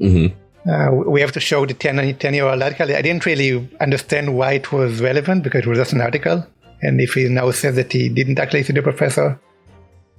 Mm-hmm. 0.00 0.70
Uh, 0.70 0.90
we 1.10 1.20
have 1.20 1.32
to 1.32 1.40
show 1.40 1.64
the 1.66 1.74
10, 1.74 2.16
10 2.18 2.34
year 2.34 2.44
old 2.46 2.62
article. 2.62 2.90
I 2.94 3.02
didn't 3.02 3.24
really 3.26 3.68
understand 3.80 4.36
why 4.36 4.52
it 4.52 4.70
was 4.72 5.00
relevant 5.00 5.42
because 5.42 5.62
it 5.62 5.66
was 5.66 5.78
just 5.78 5.92
an 5.92 6.00
article. 6.00 6.46
And 6.82 7.00
if 7.00 7.14
he 7.14 7.28
now 7.28 7.50
says 7.50 7.76
that 7.76 7.92
he 7.92 8.08
didn't 8.08 8.38
actually 8.38 8.62
see 8.62 8.72
the 8.72 8.82
professor, 8.82 9.38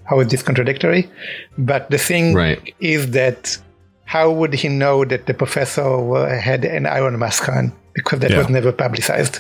how 0.04 0.20
is 0.20 0.28
this 0.30 0.42
contradictory? 0.44 1.10
But 1.58 1.90
the 1.90 1.98
thing 1.98 2.34
Right. 2.34 2.74
is 2.80 3.12
that 3.12 3.58
how 4.06 4.32
would 4.32 4.54
he 4.56 4.68
know 4.70 5.06
that 5.06 5.28
the 5.28 5.34
professor 5.36 6.28
had 6.40 6.66
an 6.66 6.86
iron 6.88 7.18
mask 7.20 7.48
on? 7.48 7.72
Because 7.94 8.20
that 8.20 8.32
Yeah. 8.32 8.40
was 8.40 8.50
never 8.50 8.72
publicized. 8.72 9.40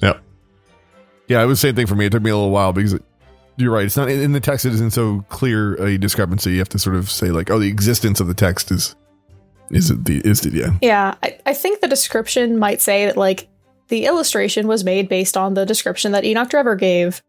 Yeah. 0.00 0.14
Yeah, 1.28 1.42
it 1.42 1.46
was 1.46 1.60
the 1.60 1.68
same 1.68 1.76
thing 1.76 1.86
for 1.86 1.94
me. 1.94 2.06
It 2.06 2.12
took 2.12 2.22
me 2.22 2.30
a 2.30 2.34
little 2.36 2.50
while 2.50 2.72
because 2.72 2.94
it, 2.94 3.02
you're 3.58 3.72
right. 3.72 3.84
It's 3.84 3.96
not 3.96 4.08
in 4.08 4.32
the 4.32 4.40
text. 4.40 4.64
It 4.64 4.72
isn't 4.74 4.92
so 4.92 5.24
clear 5.28 5.74
a 5.82 5.98
discrepancy. 5.98 6.52
You 6.52 6.58
have 6.58 6.68
to 6.70 6.78
sort 6.78 6.96
of 6.96 7.10
say 7.10 7.30
like, 7.30 7.50
oh, 7.50 7.58
the 7.58 7.68
existence 7.68 8.20
of 8.20 8.28
the 8.28 8.34
text 8.34 8.70
is 8.70 8.94
is 9.70 9.90
it 9.90 10.04
the 10.04 10.22
is 10.24 10.40
the 10.40 10.50
yeah 10.50 10.78
Yeah, 10.80 11.14
I, 11.22 11.38
I 11.44 11.54
think 11.54 11.80
the 11.80 11.88
description 11.88 12.58
might 12.58 12.80
say 12.80 13.06
that 13.06 13.16
like 13.16 13.48
the 13.88 14.06
illustration 14.06 14.66
was 14.66 14.84
made 14.84 15.08
based 15.08 15.36
on 15.36 15.54
the 15.54 15.66
description 15.66 16.12
that 16.12 16.24
Enoch 16.24 16.48
Drebber 16.48 16.78
gave. 16.78 17.22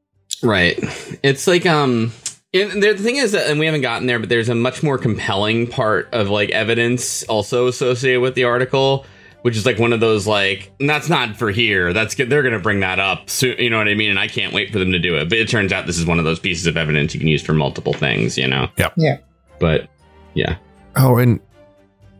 Right. 0.43 0.77
It's 1.23 1.47
like 1.47 1.65
um 1.65 2.13
and 2.53 2.81
the 2.81 2.95
thing 2.95 3.17
is 3.17 3.33
that 3.33 3.49
and 3.49 3.59
we 3.59 3.65
haven't 3.65 3.81
gotten 3.81 4.07
there, 4.07 4.19
but 4.19 4.29
there's 4.29 4.49
a 4.49 4.55
much 4.55 4.83
more 4.83 4.97
compelling 4.97 5.67
part 5.67 6.09
of 6.13 6.29
like 6.29 6.51
evidence 6.51 7.23
also 7.23 7.67
associated 7.67 8.21
with 8.21 8.35
the 8.35 8.43
article, 8.43 9.05
which 9.41 9.55
is 9.57 9.65
like 9.65 9.79
one 9.79 9.93
of 9.93 9.99
those 9.99 10.27
like 10.27 10.71
that's 10.79 11.09
not 11.09 11.35
for 11.37 11.49
here. 11.51 11.93
That's 11.93 12.15
good. 12.15 12.29
They're 12.29 12.43
gonna 12.43 12.59
bring 12.59 12.79
that 12.81 12.99
up 12.99 13.29
soon. 13.29 13.57
You 13.57 13.69
know 13.69 13.77
what 13.77 13.87
I 13.87 13.93
mean? 13.95 14.09
And 14.09 14.19
I 14.19 14.27
can't 14.27 14.53
wait 14.53 14.71
for 14.71 14.79
them 14.79 14.91
to 14.91 14.99
do 14.99 15.15
it. 15.15 15.29
But 15.29 15.37
it 15.37 15.47
turns 15.49 15.71
out 15.71 15.85
this 15.87 15.97
is 15.97 16.05
one 16.05 16.19
of 16.19 16.25
those 16.25 16.39
pieces 16.39 16.67
of 16.67 16.77
evidence 16.77 17.13
you 17.13 17.19
can 17.19 17.29
use 17.29 17.41
for 17.43 17.53
multiple 17.53 17.93
things. 17.93 18.37
You 18.37 18.47
know? 18.47 18.69
Yeah. 18.77 18.89
Yeah. 18.97 19.17
But 19.59 19.89
yeah. 20.33 20.57
Oh, 20.95 21.17
and 21.17 21.39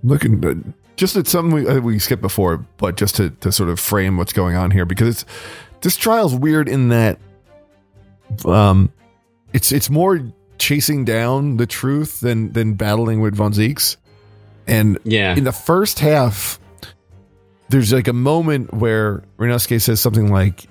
looking 0.03 0.45
uh, 0.45 0.53
just 0.95 1.15
at 1.15 1.27
something 1.27 1.53
we, 1.53 1.67
uh, 1.67 1.79
we 1.79 1.99
skipped 1.99 2.21
before, 2.21 2.57
but 2.77 2.97
just 2.97 3.15
to, 3.15 3.29
to 3.29 3.51
sort 3.51 3.69
of 3.69 3.79
frame 3.79 4.17
what's 4.17 4.33
going 4.33 4.55
on 4.55 4.71
here, 4.71 4.85
because 4.85 5.07
it's 5.07 5.25
this 5.81 5.95
trial's 5.97 6.35
weird 6.35 6.67
in 6.69 6.89
that 6.89 7.19
um, 8.45 8.91
it's 9.53 9.71
it's 9.71 9.89
more 9.89 10.21
chasing 10.57 11.05
down 11.05 11.57
the 11.57 11.65
truth 11.65 12.19
than 12.19 12.51
than 12.53 12.73
battling 12.73 13.21
with 13.21 13.35
von 13.35 13.53
Zieks, 13.53 13.97
and 14.67 14.97
Yeah. 15.03 15.35
in 15.35 15.43
the 15.43 15.51
first 15.51 15.99
half, 15.99 16.59
there's 17.69 17.93
like 17.93 18.07
a 18.07 18.13
moment 18.13 18.73
where 18.73 19.23
Ryunosuke 19.37 19.81
says 19.81 19.99
something 19.99 20.31
like, 20.31 20.65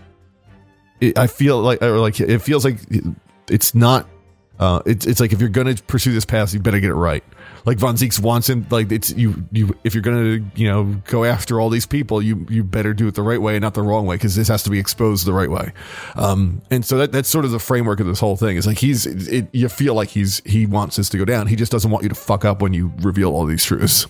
"I 1.16 1.26
feel 1.26 1.60
like," 1.60 1.82
or 1.82 1.98
like 1.98 2.20
it 2.20 2.40
feels 2.40 2.64
like 2.64 2.78
it's 3.48 3.74
not. 3.74 4.08
Uh, 4.58 4.82
it's 4.86 5.06
it's 5.06 5.20
like 5.20 5.32
if 5.32 5.40
you're 5.40 5.48
gonna 5.48 5.76
pursue 5.86 6.12
this 6.12 6.24
path, 6.24 6.52
you 6.52 6.58
better 6.58 6.80
get 6.80 6.90
it 6.90 6.94
right. 6.94 7.22
Like 7.64 7.78
Von 7.78 7.94
Zieks 7.94 8.18
wants 8.18 8.48
him. 8.48 8.66
Like 8.70 8.90
it's 8.90 9.10
you 9.14 9.44
you 9.52 9.76
if 9.84 9.94
you're 9.94 10.02
gonna 10.02 10.44
you 10.56 10.68
know 10.68 11.00
go 11.04 11.24
after 11.24 11.60
all 11.60 11.70
these 11.70 11.86
people, 11.86 12.20
you 12.20 12.44
you 12.48 12.64
better 12.64 12.92
do 12.92 13.06
it 13.06 13.14
the 13.14 13.22
right 13.22 13.40
way 13.40 13.54
and 13.54 13.62
not 13.62 13.74
the 13.74 13.82
wrong 13.82 14.04
way 14.04 14.16
because 14.16 14.34
this 14.34 14.48
has 14.48 14.64
to 14.64 14.70
be 14.70 14.80
exposed 14.80 15.26
the 15.26 15.32
right 15.32 15.50
way. 15.50 15.72
Um, 16.16 16.60
and 16.72 16.84
so 16.84 16.98
that 16.98 17.12
that's 17.12 17.28
sort 17.28 17.44
of 17.44 17.52
the 17.52 17.60
framework 17.60 18.00
of 18.00 18.06
this 18.06 18.18
whole 18.18 18.36
thing. 18.36 18.56
Is 18.56 18.66
like 18.66 18.78
he's 18.78 19.06
it, 19.06 19.46
you 19.52 19.68
feel 19.68 19.94
like 19.94 20.08
he's 20.08 20.42
he 20.44 20.66
wants 20.66 20.96
this 20.96 21.08
to 21.10 21.18
go 21.18 21.24
down. 21.24 21.46
He 21.46 21.54
just 21.54 21.70
doesn't 21.70 21.92
want 21.92 22.02
you 22.02 22.08
to 22.08 22.16
fuck 22.16 22.44
up 22.44 22.60
when 22.60 22.72
you 22.72 22.92
reveal 22.98 23.32
all 23.32 23.44
these 23.46 23.64
truths. 23.64 24.08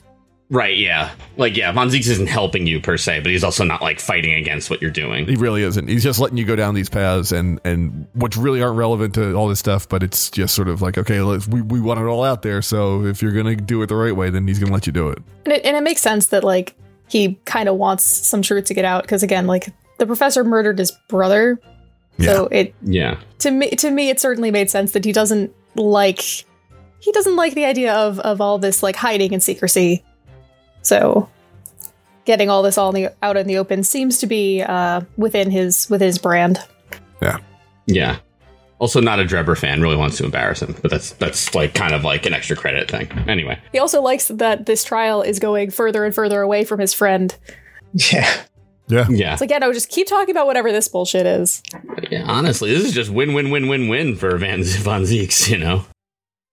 Right, 0.51 0.79
yeah. 0.79 1.11
Like 1.37 1.57
yeah, 1.59 1.71
Von 1.73 1.89
Zieks 1.91 2.09
isn't 2.09 2.27
helping 2.29 2.67
you 2.67 2.81
per 2.81 2.97
se, 2.97 3.21
but 3.21 3.31
he's 3.31 3.45
also 3.45 3.65
not 3.65 3.83
like 3.83 4.01
fighting 4.01 4.33
against 4.35 4.71
what 4.71 4.81
you're 4.81 4.91
doing. 4.91 5.27
He 5.27 5.37
really 5.37 5.63
isn't. 5.63 5.89
He's 5.89 6.03
just 6.03 6.21
letting 6.21 6.39
you 6.39 6.47
go 6.47 6.57
down 6.57 6.75
these 6.75 6.89
paths 6.89 7.33
and 7.33 7.61
and 7.65 8.07
which 8.15 8.37
really 8.39 8.63
aren't 8.63 8.79
relevant 8.79 9.15
to 9.17 9.35
all 9.35 9.49
this 9.49 9.59
stuff. 9.59 9.87
But 9.89 10.03
it's 10.03 10.31
just 10.31 10.55
sort 10.55 10.69
of 10.69 10.81
like 10.81 10.97
okay, 10.97 11.21
let's, 11.21 11.47
we 11.47 11.61
we 11.61 11.81
want 11.81 12.01
it 12.01 12.05
all 12.05 12.25
out 12.25 12.41
there. 12.41 12.63
So 12.63 13.05
if 13.05 13.21
you're 13.21 13.33
gonna 13.33 13.57
do 13.57 13.83
it 13.83 13.89
the 13.89 13.97
right 13.97 14.17
way, 14.17 14.31
then 14.31 14.49
he's 14.49 14.59
gonna 14.59 14.73
let 14.73 14.87
you 14.87 14.93
do 14.93 15.11
it. 15.11 15.19
And 15.45 15.53
it, 15.53 15.65
and 15.67 15.77
it 15.77 15.83
makes 15.83 16.01
sense 16.01 16.27
that 16.29 16.45
like 16.45 16.75
he 17.09 17.39
kind 17.45 17.69
of 17.69 17.77
wants 17.77 18.05
some 18.05 18.41
truth 18.41 18.65
to 18.67 18.75
get 18.75 18.87
out 18.87 19.03
because 19.03 19.23
again, 19.23 19.47
like 19.47 19.69
the 19.99 20.07
professor 20.07 20.45
murdered 20.45 20.79
his 20.79 20.93
brother, 21.09 21.61
so 22.21 22.47
it 22.51 22.75
Yeah. 22.83 23.19
to 23.41 23.51
me 23.51 23.69
to 23.71 23.91
me 23.91 24.09
it 24.09 24.19
certainly 24.19 24.51
made 24.51 24.71
sense 24.71 24.93
that 24.93 25.05
he 25.05 25.13
doesn't 25.13 25.53
like 25.75 26.21
he 26.21 27.13
doesn't 27.13 27.37
like 27.37 27.55
the 27.55 27.67
idea 27.67 27.95
of 27.95 28.19
of 28.21 28.41
all 28.41 28.59
this 28.59 28.83
like 28.83 28.97
hiding 28.97 29.35
and 29.35 29.43
secrecy. 29.43 30.03
So 30.88 31.29
getting 32.24 32.48
all 32.48 32.62
this 32.62 32.79
all 32.79 32.88
in 32.88 33.03
the, 33.03 33.14
out 33.22 33.37
in 33.37 33.46
the 33.46 33.59
open 33.59 33.85
seems 33.85 34.18
to 34.18 34.27
be 34.27 34.62
uh, 34.62 35.03
within 35.18 35.51
his 35.51 35.88
within 35.90 36.07
his 36.07 36.18
brand. 36.18 36.59
Yeah. 37.20 37.38
Yeah. 37.87 38.16
Also 38.79 39.01
not 39.01 39.20
a 39.20 39.24
Drebber 39.24 39.59
fan, 39.59 39.83
really 39.83 39.96
wants 39.96 40.16
to 40.18 40.24
embarrass 40.24 40.62
him, 40.62 40.74
but 40.81 40.90
that's 40.90 41.11
that's 41.14 41.55
like 41.55 41.74
kind 41.74 41.94
of 41.94 42.05
like 42.05 42.24
an 42.24 42.33
extra 42.33 42.57
credit 42.57 42.90
thing. 42.90 43.11
Anyway. 43.29 43.61
He 43.72 43.79
also 43.79 44.01
likes 44.01 44.29
that 44.29 44.64
this 44.64 44.83
trial 44.83 45.20
is 45.20 45.38
going 45.38 45.70
further 45.70 46.05
and 46.05 46.14
further 46.14 46.40
away 46.40 46.64
from 46.64 46.81
his 46.81 46.94
friend. 46.94 47.37
Yeah. 47.92 48.31
Yeah. 48.88 49.07
Yeah. 49.11 49.33
It's 49.33 49.42
like, 49.42 49.51
yeah, 49.51 49.59
no, 49.59 49.70
just 49.72 49.90
keep 49.90 50.07
talking 50.07 50.31
about 50.31 50.46
whatever 50.46 50.72
this 50.72 50.88
bullshit 50.88 51.27
is. 51.27 51.62
yeah. 52.11 52.24
Honestly, 52.27 52.72
this 52.72 52.85
is 52.85 52.92
just 52.92 53.11
win 53.11 53.35
win 53.35 53.51
win 53.51 53.68
win 53.68 53.88
win 53.88 54.16
for 54.16 54.37
Van 54.38 54.62
Von 54.62 55.03
Zieks, 55.03 55.51
you 55.51 55.59
know? 55.59 55.85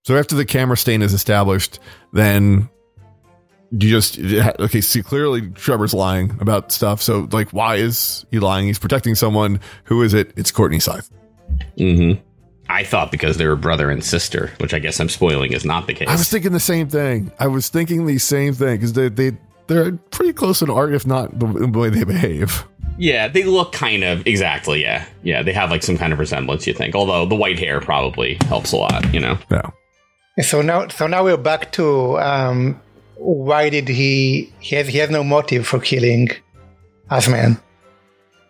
So 0.03 0.17
after 0.17 0.35
the 0.35 0.45
camera 0.45 0.75
stain 0.75 1.01
is 1.01 1.13
established, 1.13 1.79
then 2.11 2.69
you 3.71 3.89
just 3.89 4.19
okay. 4.19 4.81
See 4.81 5.01
clearly, 5.01 5.41
Drebber's 5.41 5.93
lying 5.93 6.37
about 6.39 6.71
stuff. 6.71 7.01
So 7.01 7.27
like, 7.31 7.51
why 7.51 7.75
is 7.75 8.25
he 8.31 8.39
lying? 8.39 8.67
He's 8.67 8.79
protecting 8.79 9.15
someone. 9.15 9.59
Who 9.85 10.01
is 10.01 10.13
it? 10.13 10.31
It's 10.35 10.51
Courtney 10.51 10.79
Sithe. 10.79 11.09
Mm-hmm. 11.77 12.21
I 12.67 12.83
thought 12.83 13.11
because 13.11 13.37
they 13.37 13.45
were 13.45 13.55
brother 13.55 13.91
and 13.91 14.03
sister, 14.03 14.51
which 14.59 14.73
I 14.73 14.79
guess 14.79 14.99
I'm 14.99 15.09
spoiling 15.09 15.53
is 15.53 15.65
not 15.65 15.87
the 15.87 15.93
case. 15.93 16.07
I 16.07 16.13
was 16.13 16.29
thinking 16.29 16.51
the 16.51 16.59
same 16.59 16.89
thing. 16.89 17.31
I 17.39 17.47
was 17.47 17.69
thinking 17.69 18.05
the 18.05 18.17
same 18.17 18.53
thing 18.53 18.77
because 18.77 18.93
they 18.93 19.09
they 19.09 19.37
they're 19.67 19.91
pretty 20.11 20.33
close 20.33 20.61
in 20.61 20.69
art, 20.69 20.93
if 20.93 21.05
not 21.05 21.37
the, 21.39 21.45
the 21.45 21.79
way 21.79 21.89
they 21.89 22.03
behave. 22.03 22.65
yeah, 22.97 23.27
they 23.27 23.43
look 23.43 23.71
kind 23.71 24.03
of 24.03 24.25
exactly, 24.25 24.81
yeah. 24.81 25.05
Yeah, 25.23 25.43
they 25.43 25.53
have 25.53 25.69
like 25.69 25.83
some 25.83 25.97
kind 25.97 26.13
of 26.13 26.19
resemblance, 26.19 26.65
you 26.67 26.73
think. 26.73 26.95
Although 26.95 27.25
the 27.25 27.35
white 27.35 27.59
hair 27.59 27.81
probably 27.81 28.37
helps 28.47 28.71
a 28.71 28.77
lot, 28.77 29.13
you 29.13 29.19
know? 29.19 29.37
No. 29.49 29.73
So 30.41 30.61
now, 30.61 30.87
so 30.89 31.07
now 31.07 31.23
we're 31.23 31.37
back 31.37 31.71
to 31.73 32.19
um, 32.19 32.79
why 33.17 33.69
did 33.69 33.87
he? 33.87 34.51
He 34.59 34.75
has 34.75 34.87
he 34.87 34.97
has 34.99 35.09
no 35.09 35.23
motive 35.23 35.65
for 35.67 35.79
killing 35.79 36.29
Asman, 37.09 37.59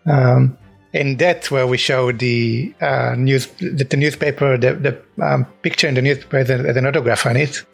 um, 0.06 0.56
and 0.92 1.18
that's 1.18 1.50
where 1.50 1.66
we 1.66 1.76
show 1.76 2.12
the 2.12 2.74
uh, 2.80 3.14
news, 3.16 3.46
the, 3.58 3.84
the 3.84 3.96
newspaper, 3.96 4.56
the, 4.56 4.74
the 4.74 5.24
um, 5.24 5.44
picture 5.62 5.88
in 5.88 5.94
the 5.94 6.02
newspaper 6.02 6.38
has, 6.38 6.50
an- 6.50 6.64
has 6.64 6.76
an 6.76 6.86
autograph 6.86 7.26
on 7.26 7.36
it, 7.36 7.64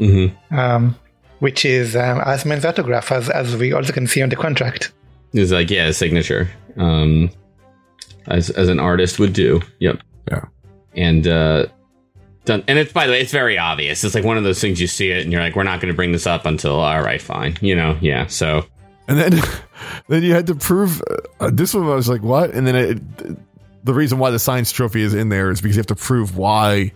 Mm-hmm. 0.00 0.54
um, 0.56 0.96
which 1.38 1.64
is 1.64 1.94
um, 1.96 2.18
Asman's 2.20 2.64
autograph, 2.64 3.10
as 3.12 3.28
as 3.30 3.56
we 3.56 3.72
also 3.72 3.92
can 3.92 4.06
see 4.06 4.22
on 4.22 4.28
the 4.28 4.36
contract. 4.36 4.92
It's 5.32 5.50
like, 5.52 5.70
yeah, 5.70 5.86
a 5.86 5.92
signature. 5.92 6.48
Um 6.76 7.30
as 8.26 8.50
as 8.50 8.68
an 8.68 8.80
artist 8.80 9.18
would 9.18 9.32
do. 9.32 9.60
Yep. 9.80 10.00
Yeah. 10.30 10.44
And 10.96 11.26
uh 11.26 11.66
done 12.44 12.64
and 12.68 12.78
it's 12.78 12.92
by 12.92 13.06
the 13.06 13.12
way, 13.12 13.20
it's 13.20 13.32
very 13.32 13.58
obvious. 13.58 14.04
It's 14.04 14.14
like 14.14 14.24
one 14.24 14.36
of 14.36 14.44
those 14.44 14.60
things 14.60 14.80
you 14.80 14.86
see 14.86 15.10
it 15.10 15.22
and 15.22 15.32
you're 15.32 15.42
like, 15.42 15.56
we're 15.56 15.62
not 15.62 15.80
gonna 15.80 15.94
bring 15.94 16.12
this 16.12 16.26
up 16.26 16.46
until 16.46 16.76
all 16.76 17.02
right, 17.02 17.20
fine. 17.20 17.56
You 17.60 17.74
know, 17.74 17.98
yeah. 18.00 18.26
So 18.26 18.66
And 19.08 19.18
then, 19.18 19.42
then 20.08 20.22
you 20.22 20.34
had 20.34 20.46
to 20.46 20.54
prove 20.54 21.02
uh, 21.40 21.50
this 21.52 21.74
one. 21.74 21.84
I 21.84 21.94
was 21.94 22.08
like, 22.08 22.22
what? 22.22 22.50
And 22.50 22.66
then 22.66 22.74
it, 22.74 23.84
the 23.84 23.94
reason 23.94 24.18
why 24.18 24.30
the 24.30 24.38
science 24.38 24.72
trophy 24.72 25.02
is 25.02 25.14
in 25.14 25.28
there 25.28 25.50
is 25.50 25.60
because 25.60 25.76
you 25.76 25.80
have 25.80 25.86
to 25.88 25.96
prove 25.96 26.36
why 26.36 26.92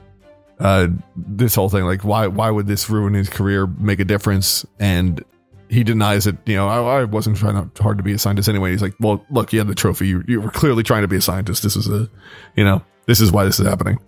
uh, 0.59 0.89
this 1.17 1.55
whole 1.55 1.69
thing, 1.69 1.85
like 1.85 2.03
why 2.03 2.27
why 2.27 2.51
would 2.51 2.67
this 2.67 2.89
ruin 2.91 3.15
his 3.15 3.29
career, 3.29 3.67
make 3.67 4.01
a 4.01 4.05
difference? 4.05 4.65
And 4.79 5.23
he 5.69 5.85
denies 5.85 6.27
it. 6.27 6.37
You 6.47 6.57
know, 6.57 6.69
I, 6.69 7.01
I 7.01 7.05
wasn't 7.05 7.37
trying 7.37 7.71
to, 7.71 7.83
hard 7.83 7.99
to 7.99 8.03
be 8.05 8.13
a 8.13 8.19
scientist 8.19 8.49
anyway. 8.49 8.71
He's 8.71 8.83
like, 8.83 8.94
well, 8.99 9.25
look, 9.31 9.53
you 9.53 9.59
had 9.59 9.69
the 9.69 9.75
trophy. 9.75 10.09
You, 10.09 10.25
you 10.27 10.40
were 10.40 10.51
clearly 10.51 10.83
trying 10.83 11.03
to 11.03 11.09
be 11.09 11.17
a 11.17 11.21
scientist. 11.21 11.63
This 11.63 11.77
is 11.77 11.88
a, 11.88 12.09
you 12.57 12.65
know, 12.65 12.83
this 13.07 13.21
is 13.21 13.31
why 13.31 13.44
this 13.44 13.61
is 13.61 13.67
happening. 13.67 13.99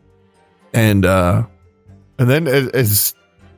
And 0.73 1.05
uh, 1.05 1.45
and 2.19 2.31
then 2.31 2.47
as, 2.47 2.69
as 2.69 3.15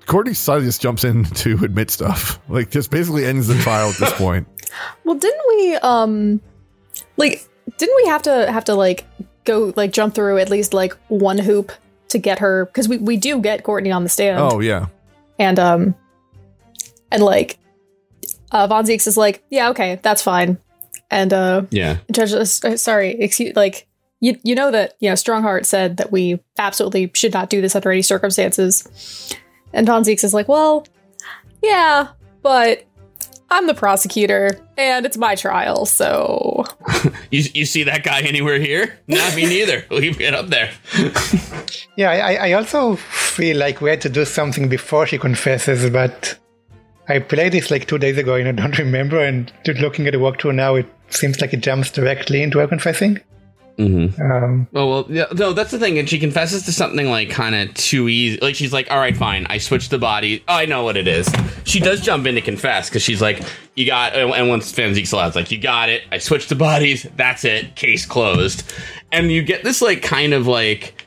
Courtney 0.06 0.32
Sithe 0.32 0.64
just 0.64 0.80
jumps 0.80 1.04
in 1.04 1.24
to 1.24 1.58
admit 1.64 1.90
stuff, 1.90 2.40
like 2.48 2.70
just 2.70 2.90
basically 2.90 3.24
ends 3.24 3.48
the 3.48 3.54
trial 3.56 3.90
at 3.90 3.96
this 3.96 4.12
point. 4.18 4.46
Well, 5.04 5.16
didn't 5.16 5.42
we 5.48 5.74
um 5.76 6.40
like 7.16 7.46
didn't 7.78 7.96
we 7.96 8.08
have 8.08 8.22
to 8.22 8.50
have 8.50 8.64
to 8.64 8.74
like 8.74 9.06
go 9.44 9.72
like 9.76 9.92
jump 9.92 10.14
through 10.14 10.38
at 10.38 10.50
least 10.50 10.72
like 10.72 10.94
one 11.08 11.38
hoop 11.38 11.72
to 12.08 12.18
get 12.18 12.38
her 12.38 12.66
because 12.66 12.88
we, 12.88 12.98
we 12.98 13.16
do 13.16 13.40
get 13.40 13.64
Courtney 13.64 13.90
on 13.90 14.02
the 14.02 14.08
stand 14.08 14.38
Oh 14.38 14.60
yeah, 14.60 14.86
and 15.38 15.58
um 15.58 15.94
and 17.10 17.22
like 17.22 17.58
uh 18.50 18.66
Von 18.66 18.84
Zieks 18.84 19.06
is 19.06 19.16
like 19.16 19.42
yeah 19.50 19.70
okay 19.70 19.98
that's 20.02 20.22
fine 20.22 20.58
and 21.10 21.32
uh 21.32 21.62
yeah. 21.70 21.98
Judge 22.10 22.32
uh, 22.32 22.44
sorry 22.44 23.10
excuse 23.20 23.56
like 23.56 23.86
you 24.22 24.38
you 24.42 24.54
know 24.54 24.70
that 24.70 24.94
you 25.00 25.10
know 25.10 25.14
Strongheart 25.14 25.66
said 25.66 25.98
that 25.98 26.10
we 26.10 26.40
absolutely 26.58 27.10
should 27.14 27.34
not 27.34 27.50
do 27.50 27.60
this 27.60 27.76
under 27.76 27.92
any 27.92 28.00
circumstances 28.00 29.36
and 29.74 29.86
Von 29.86 30.04
Zieks 30.04 30.24
is 30.24 30.32
like 30.32 30.48
well 30.48 30.86
yeah 31.62 32.08
but 32.42 32.86
I'm 33.52 33.66
the 33.66 33.74
prosecutor, 33.74 34.58
and 34.78 35.04
it's 35.04 35.18
my 35.18 35.34
trial, 35.34 35.84
so. 35.84 36.64
You, 37.30 37.42
you 37.54 37.64
see 37.66 37.82
that 37.84 38.02
guy 38.02 38.20
anywhere 38.20 38.58
here? 38.58 38.98
Not 39.08 39.34
me 39.36 39.46
neither. 39.56 39.84
Leave 39.90 40.20
it 40.20 40.34
up 40.34 40.48
there. 40.48 40.70
Yeah, 41.96 42.10
I, 42.10 42.48
I 42.48 42.52
also 42.52 42.96
feel 42.96 43.58
like 43.58 43.82
we 43.82 43.90
had 43.90 44.00
to 44.02 44.08
do 44.08 44.24
something 44.24 44.68
before 44.68 45.06
she 45.06 45.18
confesses, 45.18 45.88
but 45.90 46.38
I 47.08 47.18
played 47.18 47.52
this 47.52 47.70
like 47.70 47.86
two 47.86 47.98
days 47.98 48.16
ago 48.16 48.34
and 48.34 48.48
I 48.48 48.52
don't 48.52 48.78
remember. 48.78 49.22
And 49.22 49.52
just 49.64 49.80
looking 49.80 50.06
at 50.06 50.12
the 50.12 50.18
walkthrough 50.18 50.54
now, 50.54 50.74
it 50.76 50.86
seems 51.10 51.40
like 51.40 51.52
it 51.52 51.60
jumps 51.60 51.90
directly 51.90 52.42
into 52.42 52.58
her 52.60 52.66
confessing. 52.66 53.20
Mm-hmm. 53.78 54.20
Um, 54.22 54.68
Oh 54.74 54.88
well, 54.88 55.06
yeah, 55.08 55.24
no, 55.34 55.52
that's 55.52 55.70
the 55.70 55.78
thing, 55.78 55.98
and 55.98 56.08
she 56.08 56.18
confesses 56.18 56.64
to 56.66 56.72
something 56.72 57.08
like 57.08 57.30
kind 57.30 57.54
of 57.54 57.72
too 57.74 58.08
easy. 58.08 58.38
Like 58.40 58.54
she's 58.54 58.72
like, 58.72 58.90
"All 58.90 58.98
right, 58.98 59.16
fine, 59.16 59.46
I 59.48 59.58
switched 59.58 59.90
the 59.90 59.98
body. 59.98 60.44
Oh, 60.48 60.54
I 60.54 60.66
know 60.66 60.84
what 60.84 60.96
it 60.96 61.08
is." 61.08 61.32
She 61.64 61.80
does 61.80 62.00
jump 62.00 62.26
in 62.26 62.34
to 62.34 62.40
confess 62.40 62.88
because 62.88 63.02
she's 63.02 63.22
like, 63.22 63.42
"You 63.74 63.86
got," 63.86 64.14
and 64.14 64.48
once 64.48 64.70
Van 64.72 64.92
Zieks 64.94 65.12
allowed, 65.12 65.28
it's 65.28 65.36
like, 65.36 65.50
"You 65.50 65.58
got 65.58 65.88
it. 65.88 66.02
I 66.12 66.18
switched 66.18 66.48
the 66.48 66.54
bodies. 66.54 67.06
That's 67.16 67.44
it. 67.44 67.74
Case 67.76 68.04
closed." 68.06 68.70
And 69.10 69.30
you 69.32 69.42
get 69.42 69.62
this 69.64 69.80
like 69.82 70.02
kind 70.02 70.32
of 70.34 70.46
like, 70.46 71.04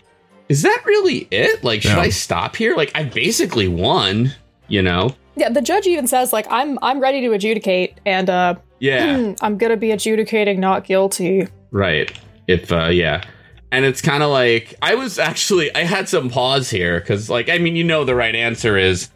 is 0.50 0.62
that 0.64 0.84
really 0.86 1.28
it? 1.32 1.64
Like, 1.64 1.82
should 1.82 1.92
Yeah. 1.98 2.00
I 2.02 2.10
stop 2.10 2.56
here? 2.56 2.76
Like, 2.76 2.92
I 2.96 3.04
basically 3.04 3.68
won. 3.68 4.32
You 4.68 4.82
know? 4.82 5.16
Yeah, 5.36 5.50
the 5.50 5.62
judge 5.62 5.86
even 5.86 6.08
says, 6.08 6.34
like, 6.34 6.48
I'm 6.50 6.80
I'm 6.82 7.00
ready 7.00 7.22
to 7.22 7.32
adjudicate, 7.34 8.00
and 8.06 8.30
uh, 8.30 8.56
Yeah. 8.80 9.34
I'm 9.42 9.58
gonna 9.58 9.78
be 9.78 9.92
adjudicating 9.92 10.60
not 10.60 10.84
guilty. 10.86 11.48
Right. 11.72 12.12
If 12.48 12.72
uh 12.72 12.88
yeah. 12.88 13.24
And 13.72 13.84
it's 13.84 14.02
kind 14.02 14.24
of 14.24 14.30
like 14.30 14.76
I 14.82 14.96
was 14.96 15.20
actually 15.20 15.74
I 15.76 15.84
had 15.84 16.08
some 16.08 16.30
pause 16.30 16.70
here 16.70 17.02
cuz 17.02 17.30
like 17.30 17.50
I 17.50 17.58
mean 17.58 17.76
you 17.76 17.84
know 17.84 18.04
the 18.04 18.16
right 18.16 18.36
answer 18.36 18.78
is 18.78 19.10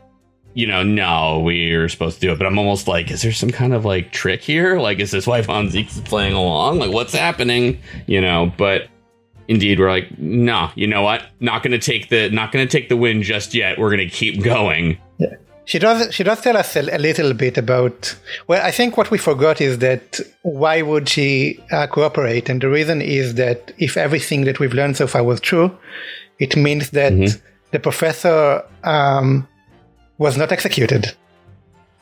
you 0.53 0.65
know 0.65 0.83
no 0.83 1.39
we're 1.39 1.87
supposed 1.89 2.19
to 2.19 2.27
do 2.27 2.31
it. 2.33 2.37
But 2.37 2.47
I'm 2.47 2.57
almost 2.57 2.87
like 2.87 3.11
is 3.11 3.21
there 3.21 3.31
some 3.31 3.51
kind 3.51 3.73
of 3.73 3.85
like 3.85 4.11
trick 4.11 4.41
here? 4.41 4.79
Like 4.79 4.99
is 4.99 5.11
this 5.11 5.27
why 5.27 5.41
Von 5.41 5.67
Zieks 5.67 6.03
playing 6.05 6.33
along? 6.33 6.79
Like 6.79 6.91
what's 6.91 7.13
happening? 7.13 7.79
You 8.07 8.21
know 8.21 8.51
but 8.57 8.87
indeed 9.47 9.79
we're 9.79 9.89
like 9.89 10.17
no 10.17 10.71
you 10.75 10.87
know 10.87 11.01
what? 11.01 11.23
Not 11.39 11.63
to 11.71 11.79
take 11.79 12.09
the 12.09 12.29
not 12.29 12.51
to 12.67 12.71
take 12.71 12.89
the 12.89 12.97
win 12.97 13.23
just 13.23 13.53
yet. 13.53 13.77
We're 13.77 13.95
to 13.95 14.15
keep 14.15 14.43
going 14.43 14.97
She 15.69 15.77
does. 15.77 16.11
She 16.15 16.23
does 16.23 16.41
tell 16.41 16.57
us 16.57 16.75
a, 16.75 16.79
a 16.79 16.97
little 16.97 17.31
bit 17.35 17.55
about. 17.55 18.15
Well, 18.47 18.59
I 18.65 18.71
think 18.71 18.97
what 18.97 19.11
we 19.11 19.19
forgot 19.19 19.61
is 19.61 19.77
that 19.77 20.19
why 20.41 20.81
would 20.81 21.07
she 21.07 21.59
uh, 21.71 21.85
cooperate? 21.85 22.49
And 22.49 22.59
the 22.59 22.69
reason 22.69 23.03
is 23.03 23.35
that 23.35 23.71
if 23.77 23.95
everything 23.95 24.45
that 24.45 24.59
we've 24.59 24.73
learned 24.73 24.97
so 24.97 25.05
far 25.05 25.23
was 25.23 25.39
true, 25.39 25.69
it 26.39 26.55
means 26.55 26.89
that 26.89 27.13
the 27.69 27.79
professor 27.79 28.63
um, 28.83 29.47
was 30.17 30.37
not 30.37 30.51
executed. 30.51 31.13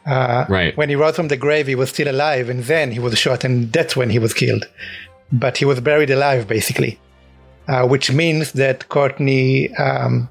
Uh, 0.06 0.46
Right. 0.48 0.78
When 0.78 0.88
he 0.88 0.96
rose 0.96 1.18
from 1.18 1.28
the 1.28 1.36
grave, 1.36 1.68
he 1.68 1.76
was 1.76 1.90
still 1.90 2.10
alive, 2.10 2.48
and 2.48 2.64
then 2.64 2.92
he 2.92 3.00
was 3.00 3.20
shot, 3.20 3.44
and 3.44 3.74
that's 3.74 3.98
when 3.98 4.10
he 4.10 4.20
was 4.20 4.34
killed. 4.34 4.66
But 5.34 5.58
he 5.58 5.66
was 5.66 5.82
buried 5.82 6.10
alive, 6.10 6.48
basically, 6.48 6.98
uh, 7.68 7.86
which 7.86 8.14
means 8.14 8.54
that 8.54 8.88
Courtney 8.88 9.76
um, 9.76 10.30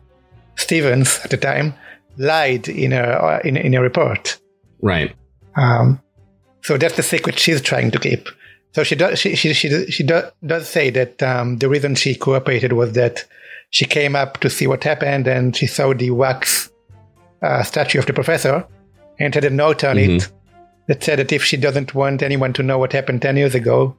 Stevens 0.55 1.21
at 1.23 1.31
the 1.33 1.37
time 1.37 1.75
lied 2.17 2.69
in 2.69 2.93
a 2.93 3.41
in, 3.45 3.57
in 3.57 3.75
a 3.75 3.81
report. 3.81 4.39
right 4.83 5.15
Um, 5.57 6.01
so 6.63 6.77
that's 6.77 6.97
the 6.97 7.03
secret 7.03 7.39
she's 7.39 7.61
trying 7.61 7.91
to 7.93 7.99
keep. 7.99 8.29
So 8.73 8.83
she 8.85 8.95
does 8.95 9.19
she 9.19 9.35
she 9.37 9.53
she, 9.55 9.87
she 9.91 10.03
do, 10.03 10.23
does 10.45 10.69
say 10.69 10.91
that 10.91 11.23
um, 11.23 11.59
the 11.59 11.69
reason 11.69 11.95
she 11.95 12.15
cooperated 12.15 12.73
was 12.73 12.93
that 12.93 13.25
she 13.71 13.85
came 13.85 14.15
up 14.15 14.39
to 14.41 14.51
see 14.51 14.67
what 14.67 14.85
happened 14.85 15.27
and 15.27 15.57
she 15.57 15.67
saw 15.67 15.95
the 15.95 16.11
wax 16.11 16.71
uh, 17.43 17.63
statue 17.63 17.99
of 17.99 18.07
the 18.07 18.13
professor 18.13 18.67
and 19.19 19.35
had 19.35 19.45
a 19.45 19.51
note 19.51 19.83
on 19.85 19.97
it 19.99 20.29
that 20.89 21.03
said 21.03 21.19
that 21.19 21.33
if 21.33 21.43
she 21.43 21.57
doesn't 21.57 21.95
want 21.95 22.23
anyone 22.23 22.53
to 22.53 22.63
know 22.63 22.79
what 22.79 22.93
happened 22.93 23.23
ten 23.23 23.37
years 23.37 23.55
ago, 23.55 23.97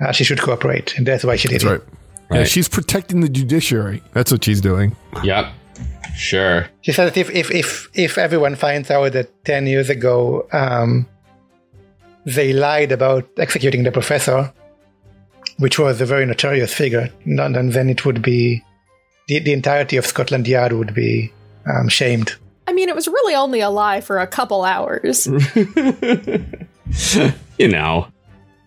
uh, 0.00 0.12
she 0.12 0.24
should 0.24 0.40
cooperate, 0.40 0.96
and 0.96 1.06
that's 1.06 1.24
why 1.24 1.36
she 1.36 1.48
did 1.48 1.60
That's 1.60 1.64
it. 1.64 1.88
right. 2.30 2.38
Yeah, 2.40 2.44
she's 2.44 2.68
protecting 2.68 3.20
the 3.20 3.28
judiciary. 3.28 4.02
That's 4.14 4.32
what 4.32 4.42
she's 4.44 4.60
doing. 4.60 4.96
yep 5.22 5.52
sure 6.16 6.66
She 6.82 6.92
said 6.92 7.06
that 7.06 7.16
if 7.16 7.30
if 7.30 7.50
if, 7.50 7.88
if 7.94 8.18
everyone 8.18 8.54
finds 8.54 8.90
out 8.90 9.12
that 9.12 9.44
ten 9.44 9.66
years 9.66 9.90
ago 9.90 10.46
um, 10.52 11.06
they 12.24 12.52
lied 12.52 12.92
about 12.92 13.28
executing 13.38 13.82
the 13.82 13.90
professor, 13.90 14.52
which 15.58 15.78
was 15.78 16.00
a 16.00 16.06
very 16.06 16.26
notorious 16.26 16.72
figure, 16.72 17.10
and 17.24 17.40
and 17.40 17.72
then 17.72 17.88
it 17.88 18.04
would 18.04 18.22
be 18.22 18.62
the, 19.28 19.40
the 19.40 19.52
entirety 19.52 19.96
of 19.96 20.06
Scotland 20.06 20.46
Yard 20.46 20.72
would 20.72 20.94
be 20.94 21.32
um, 21.66 21.88
shamed. 21.88 22.34
I 22.66 22.72
mean, 22.72 22.88
it 22.88 22.94
was 22.94 23.08
really 23.08 23.34
only 23.34 23.60
a 23.60 23.70
lie 23.70 24.00
for 24.00 24.18
a 24.18 24.26
couple 24.26 24.64
hours. 24.64 25.26
you 27.58 27.68
know, 27.68 28.06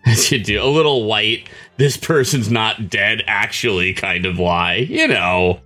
as 0.06 0.30
you 0.30 0.38
do 0.42 0.62
a 0.62 0.66
little 0.66 1.04
white, 1.04 1.48
this 1.76 1.96
person's 1.96 2.50
not 2.50 2.90
dead 2.90 3.22
actually 3.26 3.94
kind 3.94 4.26
of 4.26 4.38
lie, 4.38 4.76
you 4.76 5.08
know, 5.08 5.60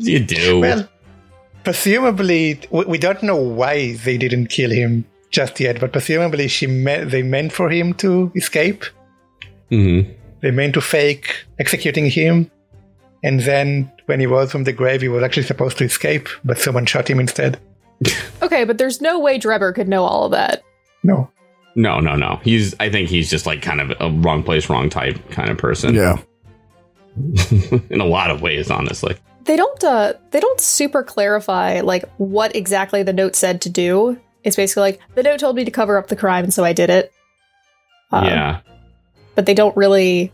as 0.00 0.08
you 0.08 0.20
do. 0.20 0.60
Well, 0.60 0.88
presumably 1.66 2.60
we, 2.70 2.84
we 2.84 2.96
don't 2.96 3.24
know 3.24 3.34
why 3.34 3.94
they 4.04 4.16
didn't 4.16 4.46
kill 4.46 4.70
him 4.70 5.04
just 5.30 5.58
yet, 5.58 5.80
but 5.80 5.90
presumably 5.90 6.46
she 6.46 6.68
meant 6.68 7.10
they 7.10 7.24
meant 7.24 7.52
for 7.52 7.68
him 7.68 7.92
to 7.94 8.30
escape. 8.36 8.84
Mhm. 9.72 10.14
They 10.42 10.52
meant 10.52 10.74
to 10.74 10.80
fake 10.80 11.44
executing 11.58 12.08
him, 12.08 12.48
and 13.24 13.40
then 13.40 13.90
when 14.06 14.20
he 14.20 14.26
rose 14.26 14.52
from 14.52 14.62
the 14.62 14.72
grave, 14.72 15.02
he 15.02 15.08
was 15.08 15.24
actually 15.24 15.42
supposed 15.42 15.76
to 15.78 15.84
escape, 15.84 16.28
but 16.44 16.56
someone 16.60 16.86
shot 16.86 17.10
him 17.10 17.18
instead. 17.20 17.58
Okay, 18.42 18.64
but 18.64 18.78
there's 18.78 19.00
no 19.00 19.18
way 19.18 19.38
Drebber 19.38 19.74
could 19.74 19.88
know 19.88 20.04
all 20.04 20.26
of 20.26 20.30
that. 20.30 20.62
No. 21.02 21.28
No, 21.74 21.98
no, 21.98 22.14
no. 22.14 22.38
He's. 22.44 22.74
I 22.78 22.90
think 22.90 23.08
he's 23.08 23.28
just 23.28 23.44
like 23.46 23.60
kind 23.60 23.80
of 23.80 23.90
a 23.98 24.10
wrong 24.20 24.42
place, 24.42 24.68
wrong 24.70 24.88
type 24.88 25.18
kind 25.30 25.50
of 25.50 25.58
person. 25.58 25.94
Yeah. 25.94 26.18
in 27.90 28.00
a 28.00 28.04
lot 28.04 28.30
of 28.30 28.42
ways, 28.42 28.70
honestly. 28.70 29.16
They 29.46 29.56
don't 29.56 29.84
uh 29.84 30.14
they 30.30 30.40
don't 30.40 30.60
super 30.60 31.02
clarify 31.02 31.80
like 31.80 32.04
what 32.18 32.54
exactly 32.56 33.02
the 33.02 33.12
note 33.12 33.36
said 33.36 33.60
to 33.62 33.70
do. 33.70 34.20
It's 34.42 34.56
basically 34.56 34.82
like 34.82 35.00
the 35.14 35.22
note 35.22 35.40
told 35.40 35.56
me 35.56 35.64
to 35.64 35.70
cover 35.70 35.98
up 35.98 36.08
the 36.08 36.16
crime, 36.16 36.44
and 36.44 36.54
so 36.54 36.64
I 36.64 36.72
did 36.72 36.90
it. 36.90 37.12
Um, 38.12 38.24
yeah. 38.24 38.60
but 39.34 39.46
they 39.46 39.54
don't 39.54 39.76
really 39.76 40.32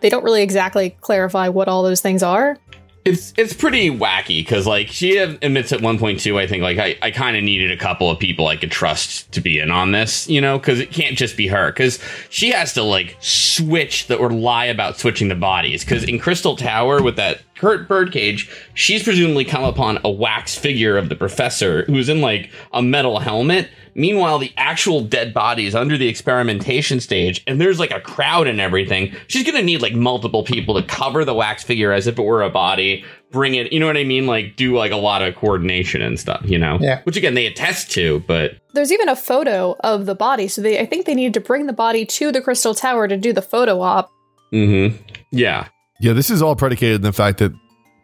they 0.00 0.08
don't 0.08 0.24
really 0.24 0.42
exactly 0.42 0.90
clarify 1.00 1.48
what 1.48 1.68
all 1.68 1.82
those 1.82 2.00
things 2.00 2.22
are. 2.22 2.58
It's 3.04 3.32
it's 3.38 3.54
pretty 3.54 3.90
wacky 3.90 4.40
because 4.40 4.66
like 4.66 4.88
she 4.88 5.16
admits 5.16 5.72
at 5.72 5.80
one 5.80 5.98
point 5.98 6.20
too. 6.20 6.38
I 6.38 6.46
think 6.46 6.62
like 6.62 6.78
I, 6.78 6.98
I 7.00 7.10
kind 7.10 7.34
of 7.34 7.42
needed 7.42 7.70
a 7.70 7.76
couple 7.76 8.10
of 8.10 8.18
people 8.18 8.46
I 8.48 8.56
could 8.56 8.70
trust 8.70 9.32
to 9.32 9.40
be 9.40 9.58
in 9.58 9.70
on 9.70 9.92
this, 9.92 10.28
you 10.28 10.40
know, 10.40 10.58
because 10.58 10.80
it 10.80 10.92
can't 10.92 11.16
just 11.16 11.34
be 11.34 11.46
her 11.46 11.72
because 11.72 11.98
she 12.28 12.50
has 12.50 12.74
to 12.74 12.82
like 12.82 13.16
switch 13.20 14.06
the 14.06 14.16
or 14.16 14.30
lie 14.30 14.66
about 14.66 14.98
switching 14.98 15.28
the 15.28 15.34
bodies 15.34 15.82
because 15.82 16.04
in 16.04 16.18
Crystal 16.18 16.56
Tower 16.56 17.02
with 17.02 17.16
that 17.16 17.40
Kurt 17.60 17.88
Birdcage, 17.88 18.50
she's 18.72 19.02
presumably 19.02 19.44
come 19.44 19.64
upon 19.64 19.98
a 20.02 20.10
wax 20.10 20.56
figure 20.56 20.96
of 20.96 21.10
the 21.10 21.14
professor 21.14 21.84
who's 21.84 22.08
in 22.08 22.22
like 22.22 22.50
a 22.72 22.80
metal 22.80 23.18
helmet. 23.18 23.68
Meanwhile, 23.94 24.38
the 24.38 24.50
actual 24.56 25.02
dead 25.02 25.34
body 25.34 25.66
is 25.66 25.74
under 25.74 25.98
the 25.98 26.08
experimentation 26.08 27.00
stage, 27.00 27.42
and 27.46 27.60
there's 27.60 27.78
like 27.78 27.90
a 27.90 28.00
crowd 28.00 28.46
and 28.46 28.62
everything. 28.62 29.14
She's 29.26 29.44
gonna 29.44 29.62
need 29.62 29.82
like 29.82 29.92
multiple 29.92 30.42
people 30.42 30.80
to 30.80 30.86
cover 30.86 31.22
the 31.22 31.34
wax 31.34 31.62
figure 31.62 31.92
as 31.92 32.06
if 32.06 32.18
it 32.18 32.22
were 32.22 32.42
a 32.42 32.48
body, 32.48 33.04
bring 33.30 33.54
it, 33.56 33.70
you 33.74 33.78
know 33.78 33.86
what 33.86 33.98
I 33.98 34.04
mean? 34.04 34.26
Like 34.26 34.56
do 34.56 34.74
like 34.74 34.92
a 34.92 34.96
lot 34.96 35.20
of 35.20 35.34
coordination 35.36 36.00
and 36.00 36.18
stuff, 36.18 36.40
you 36.46 36.56
know? 36.56 36.78
Yeah. 36.80 37.02
Which 37.02 37.18
again, 37.18 37.34
they 37.34 37.44
attest 37.44 37.90
to, 37.90 38.20
but 38.26 38.52
There's 38.72 38.90
even 38.90 39.10
a 39.10 39.16
photo 39.16 39.76
of 39.80 40.06
the 40.06 40.14
body, 40.14 40.48
so 40.48 40.62
they 40.62 40.80
I 40.80 40.86
think 40.86 41.04
they 41.04 41.14
needed 41.14 41.34
to 41.34 41.40
bring 41.40 41.66
the 41.66 41.74
body 41.74 42.06
to 42.06 42.32
the 42.32 42.40
Crystal 42.40 42.74
Tower 42.74 43.06
to 43.06 43.18
do 43.18 43.34
the 43.34 43.42
photo 43.42 43.82
op. 43.82 44.10
mm-hmm. 44.50 44.96
Yeah. 45.30 45.68
Yeah, 46.00 46.14
this 46.14 46.30
is 46.30 46.40
all 46.40 46.56
predicated 46.56 46.96
on 46.96 47.02
the 47.02 47.12
fact 47.12 47.38
that 47.38 47.52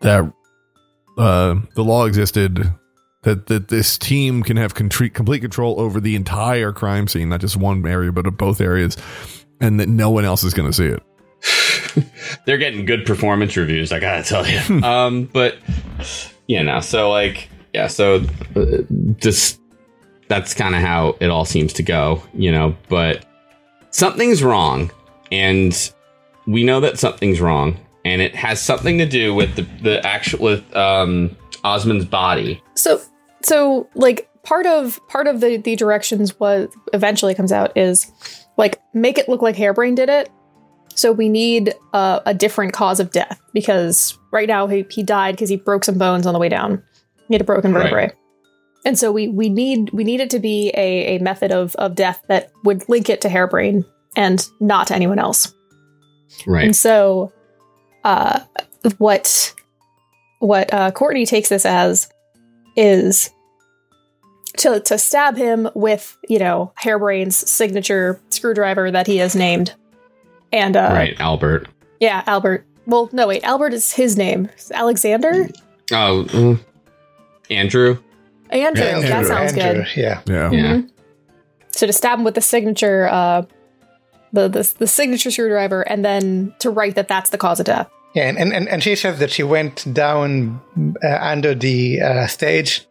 that 0.02 0.30
uh, 1.16 1.56
the 1.74 1.82
law 1.82 2.04
existed, 2.04 2.72
that 3.22 3.46
that 3.46 3.68
this 3.68 3.96
team 3.96 4.42
can 4.42 4.58
have 4.58 4.74
contri- 4.74 5.12
complete 5.12 5.40
control 5.40 5.80
over 5.80 5.98
the 5.98 6.14
entire 6.14 6.72
crime 6.72 7.08
scene, 7.08 7.30
not 7.30 7.40
just 7.40 7.56
one 7.56 7.86
area, 7.86 8.12
but 8.12 8.26
of 8.26 8.36
both 8.36 8.60
areas, 8.60 8.98
and 9.60 9.80
that 9.80 9.88
no 9.88 10.10
one 10.10 10.26
else 10.26 10.44
is 10.44 10.52
going 10.52 10.70
to 10.70 10.76
see 10.76 10.86
it. 10.86 11.02
they're 12.46 12.58
getting 12.58 12.84
good 12.84 13.04
performance 13.04 13.56
reviews 13.56 13.92
i 13.92 14.00
gotta 14.00 14.22
tell 14.22 14.46
you 14.46 14.82
um 14.82 15.24
but 15.32 15.56
you 16.46 16.62
know 16.62 16.80
so 16.80 17.10
like 17.10 17.48
yeah 17.74 17.86
so 17.86 18.24
uh, 18.56 18.78
just 19.16 19.60
that's 20.28 20.54
kind 20.54 20.74
of 20.74 20.80
how 20.80 21.16
it 21.20 21.28
all 21.28 21.44
seems 21.44 21.72
to 21.72 21.82
go 21.82 22.22
you 22.34 22.50
know 22.50 22.74
but 22.88 23.24
something's 23.90 24.42
wrong 24.42 24.90
and 25.30 25.92
we 26.46 26.64
know 26.64 26.80
that 26.80 26.98
something's 26.98 27.40
wrong 27.40 27.78
and 28.06 28.22
it 28.22 28.34
has 28.34 28.60
something 28.60 28.98
to 28.98 29.06
do 29.06 29.34
with 29.34 29.54
the, 29.56 29.62
the 29.82 30.06
actual 30.06 30.44
with 30.44 30.76
um 30.76 31.36
Asman's 31.64 32.04
body 32.04 32.62
So 32.74 33.00
so 33.42 33.88
like 33.94 34.28
part 34.42 34.66
of 34.66 35.00
part 35.08 35.26
of 35.26 35.40
the 35.40 35.56
the 35.58 35.76
directions 35.76 36.38
was 36.38 36.68
eventually 36.92 37.34
comes 37.34 37.52
out 37.52 37.76
is 37.76 38.10
like 38.56 38.80
make 38.94 39.18
it 39.18 39.28
look 39.28 39.42
like 39.42 39.56
Harebrayne 39.56 39.96
did 39.96 40.08
it. 40.08 40.30
So 40.94 41.12
we 41.12 41.28
need 41.28 41.74
uh, 41.92 42.20
a 42.24 42.32
different 42.32 42.72
cause 42.72 43.00
of 43.00 43.10
death 43.10 43.38
because 43.52 44.16
right 44.32 44.48
now 44.48 44.66
he, 44.66 44.86
he 44.90 45.02
died 45.02 45.34
because 45.36 45.50
he 45.50 45.56
broke 45.56 45.84
some 45.84 45.98
bones 45.98 46.26
on 46.26 46.32
the 46.32 46.38
way 46.40 46.48
down. 46.48 46.82
He 47.28 47.34
had 47.34 47.42
a 47.42 47.44
broken 47.44 47.72
Right. 47.74 47.82
vertebrae. 47.82 48.12
and 48.86 48.98
so 48.98 49.12
we 49.12 49.28
we 49.28 49.50
need 49.50 49.90
we 49.92 50.04
need 50.04 50.20
it 50.20 50.30
to 50.30 50.38
be 50.38 50.70
a, 50.74 51.16
a 51.16 51.18
method 51.18 51.52
of 51.52 51.74
of 51.76 51.94
death 51.96 52.22
that 52.28 52.50
would 52.64 52.88
link 52.88 53.10
it 53.10 53.20
to 53.22 53.28
Harebrayne 53.28 53.84
and 54.16 54.46
not 54.60 54.86
to 54.86 54.94
anyone 54.94 55.18
else. 55.18 55.52
Right. 56.46 56.64
And 56.64 56.74
so, 56.76 57.30
uh, 58.06 58.40
what 58.98 59.52
what 60.38 60.72
uh, 60.72 60.90
Courtney 60.92 61.26
takes 61.26 61.48
this 61.48 61.66
as 61.66 62.08
is 62.76 63.30
to 64.58 64.80
to 64.80 64.96
stab 64.98 65.36
him 65.36 65.68
with 65.74 66.16
you 66.28 66.38
know 66.38 66.72
Harebrayne's 66.76 67.36
signature 67.36 68.20
screwdriver 68.30 68.90
that 68.90 69.06
he 69.06 69.16
has 69.18 69.34
named, 69.36 69.74
and 70.52 70.76
uh, 70.76 70.90
right, 70.92 71.16
Albert. 71.20 71.68
yeah, 72.00 72.22
Albert. 72.26 72.64
Well, 72.86 73.08
no, 73.12 73.26
wait, 73.26 73.42
Albert 73.42 73.72
is 73.74 73.92
his 73.92 74.16
name. 74.16 74.48
Alexander, 74.72 75.48
Oh, 75.92 76.24
mm. 76.28 76.60
Andrew. 77.50 77.98
Andrew. 78.50 78.84
Yeah, 78.84 79.00
that 79.00 79.26
sounds 79.26 79.52
Andrew, 79.54 79.82
good. 79.82 79.96
Yeah. 79.96 80.20
Yeah. 80.26 80.50
Yeah. 80.52 80.74
Mhm. 80.76 80.90
So 81.72 81.86
to 81.88 81.92
stab 81.92 82.18
him 82.20 82.24
with 82.24 82.34
the 82.36 82.40
signature, 82.40 83.08
uh, 83.08 83.42
the, 84.36 84.48
the 84.48 84.62
the 84.78 84.86
signature 84.86 85.30
screwdriver, 85.30 85.80
and 85.82 86.04
then 86.04 86.54
to 86.60 86.68
write 86.70 86.94
that 86.94 87.08
that's 87.08 87.30
the 87.30 87.38
cause 87.38 87.58
of 87.60 87.66
death. 87.66 87.88
Yeah, 88.14 88.28
and, 88.28 88.52
and, 88.52 88.68
and 88.68 88.82
she 88.82 88.96
says 88.96 89.18
that 89.18 89.30
she 89.30 89.42
went 89.42 89.84
down 89.92 90.60
uh, 91.04 91.18
under 91.32 91.54
the 91.54 92.00
uh, 92.00 92.26
stage 92.26 92.86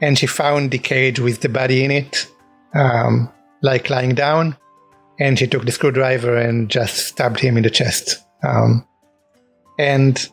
and 0.00 0.18
she 0.18 0.26
found 0.26 0.72
the 0.72 0.78
cage 0.78 1.20
with 1.20 1.42
the 1.42 1.48
body 1.48 1.84
in 1.84 1.90
it, 1.92 2.26
um, 2.74 3.30
like 3.62 3.88
lying 3.88 4.14
down. 4.16 4.56
And 5.20 5.38
she 5.38 5.46
took 5.46 5.64
the 5.64 5.70
screwdriver 5.70 6.36
and 6.36 6.68
just 6.68 6.96
stabbed 7.06 7.38
him 7.38 7.56
in 7.56 7.62
the 7.62 7.70
chest. 7.70 8.18
Um, 8.42 8.84
and 9.78 10.28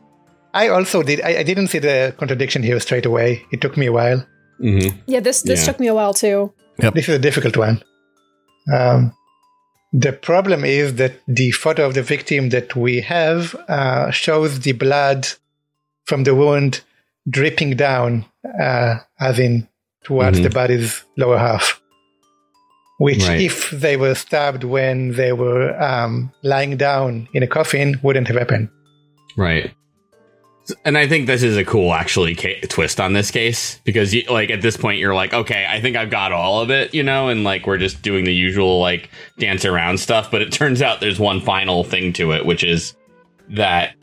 I 0.56 0.70
also 0.70 1.04
did, 1.04 1.22
I, 1.22 1.38
I 1.38 1.44
didn't 1.44 1.68
see 1.68 1.78
the 1.80 2.16
contradiction 2.18 2.64
here 2.64 2.80
straight 2.80 3.06
away. 3.06 3.46
It 3.52 3.62
took 3.62 3.78
me 3.78 3.86
a 3.86 3.92
while. 3.92 4.26
Mm-hmm. 4.60 4.98
Yeah, 5.06 5.20
this 5.22 5.44
this 5.44 5.60
Yeah. 5.60 5.66
took 5.72 5.80
me 5.80 5.88
a 5.88 5.94
while 5.94 6.16
too. 6.16 6.52
This 6.96 7.08
is 7.10 7.16
a 7.16 7.20
difficult 7.20 7.58
one. 7.58 7.84
Um, 8.74 9.14
the 9.94 10.14
problem 10.14 10.64
is 10.64 10.96
that 10.96 11.14
the 11.28 11.52
photo 11.52 11.86
of 11.86 11.94
the 11.94 12.02
victim 12.04 12.50
that 12.50 12.76
we 12.76 13.02
have 13.02 13.56
uh, 13.68 14.10
shows 14.12 14.60
the 14.62 14.72
blood 14.72 15.28
from 16.06 16.24
the 16.24 16.34
wound 16.36 16.82
dripping 17.30 17.76
down, 17.76 18.26
uh, 18.60 18.96
as 19.20 19.38
in 19.40 19.68
towards 20.04 20.40
Mhm. 20.40 20.44
the 20.44 20.50
body's 20.50 21.04
lower 21.18 21.38
half. 21.38 21.80
Which, 22.98 23.28
Right. 23.28 23.42
if 23.42 23.72
they 23.72 23.98
were 23.98 24.16
stabbed 24.16 24.64
when 24.64 25.14
they 25.16 25.34
were 25.34 25.76
um, 25.82 26.32
lying 26.44 26.78
down 26.78 27.28
in 27.34 27.44
a 27.44 27.48
coffin, 27.48 28.00
wouldn't 28.04 28.28
have 28.28 28.38
happened. 28.38 28.70
Right. 29.38 29.72
And 30.86 30.98
I 30.98 31.08
think 31.08 31.28
this 31.28 31.44
is 31.44 31.58
a 31.58 31.66
cool, 31.66 31.94
actually, 31.94 32.36
ca- 32.36 32.62
twist 32.62 33.00
on 33.00 33.14
this 33.14 33.32
case 33.32 33.80
because, 33.84 34.14
you, 34.14 34.24
like, 34.30 34.50
at 34.50 34.62
this 34.62 34.78
point, 34.78 35.00
you're 35.00 35.16
like, 35.16 35.34
okay, 35.34 35.66
I 35.70 35.82
think 35.82 35.96
I've 35.96 36.10
got 36.10 36.32
all 36.32 36.62
of 36.62 36.70
it, 36.70 36.94
you 36.94 37.04
know, 37.04 37.30
and 37.30 37.44
like 37.44 37.68
we're 37.68 37.78
just 37.78 38.02
doing 38.02 38.26
the 38.26 38.34
usual 38.34 38.80
like 38.80 39.10
dance 39.40 39.66
around 39.66 40.00
stuff. 40.00 40.32
But 40.32 40.42
it 40.42 40.52
turns 40.52 40.82
out 40.82 41.00
there's 41.00 41.20
one 41.20 41.42
final 41.42 41.84
thing 41.84 42.14
to 42.14 42.32
it, 42.32 42.46
which 42.46 42.64
is 42.64 42.96
that 43.50 43.96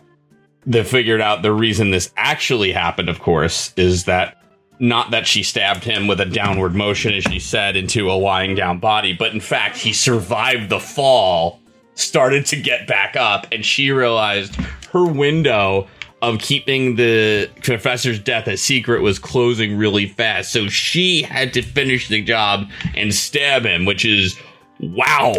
they 0.66 0.85
figured 0.85 1.21
out 1.21 1.43
the 1.43 1.53
reason 1.53 1.91
this 1.91 2.12
actually 2.16 2.73
happened. 2.73 3.09
Of 3.09 3.21
course, 3.21 3.73
is 3.77 4.05
that 4.05 4.39
not 4.81 5.11
that 5.11 5.27
she 5.27 5.43
stabbed 5.43 5.85
him 5.85 6.07
with 6.07 6.21
a 6.21 6.25
downward 6.25 6.75
motion, 6.75 7.14
as 7.14 7.25
she 7.25 7.41
said, 7.41 7.77
into 7.77 8.11
a 8.11 8.12
lying 8.12 8.55
down 8.55 8.79
body, 8.79 9.12
but 9.12 9.33
in 9.33 9.41
fact, 9.41 9.77
he 9.77 9.93
survived 9.93 10.69
the 10.69 10.79
fall, 10.79 11.61
started 11.95 12.47
to 12.47 12.57
get 12.57 12.87
back 12.87 13.16
up, 13.16 13.47
and 13.51 13.64
she 13.64 13.91
realized 13.91 14.55
her 14.93 15.05
window 15.05 15.89
of 16.23 16.39
keeping 16.41 16.97
the 16.97 17.49
professor's 17.62 18.19
death 18.19 18.47
a 18.49 18.57
secret 18.57 19.03
was 19.03 19.19
closing 19.19 19.77
really 19.79 20.07
fast. 20.07 20.53
So 20.53 20.69
she 20.69 21.23
had 21.23 21.53
to 21.55 21.62
finish 21.62 22.09
the 22.09 22.23
job 22.23 22.69
and 22.97 23.14
stab 23.14 23.64
him, 23.64 23.85
which 23.85 24.05
is 24.05 24.37
wow, 24.81 25.35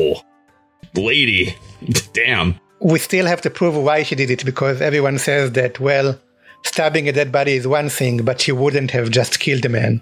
lady, 0.96 1.56
damn. 2.14 2.60
we 2.82 3.00
still 3.00 3.26
have 3.26 3.42
to 3.42 3.50
prove 3.50 3.76
why 3.76 4.04
she 4.04 4.16
did 4.16 4.30
it 4.32 4.46
because 4.46 4.82
everyone 4.82 5.18
says 5.18 5.52
that, 5.54 5.80
well, 5.80 6.20
stabbing 6.64 7.08
a 7.10 7.12
dead 7.12 7.32
body 7.32 7.54
is 7.54 7.68
one 7.68 7.90
thing, 7.90 8.24
but 8.24 8.40
she 8.42 8.52
wouldn't 8.52 8.92
have 8.92 9.10
just 9.10 9.40
killed 9.40 9.64
the 9.64 9.70
man, 9.70 10.02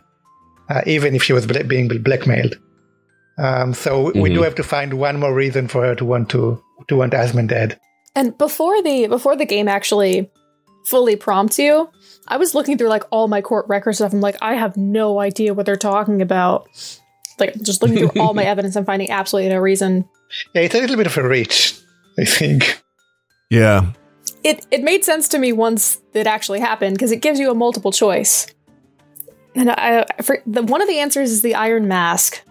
uh, 0.70 0.82
even 0.86 1.16
if 1.16 1.24
she 1.24 1.34
was 1.34 1.46
bla- 1.48 1.64
being 1.64 1.88
blackmailed. 1.88 2.56
Um, 3.40 3.74
so 3.76 4.12
we 4.16 4.30
do 4.30 4.40
Mhm. 4.40 4.44
have 4.46 4.56
to 4.56 4.64
find 4.64 4.94
one 4.96 5.20
more 5.20 5.34
reason 5.34 5.68
for 5.68 5.84
her 5.84 5.94
to 5.96 6.06
want 6.06 6.30
to 6.30 6.62
to 6.88 6.96
want 6.96 7.14
Asman 7.14 7.48
dead. 7.48 7.80
And 8.16 8.36
before 8.38 8.82
the 8.82 9.08
before 9.08 9.36
the 9.36 9.46
game 9.46 9.68
actually 9.68 10.28
fully 10.88 11.18
prompts 11.18 11.60
you, 11.60 11.90
I 12.28 12.38
was 12.38 12.56
looking 12.56 12.78
through 12.78 12.88
like 12.88 13.04
all 13.12 13.28
my 13.28 13.42
court 13.42 13.68
records 13.68 13.98
stuff. 13.98 14.14
I'm 14.14 14.22
like, 14.22 14.38
I 14.42 14.56
have 14.56 14.78
no 14.78 15.20
idea 15.20 15.54
what 15.54 15.66
they're 15.66 15.76
talking 15.76 16.22
about. 16.22 16.68
Like 17.40 17.62
just 17.62 17.82
looking 17.82 18.10
through 18.10 18.22
all 18.22 18.34
my 18.34 18.44
evidence 18.54 18.76
and 18.76 18.86
finding 18.86 19.12
absolutely 19.12 19.50
no 19.50 19.60
reason. 19.60 20.08
Yeah, 20.54 20.62
it's 20.62 20.76
a 20.76 20.80
little 20.80 20.96
bit 20.96 21.08
of 21.08 21.18
a 21.18 21.28
reach, 21.28 21.78
I 22.18 22.24
think. 22.26 22.82
Yeah. 23.50 23.92
It 24.44 24.66
it 24.72 24.84
made 24.84 25.04
sense 25.04 25.28
to 25.30 25.40
me 25.40 25.52
once 25.52 26.00
it 26.14 26.28
actually 26.28 26.60
happened 26.60 26.96
because 26.96 27.12
it 27.12 27.22
gives 27.22 27.40
you 27.40 27.52
a 27.52 27.56
multiple 27.56 27.92
choice. 27.92 28.48
And 29.56 29.70
I, 29.72 30.06
I 30.18 30.22
for, 30.22 30.42
the 30.46 30.64
one 30.64 30.82
of 30.82 30.88
the 30.88 31.00
answers 31.00 31.32
is 31.32 31.42
the 31.42 31.56
Iron 31.56 31.88
Mask. 31.88 32.42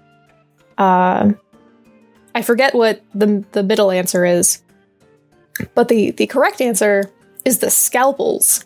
Uh, 0.79 1.33
I 2.35 2.43
forget 2.43 2.75
what 2.75 3.03
the 3.15 3.45
the 3.53 3.63
middle 3.63 3.91
answer 3.91 4.25
is, 4.25 4.63
but 5.75 5.89
the 5.89 6.11
the 6.13 6.27
correct 6.27 6.61
answer 6.61 7.11
is 7.47 7.59
the 7.61 7.71
scalpels. 7.71 8.65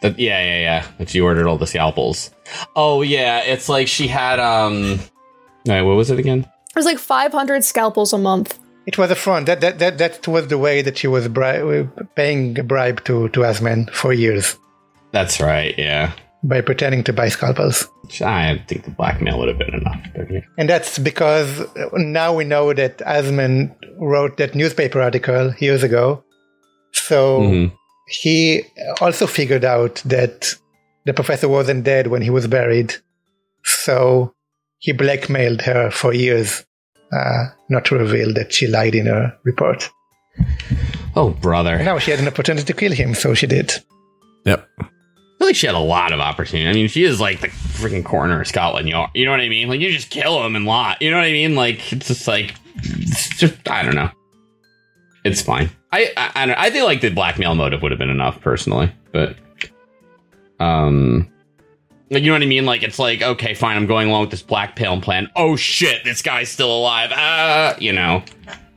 That 0.00 0.18
yeah, 0.18 0.40
yeah, 0.42 0.60
yeah. 0.60 0.86
That 0.98 1.10
she 1.10 1.20
ordered 1.20 1.46
all 1.46 1.58
the 1.58 1.66
scalpels. 1.66 2.30
Oh 2.74 3.02
yeah, 3.02 3.40
it's 3.40 3.68
like 3.68 3.88
she 3.88 4.06
had 4.08 4.40
um. 4.40 4.98
Wait, 5.66 5.82
what 5.82 5.96
was 5.96 6.10
it 6.10 6.18
again? 6.18 6.40
It 6.70 6.76
was 6.76 6.86
like 6.86 6.98
500 6.98 7.64
scalpels 7.64 8.12
a 8.12 8.18
month. 8.18 8.58
It 8.86 8.98
was 8.98 9.10
a 9.10 9.14
front. 9.14 9.46
That 9.46 9.60
that 9.60 9.78
that, 9.78 9.98
that 9.98 10.28
was 10.28 10.48
the 10.48 10.58
way 10.58 10.82
that 10.82 10.96
she 10.98 11.06
was 11.08 11.28
bri- 11.28 11.88
paying 12.16 12.58
a 12.58 12.62
bribe 12.62 13.04
to 13.04 13.28
to 13.30 13.40
Asman 13.40 13.90
for 13.90 14.12
years 14.12 14.56
That's 15.12 15.40
right. 15.40 15.74
Yeah, 15.78 16.12
by 16.42 16.60
pretending 16.60 17.02
to 17.04 17.12
buy 17.12 17.28
scalpels. 17.30 17.88
I 18.20 18.62
think 18.68 18.84
the 18.84 18.90
blackmail 18.90 19.38
would 19.38 19.48
have 19.48 19.58
been 19.58 19.74
enough. 19.74 20.02
And 20.58 20.68
that's 20.68 20.98
because 20.98 21.48
now 21.94 22.34
we 22.34 22.44
know 22.44 22.72
that 22.74 22.98
Asman 22.98 23.74
wrote 23.98 24.36
that 24.36 24.54
newspaper 24.54 25.00
article 25.00 25.54
years 25.58 25.82
ago. 25.82 26.22
So 26.92 27.40
Mhm. 27.40 27.72
He 28.06 28.62
also 29.00 29.26
figured 29.26 29.64
out 29.64 30.02
that 30.04 30.54
the 31.04 31.14
professor 31.14 31.48
wasn't 31.48 31.84
dead 31.84 32.08
when 32.08 32.22
he 32.22 32.30
was 32.30 32.46
buried. 32.46 32.94
So 33.64 34.34
he 34.78 34.92
blackmailed 34.92 35.62
her 35.62 35.90
for 35.90 36.12
years, 36.12 36.64
uh, 37.12 37.44
not 37.70 37.84
to 37.86 37.96
reveal 37.96 38.32
that 38.34 38.52
she 38.52 38.66
lied 38.66 38.94
in 38.94 39.06
her 39.06 39.36
report. 39.44 39.88
Oh 41.16 41.28
And 41.28 41.40
brother, 41.40 41.82
now 41.82 41.98
she 41.98 42.10
had 42.10 42.20
an 42.20 42.28
opportunity 42.28 42.66
to 42.66 42.72
kill 42.72 42.92
him, 42.92 43.14
so 43.14 43.34
she 43.34 43.46
did. 43.46 43.72
Yep. 44.44 44.68
I 44.80 44.84
feel 45.38 45.46
like 45.48 45.56
she 45.56 45.66
had 45.66 45.76
a 45.76 45.78
lot 45.78 46.12
of 46.12 46.20
opportunity. 46.20 46.68
I 46.68 46.72
mean, 46.72 46.88
she 46.88 47.04
is 47.04 47.20
like 47.20 47.40
the 47.40 47.48
freaking 47.48 48.04
coroner 48.04 48.40
of 48.40 48.46
Scotland 48.46 48.88
Yard. 48.88 49.10
You 49.14 49.24
know 49.24 49.30
what 49.30 49.40
I 49.40 49.48
mean? 49.48 49.68
Like 49.68 49.80
you 49.80 49.90
just 49.90 50.10
kill 50.10 50.44
him 50.44 50.56
and 50.56 50.64
lot. 50.64 51.00
You 51.00 51.10
know 51.10 51.18
what 51.18 51.26
I 51.26 51.32
mean? 51.32 51.54
Like 51.54 51.92
it's 51.92 52.08
just 52.08 52.28
like, 52.28 52.54
it's 52.76 53.38
just 53.38 53.68
I 53.68 53.82
don't 53.82 53.94
know. 53.94 54.10
It's 55.24 55.42
fine. 55.42 55.70
I 55.92 56.12
I, 56.16 56.30
I, 56.34 56.46
don't, 56.46 56.58
I 56.58 56.70
think 56.70 56.84
like 56.84 57.00
the 57.00 57.10
blackmail 57.10 57.54
motive 57.54 57.82
would 57.82 57.92
have 57.92 57.98
been 57.98 58.10
enough 58.10 58.40
personally, 58.40 58.92
but 59.12 59.36
um, 60.60 61.30
like, 62.10 62.22
you 62.22 62.28
know 62.28 62.34
what 62.34 62.42
I 62.42 62.46
mean? 62.46 62.66
Like 62.66 62.82
it's 62.82 62.98
like 62.98 63.22
okay, 63.22 63.54
fine. 63.54 63.76
I'm 63.76 63.86
going 63.86 64.08
along 64.08 64.22
with 64.22 64.30
this 64.30 64.42
blackmail 64.42 65.00
plan. 65.00 65.30
Oh 65.34 65.56
shit, 65.56 66.04
this 66.04 66.22
guy's 66.22 66.48
still 66.50 66.74
alive. 66.74 67.10
Ah, 67.12 67.76
you 67.78 67.92
know. 67.92 68.22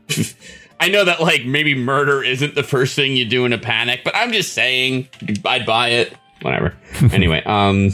I 0.80 0.90
know 0.90 1.04
that 1.06 1.22
like 1.22 1.46
maybe 1.46 1.76
murder 1.76 2.24
isn't 2.24 2.56
the 2.56 2.64
first 2.64 2.96
thing 2.96 3.16
you 3.16 3.26
do 3.26 3.46
in 3.46 3.54
a 3.54 3.58
panic, 3.58 4.02
but 4.04 4.16
I'm 4.16 4.32
just 4.32 4.54
saying 4.54 5.08
I'd 5.46 5.66
buy 5.66 5.90
it. 5.90 6.14
Whatever. 6.42 6.76
anyway, 7.12 7.44
um 7.46 7.92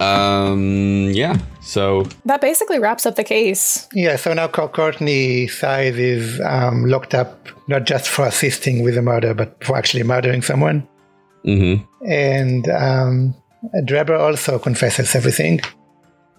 um 0.00 1.10
yeah. 1.12 1.38
So 1.68 2.04
That 2.24 2.40
basically 2.40 2.78
wraps 2.78 3.04
up 3.04 3.16
the 3.16 3.24
case. 3.24 3.86
Yeah, 3.92 4.16
so 4.16 4.32
now 4.32 4.48
Co- 4.48 4.68
Courtney 4.68 5.46
Sithe 5.48 5.98
is 5.98 6.40
um, 6.40 6.86
locked 6.86 7.14
up 7.14 7.46
not 7.68 7.84
just 7.84 8.08
for 8.08 8.26
assisting 8.26 8.82
with 8.82 8.94
the 8.94 9.02
murder, 9.02 9.34
but 9.34 9.62
for 9.62 9.76
actually 9.76 10.02
murdering 10.02 10.40
someone. 10.42 10.88
mhm. 11.44 11.86
And 12.08 12.66
um, 12.70 13.34
Drebber 13.84 14.16
also 14.18 14.58
confesses 14.58 15.14
everything. 15.14 15.60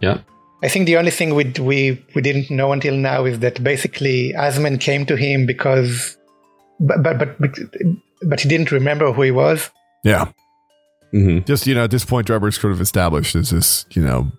Yeah. 0.02 0.18
I 0.64 0.68
think 0.68 0.88
the 0.88 0.98
only 0.98 1.12
thing 1.12 1.36
we 1.36 1.44
we 1.60 2.04
we 2.16 2.22
didn't 2.24 2.50
know 2.50 2.72
until 2.74 2.96
now 2.96 3.26
is 3.26 3.38
that 3.40 3.64
basically 3.64 4.34
Asman 4.36 4.80
came 4.80 5.06
to 5.06 5.16
him 5.16 5.46
because, 5.46 6.18
but 6.80 7.04
but 7.04 7.20
but 7.20 7.40
but, 7.40 7.52
but 8.30 8.40
he 8.42 8.50
didn't 8.50 8.72
remember 8.72 9.14
who 9.14 9.22
he 9.22 9.32
was. 9.32 9.70
Yeah. 10.04 10.26
Mhm. 11.14 11.46
Just, 11.46 11.68
you 11.68 11.76
know, 11.76 11.84
at 11.84 11.92
this 11.92 12.04
point, 12.06 12.26
Drebber's 12.28 12.60
sort 12.60 12.74
of 12.74 12.82
established 12.82 13.36
as 13.36 13.50
this, 13.52 13.86
you 13.92 14.02
know, 14.02 14.32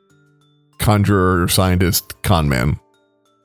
conjurer, 0.80 1.46
scientist, 1.46 2.20
con 2.22 2.48
man. 2.48 2.80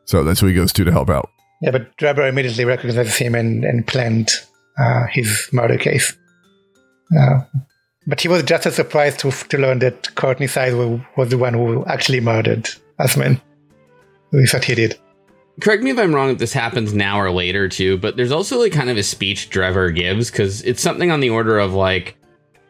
So 0.06 0.24
that's 0.24 0.40
who 0.40 0.48
he 0.48 0.54
goes 0.56 0.74
to 0.74 0.84
to 0.84 0.92
help 0.92 1.10
out. 1.10 1.30
Yeah, 1.62 1.72
but 1.72 1.96
Drebber 1.98 2.28
immediately 2.28 2.66
recognizes 2.66 3.16
him 3.16 3.36
and 3.36 3.64
and 3.64 3.86
planned 3.86 4.32
uh, 4.78 5.06
his 5.12 5.48
murder 5.52 5.78
case. 5.78 6.18
Uh, 7.16 7.42
But 8.08 8.22
he 8.22 8.28
was 8.28 8.44
just 8.44 8.68
as 8.68 8.76
surprised 8.76 9.20
to, 9.22 9.32
to 9.32 9.58
learn 9.58 9.80
that 9.80 10.14
Courtney 10.14 10.46
Sithe 10.48 10.78
was, 10.78 11.00
was 11.18 11.30
the 11.30 11.40
one 11.40 11.56
who 11.56 11.84
actually 11.86 12.20
murdered 12.20 12.70
Asman. 13.00 13.42
We 14.32 14.46
thought 14.46 14.64
he 14.66 14.76
did. 14.76 15.00
Correct 15.60 15.82
me 15.82 15.90
if 15.90 15.98
I'm 15.98 16.14
wrong 16.14 16.30
if 16.30 16.38
this 16.38 16.54
happens 16.54 16.94
now 16.94 17.20
or 17.20 17.32
later 17.32 17.68
too, 17.68 17.98
but 17.98 18.16
there's 18.16 18.32
also 18.32 18.60
like 18.60 18.74
kind 18.74 18.92
of 18.92 18.98
a 18.98 19.04
speech 19.04 19.50
Drebber 19.50 19.90
gives 19.90 20.30
because 20.30 20.62
it's 20.64 20.84
something 20.84 21.10
on 21.10 21.20
the 21.20 21.32
order 21.32 21.58
of 21.58 21.74
like, 21.74 22.16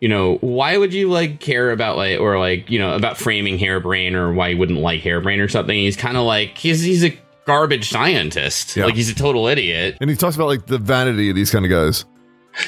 you 0.02 0.10
know, 0.10 0.36
why 0.42 0.78
would 0.78 0.94
you 0.94 1.10
like 1.10 1.40
care 1.40 1.72
about 1.72 1.98
like 1.98 2.20
or 2.20 2.38
like 2.40 2.70
you 2.70 2.80
know 2.80 2.96
about 2.96 3.18
framing 3.18 3.58
Harebrayne 3.58 4.14
or 4.14 4.34
why 4.34 4.50
you 4.50 4.58
wouldn't 4.58 4.80
like 4.80 5.02
Harebrayne 5.02 5.44
or 5.44 5.48
something? 5.48 5.76
He's 5.76 5.98
kind 5.98 6.18
of 6.18 6.24
like 6.26 6.58
he's 6.58 6.82
he's 6.82 7.04
a 7.04 7.18
garbage 7.46 7.90
scientist, 7.90 8.76
Yeah. 8.76 8.86
like 8.86 8.96
he's 8.96 9.10
a 9.10 9.16
total 9.16 9.48
idiot. 9.48 9.98
And 10.02 10.10
he 10.10 10.16
talks 10.16 10.36
about 10.36 10.48
like 10.48 10.66
the 10.66 10.78
vanity 10.80 11.30
of 11.30 11.36
these 11.36 11.52
kind 11.52 11.64
of 11.66 11.72
guys. 11.72 12.06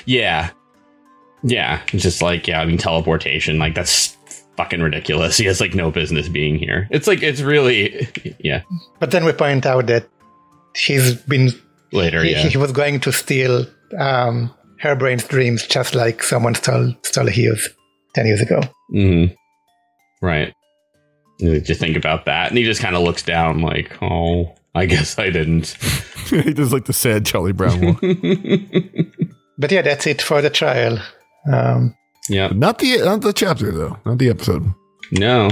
Yeah, 0.05 0.51
yeah, 1.43 1.82
it's 1.93 2.03
just 2.03 2.21
like 2.21 2.47
yeah, 2.47 2.61
I 2.61 2.65
mean 2.65 2.78
teleportation, 2.78 3.59
like 3.59 3.75
that's 3.75 4.15
fucking 4.57 4.82
ridiculous. 4.82 5.38
He 5.38 5.45
has 5.45 5.59
like 5.61 5.75
no 5.75 5.91
business 5.91 6.28
being 6.30 6.57
here. 6.57 6.88
It's 6.91 7.07
like 7.07 7.21
it's 7.23 7.41
really 7.41 8.07
yeah. 8.39 8.61
But 8.99 9.11
then 9.11 9.25
we 9.25 9.32
point 9.34 9.65
out 9.65 9.88
that 9.88 10.07
he's 10.75 11.15
been 11.23 11.49
Later, 11.93 12.21
he, 12.21 12.32
yeah. 12.32 12.43
he 12.49 12.57
was 12.57 12.73
going 12.73 12.99
to 12.99 13.13
steal 13.13 13.65
um, 13.97 14.53
Harebrayne's 14.80 15.25
dreams 15.25 15.65
just 15.65 15.95
like 15.95 16.23
someone 16.23 16.55
stole 16.55 16.93
stole 17.03 17.28
his 17.28 17.69
ten 18.13 18.25
years 18.25 18.41
ago. 18.41 18.61
Mm-hmm. 18.93 19.34
Right. 20.25 20.53
You 21.39 21.59
Just 21.61 21.80
think 21.80 21.95
about 21.95 22.25
that, 22.25 22.49
and 22.49 22.57
he 22.57 22.63
just 22.63 22.82
kind 22.82 22.95
of 22.95 23.03
looks 23.03 23.21
down, 23.21 23.61
like, 23.61 23.95
"Oh, 24.01 24.55
I 24.73 24.88
guess 24.88 25.19
I 25.19 25.30
didn't." 25.30 25.67
he 26.30 26.53
does 26.53 26.73
like 26.73 26.86
the 26.86 26.93
sad 26.93 27.25
Charlie 27.25 27.53
Brown 27.53 27.80
walk. 27.82 28.01
But 29.57 29.71
yeah, 29.71 29.82
that's 29.82 30.05
it 30.05 30.21
for 30.21 30.41
the 30.41 30.49
trial. 30.49 30.99
Um, 31.51 31.95
yeah. 32.30 32.49
not 32.53 32.80
the 32.80 32.99
not 32.99 33.21
the 33.21 33.34
chapter 33.34 33.71
though, 33.71 33.97
not 34.05 34.19
the 34.19 34.30
episode. 34.30 34.71
No. 35.11 35.49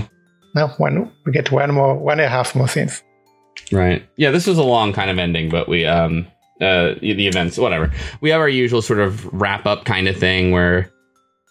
no, 0.53 0.67
one 0.77 1.11
we 1.25 1.31
get 1.31 1.51
one 1.51 1.73
more, 1.73 1.97
one 1.97 2.19
and 2.19 2.27
a 2.27 2.29
half 2.29 2.53
more 2.55 2.67
scenes. 2.67 3.01
Right. 3.71 4.07
Yeah. 4.15 4.31
This 4.31 4.45
was 4.45 4.57
a 4.57 4.63
long 4.63 4.93
kind 4.93 5.09
of 5.09 5.17
ending, 5.17 5.49
but 5.49 5.67
we 5.67 5.85
um 5.85 6.27
uh 6.61 6.95
the 7.01 7.27
events 7.27 7.57
whatever. 7.57 7.91
We 8.21 8.29
have 8.29 8.41
our 8.41 8.49
usual 8.49 8.81
sort 8.81 8.99
of 8.99 9.25
wrap 9.33 9.65
up 9.65 9.85
kind 9.85 10.07
of 10.07 10.17
thing 10.17 10.51
where. 10.51 10.91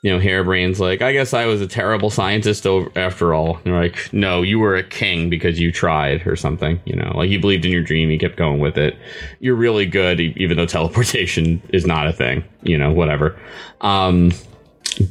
You 0.03 0.11
know, 0.13 0.19
Harebrayne's 0.19 0.81
like, 0.81 1.01
I 1.01 1.15
guess 1.15 1.33
I 1.33 1.47
was 1.47 1.63
a 1.63 1.67
terrible 1.67 2.11
scientist 2.11 2.67
over, 2.67 2.93
after 2.95 3.33
all. 3.33 3.57
And 3.57 3.65
you're 3.65 3.81
like, 3.81 4.13
no, 4.13 4.43
you 4.43 4.59
were 4.59 4.77
a 4.77 4.83
king 4.83 5.31
because 5.31 5.59
you 5.59 5.73
tried 5.73 6.27
or 6.27 6.37
something. 6.37 6.79
You 6.85 6.95
know, 6.95 7.11
like 7.17 7.31
you 7.31 7.41
believed 7.41 7.65
in 7.65 7.73
your 7.73 7.83
dream, 7.83 8.11
you 8.11 8.19
kept 8.19 8.37
going 8.37 8.61
with 8.61 8.77
it. 8.77 8.99
You're 9.41 9.55
really 9.55 9.87
good, 9.87 10.21
even 10.21 10.59
though 10.59 10.67
teleportation 10.67 11.63
is 11.71 11.87
not 11.87 12.07
a 12.07 12.13
thing. 12.13 12.45
You 12.65 12.77
know, 12.77 12.93
whatever. 12.93 13.35
Um, 13.81 14.33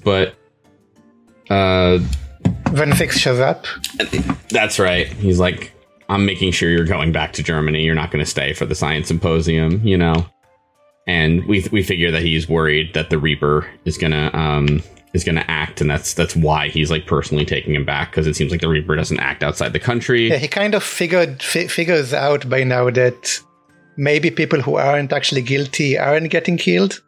but 0.04 0.36
uh, 1.50 1.98
When 2.72 2.94
Six 2.94 3.18
shows 3.18 3.39
up, 3.39 3.66
that's 4.50 4.78
right. 4.78 5.08
He's 5.08 5.39
like, 5.39 5.72
I'm 6.10 6.26
making 6.26 6.51
sure 6.51 6.70
you're 6.70 6.86
going 6.86 7.12
back 7.12 7.34
to 7.34 7.43
Germany. 7.43 7.84
You're 7.84 7.95
not 7.95 8.12
going 8.12 8.24
to 8.24 8.30
stay 8.30 8.54
for 8.54 8.66
the 8.66 8.76
science 8.76 9.08
symposium, 9.08 9.86
you 9.86 9.97
know. 9.97 10.26
And 11.08 11.45
we 11.45 11.68
we 11.72 11.84
figure 11.84 12.12
that 12.12 12.22
he's 12.22 12.47
worried 12.47 12.93
that 12.93 13.10
the 13.10 13.18
Reaper 13.18 13.70
is 13.84 13.97
gonna 13.97 14.30
um 14.34 14.82
is 15.14 15.24
gonna 15.26 15.43
act, 15.47 15.82
and 15.82 15.89
that's 15.89 16.14
that's 16.14 16.36
why 16.36 16.70
he's 16.70 16.89
like 16.89 17.06
personally 17.08 17.45
taking 17.45 17.76
him 17.76 17.84
back 17.86 18.12
because 18.12 18.26
it 18.26 18.36
seems 18.36 18.51
like 18.51 18.62
the 18.62 18.70
Reaper 18.70 18.95
doesn't 18.95 19.20
act 19.20 19.43
outside 19.43 19.74
the 19.74 19.80
country. 19.80 20.30
yeah, 20.30 20.38
he 20.38 20.47
kind 20.47 20.74
of 20.76 20.82
figured 20.84 21.43
fi- 21.43 21.68
figures 21.68 22.14
out 22.14 22.49
by 22.49 22.64
now 22.64 22.89
that 22.89 23.39
maybe 23.97 24.32
people 24.32 24.62
who 24.62 24.76
aren't 24.76 25.12
actually 25.12 25.41
guilty 25.41 25.97
aren't 25.97 26.30
getting 26.32 26.58
killed. 26.58 27.01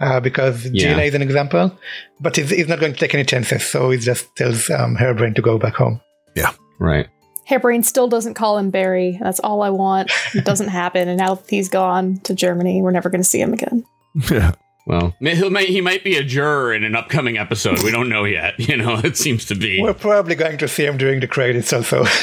Uh, 0.00 0.18
because 0.18 0.64
Yeah. 0.64 0.92
Gina 0.94 1.02
is 1.02 1.14
an 1.14 1.20
example, 1.20 1.76
but 2.20 2.34
he's, 2.34 2.48
he's 2.48 2.68
not 2.68 2.80
going 2.80 2.94
to 2.94 2.98
take 2.98 3.12
any 3.12 3.22
chances, 3.24 3.66
so 3.66 3.90
he 3.90 3.98
just 3.98 4.34
tells 4.34 4.70
um, 4.70 4.96
Harebrayne 4.96 5.34
to 5.34 5.42
go 5.42 5.58
back 5.58 5.74
home. 5.74 6.00
Yeah, 6.34 6.52
right. 6.78 7.06
Harebrayne 7.50 7.84
still 7.84 8.06
doesn't 8.08 8.34
call 8.34 8.56
him 8.58 8.70
Barry. 8.70 9.18
That's 9.20 9.40
all 9.40 9.62
I 9.62 9.70
want. 9.70 10.10
It 10.34 10.44
doesn't 10.44 10.68
happen. 10.80 11.08
And 11.08 11.18
now 11.18 11.40
he's 11.48 11.68
gone 11.68 12.18
to 12.20 12.34
Germany. 12.34 12.80
We're 12.80 12.92
never 12.92 13.10
going 13.10 13.20
to 13.20 13.28
see 13.28 13.40
him 13.40 13.52
again. 13.52 13.84
Yeah. 14.30 14.52
Well, 14.86 15.14
may- 15.20 15.34
he 15.36 15.48
might 15.50 15.68
he 15.68 15.80
might 15.80 16.02
be 16.04 16.16
a 16.16 16.22
juror 16.24 16.72
in 16.72 16.84
an 16.84 16.94
upcoming 16.96 17.36
episode. 17.36 17.82
We 17.82 17.90
don't 17.90 18.08
know 18.08 18.24
yet. 18.24 18.58
You 18.58 18.76
know, 18.76 18.98
it 19.04 19.16
seems 19.16 19.44
to 19.46 19.54
be. 19.54 19.82
We're 19.82 19.92
probably 19.94 20.34
going 20.36 20.58
to 20.58 20.68
see 20.68 20.84
him 20.86 20.96
during 20.96 21.20
the 21.20 21.26
credits 21.28 21.72
also. 21.72 22.04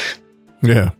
Yeah. 0.62 0.90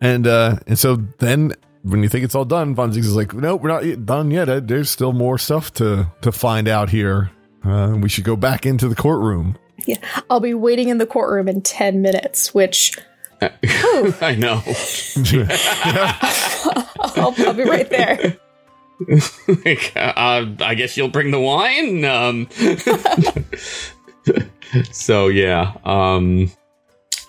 and 0.00 0.26
uh 0.26 0.56
and 0.66 0.78
so 0.78 0.96
then 1.18 1.52
when 1.82 2.02
you 2.02 2.08
think 2.08 2.24
it's 2.24 2.34
all 2.34 2.44
done, 2.44 2.74
Von 2.74 2.90
Zieks 2.92 3.04
is 3.04 3.14
like, 3.14 3.34
"Nope, 3.34 3.60
we're 3.62 3.68
not 3.68 4.06
done 4.06 4.30
yet. 4.30 4.48
Uh, 4.48 4.60
There's 4.60 4.88
still 4.90 5.12
more 5.12 5.38
stuff 5.38 5.72
to 5.74 6.10
to 6.22 6.32
find 6.32 6.66
out 6.66 6.88
here. 6.90 7.30
Uh, 7.64 7.96
we 8.00 8.08
should 8.08 8.24
go 8.24 8.36
back 8.36 8.66
into 8.66 8.88
the 8.88 8.94
courtroom." 8.94 9.56
Yeah. 9.86 9.96
I'll 10.30 10.40
be 10.40 10.54
waiting 10.54 10.88
in 10.88 10.98
the 10.98 11.06
courtroom 11.06 11.48
in 11.48 11.60
10 11.62 12.00
minutes, 12.02 12.54
which 12.54 12.96
I 13.42 14.36
know. 14.38 14.62
I'll, 17.16 17.34
I'll 17.46 17.54
be 17.54 17.64
right 17.64 17.88
there. 17.90 18.36
Uh, 19.96 20.46
I 20.60 20.74
guess 20.76 20.96
you'll 20.96 21.08
bring 21.08 21.32
the 21.32 21.40
wine. 21.40 22.04
Um, 22.04 22.48
so 24.92 25.28
yeah, 25.28 25.74
um, 25.84 26.50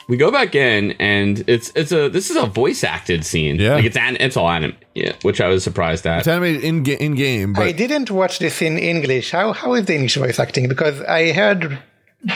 we 0.08 0.18
go 0.18 0.32
back 0.32 0.53
in, 0.56 0.91
and 0.99 1.43
it's 1.47 1.72
it's 1.76 1.91
a 1.91 2.08
this 2.08 2.30
is 2.30 2.38
a 2.38 2.45
voice 2.45 2.84
acted 2.84 3.26
scene. 3.26 3.60
Yeah. 3.60 3.76
like 3.76 3.86
it's 3.86 3.97
an 3.97 4.18
it's 4.20 4.38
all 4.38 4.49
anime. 4.49 4.76
yeah, 4.93 5.14
which 5.24 5.41
I 5.41 5.47
was 5.47 5.64
surprised 5.64 6.06
It's 6.06 6.28
at. 6.28 6.34
animated 6.34 6.64
in 6.64 6.84
ga- 6.84 6.97
in 7.03 7.16
game, 7.16 7.56
I 7.58 7.72
didn't 7.72 8.12
watch 8.12 8.39
this 8.39 8.62
in 8.62 8.78
English. 8.78 9.32
How 9.32 9.53
how 9.53 9.74
is 9.74 9.86
the 9.86 9.95
English 9.95 10.16
voice 10.18 10.39
acting? 10.39 10.68
Because 10.70 11.01
I 11.01 11.34
heard 11.34 11.80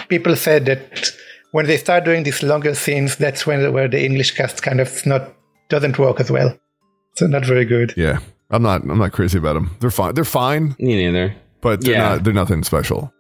people 0.08 0.36
said 0.36 0.66
that 0.66 1.12
when 1.52 1.66
they 1.66 1.78
start 1.78 2.06
doing 2.06 2.24
these 2.24 2.44
longer 2.44 2.76
scenes, 2.76 3.16
that's 3.16 3.46
when 3.46 3.74
where 3.74 3.88
the 3.88 4.04
English 4.04 4.32
cast 4.32 4.62
kind 4.62 4.80
of 4.80 5.06
not 5.06 5.34
doesn't 5.70 5.98
work 6.00 6.20
as 6.20 6.32
well. 6.32 6.58
So 7.16 7.28
not 7.28 7.46
very 7.46 7.66
good. 7.66 7.94
yeah, 7.98 8.20
I'm 8.50 8.64
not 8.64 8.82
I'm 8.82 8.98
not 9.00 9.12
crazy 9.12 9.38
about 9.38 9.54
them. 9.54 9.76
They're 9.80 9.92
fine. 9.92 10.14
They're 10.16 10.24
fine, 10.24 10.76
Me 10.80 10.96
neither. 10.96 11.36
but 11.62 11.82
they're 11.82 11.94
Yeah. 11.94 12.10
not 12.10 12.24
they're 12.24 12.34
nothing 12.34 12.64
special. 12.64 13.12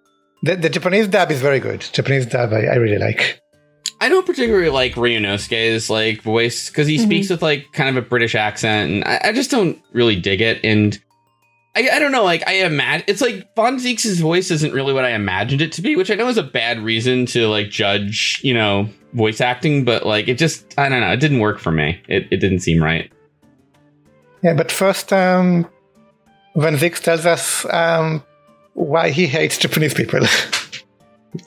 The, 0.43 0.55
the 0.55 0.69
Japanese 0.69 1.07
dub 1.07 1.31
is 1.31 1.41
very 1.41 1.59
good. 1.59 1.81
Japanese 1.81 2.25
dub 2.25 2.53
I, 2.53 2.65
I 2.65 2.75
really 2.75 2.97
like. 2.97 3.41
I 4.01 4.07
don't 4.07 4.25
particularly 4.25 4.69
like 4.69 4.93
Ryunosuke's 4.93 5.89
like 5.89 6.21
voice 6.21 6.69
because 6.69 6.87
he 6.87 6.95
mm-hmm. 6.95 7.05
speaks 7.05 7.29
with 7.29 7.41
like 7.41 7.65
kind 7.73 7.89
of 7.89 8.01
a 8.01 8.07
British 8.07 8.35
accent, 8.35 8.91
and 8.91 9.03
I, 9.03 9.19
I 9.25 9.31
just 9.33 9.51
don't 9.51 9.77
really 9.91 10.15
dig 10.15 10.39
it. 10.39 10.63
And 10.63 10.97
I, 11.75 11.87
I 11.93 11.99
don't 11.99 12.11
know, 12.11 12.23
like 12.23 12.47
I 12.47 12.63
imagine 12.65 13.05
it's 13.07 13.21
like 13.21 13.55
Von 13.55 13.77
Zieks' 13.77 14.19
voice 14.19 14.51
isn't 14.51 14.73
really 14.73 14.93
what 14.93 15.05
I 15.05 15.11
imagined 15.11 15.61
it 15.61 15.71
to 15.73 15.81
be, 15.81 15.95
which 15.95 16.09
I 16.09 16.15
know 16.15 16.27
is 16.27 16.37
a 16.37 16.43
bad 16.43 16.79
reason 16.79 17.25
to 17.27 17.47
like 17.47 17.69
judge, 17.69 18.41
you 18.43 18.53
know, 18.53 18.89
voice 19.13 19.39
acting, 19.39 19.85
but 19.85 20.05
like 20.05 20.27
it 20.27 20.37
just 20.37 20.77
I 20.77 20.89
don't 20.89 21.01
know, 21.01 21.11
it 21.11 21.19
didn't 21.19 21.39
work 21.39 21.59
for 21.59 21.71
me. 21.71 22.01
It 22.07 22.27
it 22.31 22.37
didn't 22.37 22.59
seem 22.59 22.83
right. 22.83 23.11
Yeah, 24.41 24.53
but 24.53 24.71
first, 24.71 25.11
um, 25.11 25.67
Van 26.55 26.75
Zieks 26.75 27.01
tells 27.01 27.25
us 27.25 27.65
um, 27.71 28.23
why 28.73 29.09
he 29.09 29.27
hates 29.27 29.57
Japanese 29.57 29.93
people. 29.93 30.21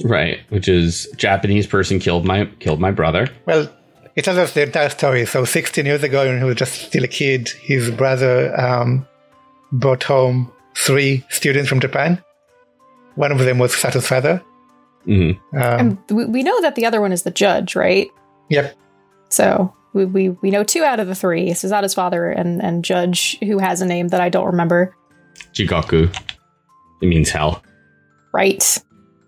Right, 0.04 0.38
which 0.50 0.68
is 0.68 1.08
Japanese 1.16 1.66
person 1.66 1.98
killed 1.98 2.24
my 2.24 2.44
killed 2.60 2.78
my 2.78 2.92
brother. 2.92 3.28
well, 3.46 3.68
he 4.14 4.22
tells 4.22 4.38
us 4.38 4.54
the 4.54 4.62
entire 4.62 4.90
story. 4.90 5.26
So 5.26 5.44
16 5.44 5.84
years 5.84 6.04
ago, 6.04 6.24
when 6.24 6.38
he 6.38 6.44
was 6.44 6.54
just 6.54 6.74
still 6.82 7.02
a 7.02 7.08
kid, 7.08 7.48
his 7.48 7.90
brother 7.90 8.58
um, 8.60 9.06
brought 9.72 10.02
home 10.04 10.50
three 10.76 11.24
students 11.30 11.68
from 11.68 11.80
Japan. 11.80 12.22
One 13.14 13.32
of 13.32 13.38
them 13.38 13.58
was 13.58 13.74
Sato's 13.74 14.06
father. 14.06 14.42
hmm 15.04 15.30
Um, 15.30 15.38
And 15.54 15.98
we, 16.10 16.24
we 16.26 16.42
know 16.42 16.60
that 16.62 16.74
the 16.76 16.86
other 16.86 17.00
one 17.00 17.12
is 17.12 17.22
the 17.22 17.30
judge, 17.30 17.74
right? 17.76 18.08
yep. 18.50 18.76
So 19.28 19.74
we, 19.94 20.04
we, 20.04 20.28
we 20.28 20.50
know 20.50 20.62
two 20.64 20.82
out 20.84 21.00
of 21.00 21.06
the 21.06 21.14
three. 21.14 21.50
Susato's 21.54 21.94
father 21.94 22.28
and, 22.30 22.62
and 22.62 22.84
Judge, 22.84 23.38
who 23.40 23.58
has 23.58 23.80
a 23.80 23.86
name 23.86 24.08
that 24.08 24.20
I 24.20 24.28
don't 24.28 24.44
remember. 24.46 24.94
Jigoku. 25.54 26.14
It 27.00 27.06
means 27.06 27.30
hell. 27.30 27.62
Right. 28.34 28.78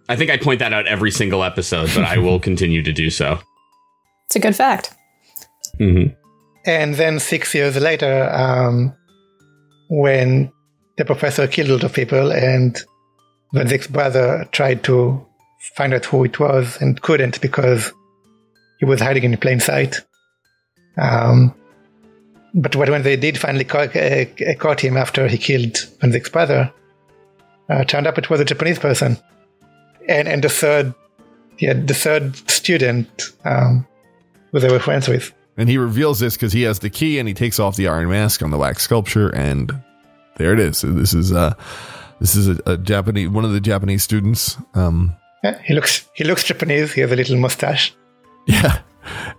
I 0.09 0.17
think 0.17 0.31
I 0.31 0.37
point 0.37 0.59
that 0.61 0.73
out 0.75 0.87
every 0.87 1.11
single 1.11 1.43
episode, 1.43 1.91
but 1.95 2.05
I 2.05 2.19
will 2.19 2.39
continue 2.49 2.83
to 2.83 2.93
do 2.93 3.09
so. 3.11 3.39
It's 4.27 4.37
a 4.37 4.41
good 4.41 4.55
fact. 4.57 4.95
hmm 5.79 6.05
And 6.67 6.95
then 6.97 7.19
six 7.21 7.55
years 7.55 7.77
later, 7.81 8.29
um, 8.33 8.93
when 9.89 10.53
the 10.97 11.05
professor 11.05 11.47
killed 11.47 11.71
a 11.71 11.73
lot 11.75 11.85
of 11.85 11.93
people 11.93 12.33
and 12.33 12.83
Zieks's 13.69 13.87
brother 13.87 14.49
tried 14.53 14.83
to 14.85 15.25
find 15.77 15.95
out 15.95 16.05
who 16.05 16.25
it 16.25 16.39
was 16.39 16.81
and 16.81 17.01
couldn't 17.01 17.41
because 17.41 17.93
he 18.79 18.85
was 18.85 19.01
hiding 19.01 19.25
in 19.25 19.37
plain 19.37 19.61
sight. 19.61 20.01
Um, 20.97 21.55
but 22.55 22.77
when 22.77 22.91
when 22.91 23.03
they 23.03 23.17
did 23.17 23.39
finally 23.39 23.65
caught, 23.65 23.97
uh, 23.97 24.27
caught 24.59 24.81
him 24.81 24.97
after 24.97 25.27
he 25.27 25.39
killed 25.39 25.77
Van 26.01 26.13
brother, 26.33 26.73
uh, 27.69 27.85
turned 27.85 28.07
up 28.07 28.19
it 28.19 28.31
was 28.31 28.41
a 28.41 28.45
Japanese 28.45 28.79
person. 28.79 29.17
And, 30.09 30.29
and 30.29 30.45
the 30.45 30.49
third, 30.49 30.95
yeah, 31.59 31.73
the 31.73 31.95
third 31.95 32.37
student, 32.51 33.09
um, 33.45 33.87
who 34.53 34.61
they 34.61 34.71
were 34.71 34.79
friends 34.79 35.09
with. 35.09 35.33
And 35.57 35.69
he 35.69 35.79
reveals 35.79 36.19
this 36.19 36.35
because 36.35 36.53
he 36.53 36.63
has 36.63 36.81
the 36.81 36.91
key, 36.91 37.19
and 37.19 37.29
he 37.29 37.35
takes 37.35 37.61
off 37.61 37.77
the 37.77 37.87
iron 37.89 38.09
mask 38.11 38.43
on 38.43 38.51
the 38.51 38.59
wax 38.59 38.83
sculpture, 38.83 39.29
and 39.31 39.73
there 40.37 40.53
it 40.53 40.59
is. 40.59 40.79
So 40.79 40.89
this 40.89 41.15
is 41.15 41.33
uh, 41.33 41.55
this 42.21 42.35
is 42.35 42.49
a, 42.49 42.59
a 42.67 42.77
Japanese 42.77 43.29
one 43.29 43.45
of 43.45 43.53
the 43.53 43.61
Japanese 43.61 44.03
students. 44.03 44.57
Um, 44.75 45.15
Yeah, 45.45 45.61
he 45.63 45.75
looks 45.75 46.09
he 46.15 46.25
looks 46.25 46.43
Japanese. 46.45 46.93
He 46.93 47.03
has 47.03 47.13
a 47.13 47.17
little 47.17 47.37
mustache. 47.39 47.95
Yeah. 48.47 48.81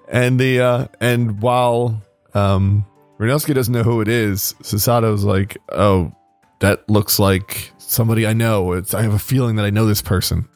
And 0.09 0.39
the 0.39 0.61
uh 0.61 0.88
and 1.01 1.41
while 1.41 2.01
um 2.34 2.86
Ryunosuke 3.20 3.53
doesn't 3.53 3.74
know 3.74 3.84
who 3.84 4.01
it 4.01 4.07
is, 4.07 4.55
Susato's 4.61 5.24
like, 5.24 5.57
"Oh, 5.70 6.13
that 6.59 6.88
looks 6.89 7.18
like 7.20 7.72
somebody 7.78 8.26
I 8.28 8.34
know. 8.34 8.74
It's 8.74 8.93
I 8.93 9.01
have 9.01 9.13
a 9.13 9.20
feeling 9.20 9.55
that 9.57 9.66
I 9.66 9.70
know 9.70 9.86
this 9.86 10.01
person." 10.01 10.47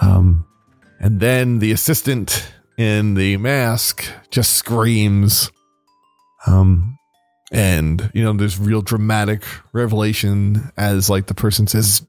Um 0.00 0.46
and 1.00 1.18
then 1.20 1.58
the 1.58 1.72
assistant 1.72 2.52
in 2.76 3.14
the 3.14 3.36
mask 3.38 4.04
just 4.30 4.52
screams 4.52 5.50
um 6.46 6.98
and 7.52 8.10
you 8.12 8.22
know 8.22 8.32
there's 8.32 8.58
real 8.58 8.82
dramatic 8.82 9.42
revelation 9.72 10.70
as 10.76 11.08
like 11.08 11.26
the 11.26 11.34
person 11.34 11.66
says 11.66 12.06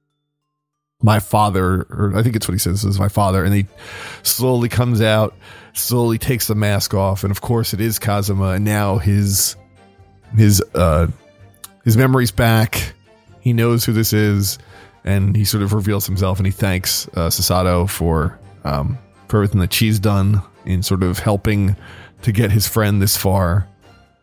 my 1.01 1.19
father 1.19 1.85
or 1.89 2.13
I 2.15 2.23
think 2.23 2.35
it's 2.35 2.47
what 2.47 2.53
he 2.53 2.59
says 2.59 2.83
is 2.83 2.99
my 2.99 3.09
father 3.09 3.43
and 3.43 3.53
he 3.53 3.65
slowly 4.23 4.67
comes 4.67 5.01
out 5.01 5.35
slowly 5.73 6.17
takes 6.17 6.47
the 6.47 6.55
mask 6.55 6.93
off 6.93 7.23
and 7.23 7.31
of 7.31 7.41
course 7.41 7.73
it 7.73 7.81
is 7.81 7.99
Kazuma 7.99 8.49
and 8.51 8.65
now 8.65 8.97
his 8.97 9.55
his 10.35 10.61
uh 10.73 11.07
his 11.85 11.95
memory's 11.95 12.31
back. 12.31 12.93
He 13.39 13.53
knows 13.53 13.85
who 13.85 13.93
this 13.93 14.11
is 14.11 14.57
and 15.05 15.35
he 15.35 15.45
sort 15.45 15.63
of 15.63 15.73
reveals 15.73 16.05
himself 16.05 16.39
and 16.39 16.47
he 16.47 16.51
thanks 16.51 17.07
uh, 17.09 17.29
Susato 17.29 17.87
for 17.87 18.39
um 18.63 18.97
for 19.27 19.37
everything 19.37 19.61
that 19.61 19.71
she's 19.71 19.99
done 19.99 20.41
in 20.67 20.83
sort 20.83 21.01
of 21.01 21.19
helping 21.19 21.75
to 22.21 22.31
get 22.31 22.51
his 22.51 22.67
friend 22.67 23.01
this 23.01 23.17
far 23.17 23.67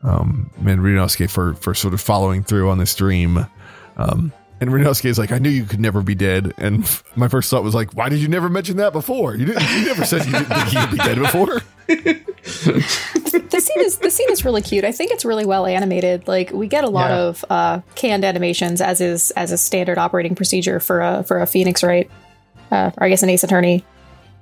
um 0.03 0.51
and 0.67 0.81
Ryunosuke 0.81 1.31
for 1.31 1.55
for 1.55 1.75
sort 1.75 1.95
of 1.95 2.01
following 2.01 2.43
through 2.45 2.71
on 2.71 2.79
this 2.79 2.95
dream 2.95 3.47
um 3.97 4.33
and 4.61 4.71
Ryunosuke 4.71 5.07
is 5.07 5.19
like, 5.19 5.33
I 5.33 5.39
knew 5.39 5.51
you 5.51 5.65
could 5.65 5.81
never 5.81 6.01
be 6.01 6.15
dead. 6.15 6.55
And 6.59 6.89
my 7.17 7.27
first 7.29 7.51
thought 7.51 7.65
was 7.65 7.75
like, 7.75 7.93
why 7.95 8.09
did 8.09 8.21
you 8.21 8.29
never 8.29 8.49
mention 8.49 8.77
that 8.77 8.93
before? 8.93 9.35
You, 9.35 9.47
didn't, 9.47 9.63
you 9.63 9.85
never 9.85 10.05
said 10.07 10.25
you 10.25 10.33
didn't 10.33 10.47
think 10.47 10.69
he'd 10.69 10.91
be 10.93 10.97
dead 10.99 11.19
before. 11.19 11.61
the 11.89 13.61
scene 13.61 13.85
is 13.85 13.99
the 13.99 14.11
scene 14.11 14.31
is 14.31 14.45
really 14.45 14.63
cute. 14.63 14.85
I 14.85 14.93
think 14.93 15.11
it's 15.11 15.25
really 15.25 15.45
well 15.45 15.67
animated. 15.67 16.29
Like 16.29 16.51
we 16.53 16.69
get 16.69 16.85
a 16.85 16.89
lot 16.89 17.11
Yeah. 17.11 17.17
of 17.23 17.45
uh, 17.51 17.81
canned 17.95 18.25
animations 18.25 18.81
as 18.81 19.01
is 19.01 19.33
as 19.33 19.51
a 19.53 19.59
standard 19.59 19.99
operating 19.99 20.35
procedure 20.35 20.81
for 20.81 21.01
a 21.01 21.25
for 21.25 21.41
a 21.41 21.47
Phoenix, 21.47 21.83
right? 21.83 22.11
Uh, 22.71 22.91
or 22.97 23.05
I 23.05 23.09
guess 23.09 23.23
an 23.23 23.31
Ace 23.31 23.45
Attorney. 23.45 23.85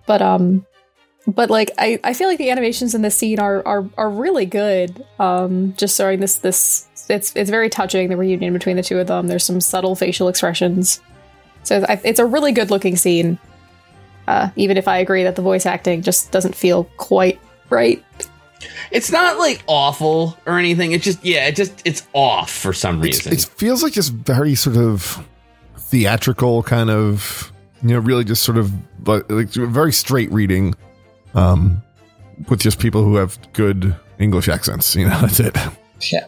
But 0.06 0.22
um, 0.22 0.66
but 1.26 1.50
like 1.50 1.70
I, 1.78 2.00
I 2.02 2.14
feel 2.14 2.28
like 2.28 2.38
the 2.38 2.50
animations 2.50 2.94
in 2.94 3.02
this 3.02 3.16
scene 3.16 3.38
are 3.38 3.66
are 3.66 3.88
are 3.96 4.10
really 4.10 4.46
good. 4.46 5.04
Um, 5.18 5.74
just 5.76 5.96
showing 5.96 6.20
this 6.20 6.36
this 6.36 6.88
it's 7.08 7.34
it's 7.36 7.50
very 7.50 7.68
touching 7.68 8.08
the 8.08 8.16
reunion 8.16 8.52
between 8.52 8.76
the 8.76 8.82
two 8.82 8.98
of 8.98 9.06
them. 9.06 9.26
There's 9.28 9.44
some 9.44 9.60
subtle 9.60 9.94
facial 9.94 10.28
expressions, 10.28 11.00
so 11.62 11.84
I, 11.88 12.00
it's 12.04 12.18
a 12.18 12.26
really 12.26 12.52
good 12.52 12.70
looking 12.70 12.96
scene. 12.96 13.38
Uh, 14.28 14.50
even 14.56 14.76
if 14.76 14.86
I 14.86 14.98
agree 14.98 15.24
that 15.24 15.34
the 15.36 15.42
voice 15.42 15.66
acting 15.66 16.02
just 16.02 16.30
doesn't 16.30 16.54
feel 16.54 16.84
quite 16.96 17.40
right. 17.70 18.02
It's 18.92 19.10
not 19.10 19.38
like 19.38 19.64
awful 19.66 20.38
or 20.46 20.58
anything. 20.58 20.92
It's 20.92 21.04
just 21.04 21.24
yeah, 21.24 21.46
it 21.48 21.56
just 21.56 21.82
it's 21.84 22.06
off 22.12 22.50
for 22.50 22.72
some 22.72 23.02
It's, 23.04 23.26
reason. 23.26 23.32
it 23.32 23.44
feels 23.58 23.82
like 23.82 23.92
just 23.92 24.12
very 24.12 24.54
sort 24.54 24.76
of 24.76 25.26
theatrical 25.76 26.62
kind 26.62 26.88
of, 26.90 27.52
you 27.82 27.90
know, 27.90 27.98
really 27.98 28.24
just 28.24 28.44
sort 28.44 28.58
of 28.58 28.72
like, 29.06 29.28
like 29.30 29.48
very 29.48 29.92
straight 29.92 30.30
reading 30.30 30.74
um, 31.34 31.82
with 32.48 32.60
just 32.60 32.78
people 32.78 33.02
who 33.02 33.16
have 33.16 33.38
good 33.52 33.94
English 34.18 34.48
accents. 34.48 34.94
You 34.96 35.08
know, 35.08 35.18
that's 35.20 35.40
it. 35.40 35.56
Yeah. 36.00 36.26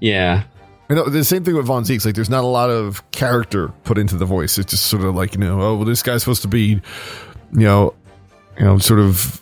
yeah. 0.00 0.44
You 0.88 0.96
know, 0.96 1.08
the 1.08 1.24
same 1.24 1.44
thing 1.44 1.54
with 1.54 1.66
Von 1.66 1.84
Zieks'. 1.84 2.04
Like, 2.04 2.14
there's 2.14 2.30
not 2.30 2.44
a 2.44 2.48
lot 2.48 2.68
of 2.68 3.08
character 3.12 3.68
put 3.84 3.98
into 3.98 4.16
the 4.16 4.26
voice. 4.26 4.58
It's 4.58 4.72
just 4.72 4.86
sort 4.86 5.04
of 5.04 5.14
like, 5.14 5.34
you 5.34 5.40
know, 5.40 5.60
oh, 5.60 5.76
well, 5.76 5.84
this 5.84 6.02
guy's 6.02 6.22
supposed 6.22 6.42
to 6.42 6.48
be, 6.48 6.66
you 6.66 6.80
know, 7.52 7.94
you 8.58 8.64
know, 8.64 8.78
sort 8.78 9.00
of 9.00 9.40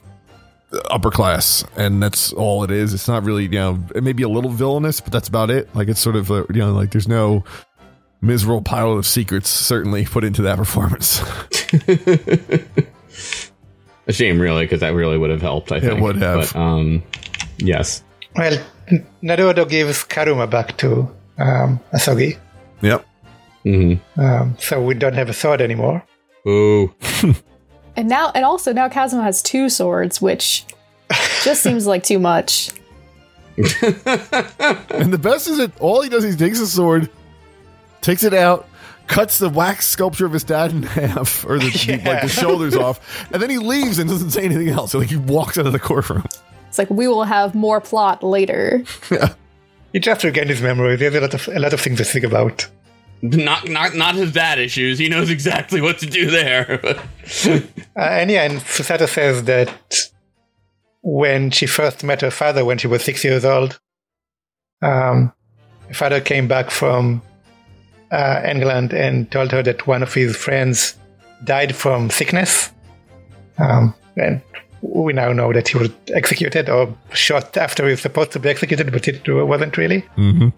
upper 0.90 1.11
class, 1.11 1.64
and 1.76 2.00
that's 2.00 2.32
all 2.32 2.62
it 2.62 2.70
is. 2.70 2.94
It's 2.94 3.08
not 3.08 3.24
really, 3.24 3.44
you 3.44 3.50
know, 3.50 3.82
it 3.94 4.04
may 4.04 4.12
be 4.12 4.22
a 4.22 4.28
little 4.28 4.50
villainous, 4.50 5.00
but 5.00 5.12
that's 5.12 5.26
about 5.26 5.50
it. 5.50 5.74
Like, 5.74 5.88
it's 5.88 5.98
sort 5.98 6.14
of, 6.14 6.30
uh, 6.30 6.44
you 6.50 6.61
know, 6.61 6.72
like 6.72 6.92
there's 6.92 7.08
no 7.08 7.44
miserable 8.20 8.62
pile 8.62 8.92
of 8.92 9.06
secrets 9.06 9.48
certainly 9.48 10.04
put 10.04 10.24
into 10.24 10.42
that 10.42 10.56
performance. 10.56 11.20
A 14.11 14.12
shame, 14.12 14.40
really, 14.40 14.64
because 14.64 14.80
that 14.80 14.92
really 14.92 15.16
would 15.16 15.30
have 15.30 15.40
helped. 15.40 15.70
I 15.70 15.78
think 15.78 15.92
it 15.98 16.00
would 16.02 16.16
have. 16.16 16.52
But, 16.52 16.56
um, 16.56 17.02
yes. 17.58 18.02
Well, 18.34 18.58
N- 18.90 19.06
Naruto 19.22 19.68
gives 19.68 20.02
Karuma 20.04 20.50
back 20.50 20.76
to 20.78 21.08
um, 21.38 21.78
Asogi, 21.94 22.36
yep. 22.82 23.06
hmm 23.62 23.94
um, 24.16 24.56
so 24.58 24.82
we 24.82 24.94
don't 24.94 25.14
have 25.14 25.28
a 25.28 25.32
sword 25.32 25.61
anymore. 25.61 26.02
Ooh. 26.46 26.92
And 27.96 28.08
now, 28.08 28.30
and 28.34 28.44
also 28.44 28.72
now 28.72 28.88
Kazuma 28.88 29.22
has 29.24 29.42
two 29.42 29.68
swords, 29.68 30.22
which 30.22 30.64
just 31.42 31.62
seems 31.62 31.86
like 31.86 32.02
too 32.02 32.18
much. 32.18 32.70
And 33.58 35.12
the 35.12 35.20
best 35.20 35.48
is 35.48 35.58
that 35.58 35.72
all 35.80 36.00
he 36.00 36.08
does 36.08 36.24
is 36.24 36.34
he 36.34 36.38
takes 36.38 36.61
a 36.61 36.66
sword, 36.66 37.11
takes 38.00 38.22
it 38.24 38.32
out, 38.32 38.68
cuts 39.11 39.38
the 39.38 39.48
wax 39.48 39.86
sculpture 39.86 40.24
of 40.26 40.32
his 40.32 40.44
dad 40.44 40.70
in 40.70 40.82
half, 40.84 41.44
or 41.46 41.58
the, 41.58 41.70
the- 41.70 42.02
like 42.11 42.22
the 42.22 42.28
shoulders 42.28 42.74
off, 42.76 43.26
and 43.32 43.42
then 43.42 43.50
he 43.50 43.58
leaves 43.58 43.98
and 43.98 44.08
doesn't 44.08 44.30
say 44.30 44.44
anything 44.44 44.68
else. 44.68 44.92
So 44.92 44.98
like 44.98 45.08
he 45.11 45.16
walks 45.16 45.58
out 45.58 45.66
of 45.66 45.72
the 45.72 45.78
courtroom. 45.78 46.24
It's 46.68 46.78
like 46.78 46.88
we 46.90 47.08
will 47.08 47.24
have 47.24 47.54
more 47.54 47.80
plot 47.80 48.22
later. 48.22 48.84
He 49.92 49.98
just 49.98 50.22
regained 50.22 50.50
his 50.50 50.62
memory. 50.62 50.94
There's 50.94 51.16
a 51.16 51.20
lot 51.20 51.34
of 51.34 51.48
a 51.48 51.58
lot 51.58 51.72
of 51.72 51.80
things 51.80 51.98
to 51.98 52.04
think 52.04 52.24
about. 52.24 52.68
Not 53.22 53.68
not 53.68 53.96
not 53.96 54.14
his 54.14 54.30
dad 54.32 54.61
issues. 54.61 55.00
He 55.00 55.08
knows 55.08 55.30
exactly 55.30 55.80
what 55.80 55.98
to 55.98 56.06
do 56.06 56.30
there. 56.30 56.78
Uh, 56.84 57.61
and 57.96 58.30
yeah, 58.30 58.44
and 58.44 58.61
Susato 58.61 59.08
says 59.08 59.42
that 59.46 59.68
when 61.02 61.50
she 61.50 61.66
first 61.66 62.04
met 62.04 62.20
her 62.20 62.30
father 62.30 62.64
when 62.64 62.78
she 62.78 62.86
was 62.86 63.02
six 63.02 63.24
years 63.24 63.44
old, 63.44 63.80
um, 64.80 65.32
her 65.88 65.94
father 65.94 66.20
came 66.20 66.46
back 66.46 66.70
from 66.70 67.20
uh, 68.11 68.42
England 68.44 68.92
and 68.92 69.30
told 69.30 69.52
her 69.52 69.62
that 69.62 69.86
one 69.86 70.02
of 70.02 70.12
his 70.14 70.36
friends 70.36 70.96
died 71.44 71.74
from 71.74 72.11
sickness. 72.11 72.70
Um, 73.58 73.94
and 74.16 74.40
we 74.82 75.12
now 75.12 75.32
know 75.32 75.52
that 75.52 75.68
he 75.68 75.78
was 75.78 75.90
executed 76.14 76.68
or 76.68 76.94
shot 77.12 77.56
after 77.56 77.84
he 77.84 77.90
was 77.92 78.00
supposed 78.00 78.32
to 78.32 78.38
be 78.38 78.48
executed, 78.48 78.90
but 78.92 79.06
it 79.06 79.26
wasn't 79.28 79.76
really. 79.76 80.02
Mm-hmm. 80.16 80.48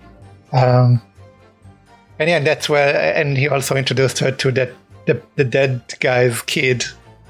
Um, 0.57 1.03
and 2.18 2.30
yeah, 2.30 2.38
that's 2.40 2.68
where, 2.68 3.14
and 3.14 3.36
he 3.36 3.48
also 3.48 3.74
introduced 3.76 4.18
her 4.20 4.30
to 4.30 4.53
that 4.53 4.70
the, 5.07 5.20
the 5.36 5.44
dead 5.44 5.82
guy's 6.00 6.40
kid, 6.42 6.84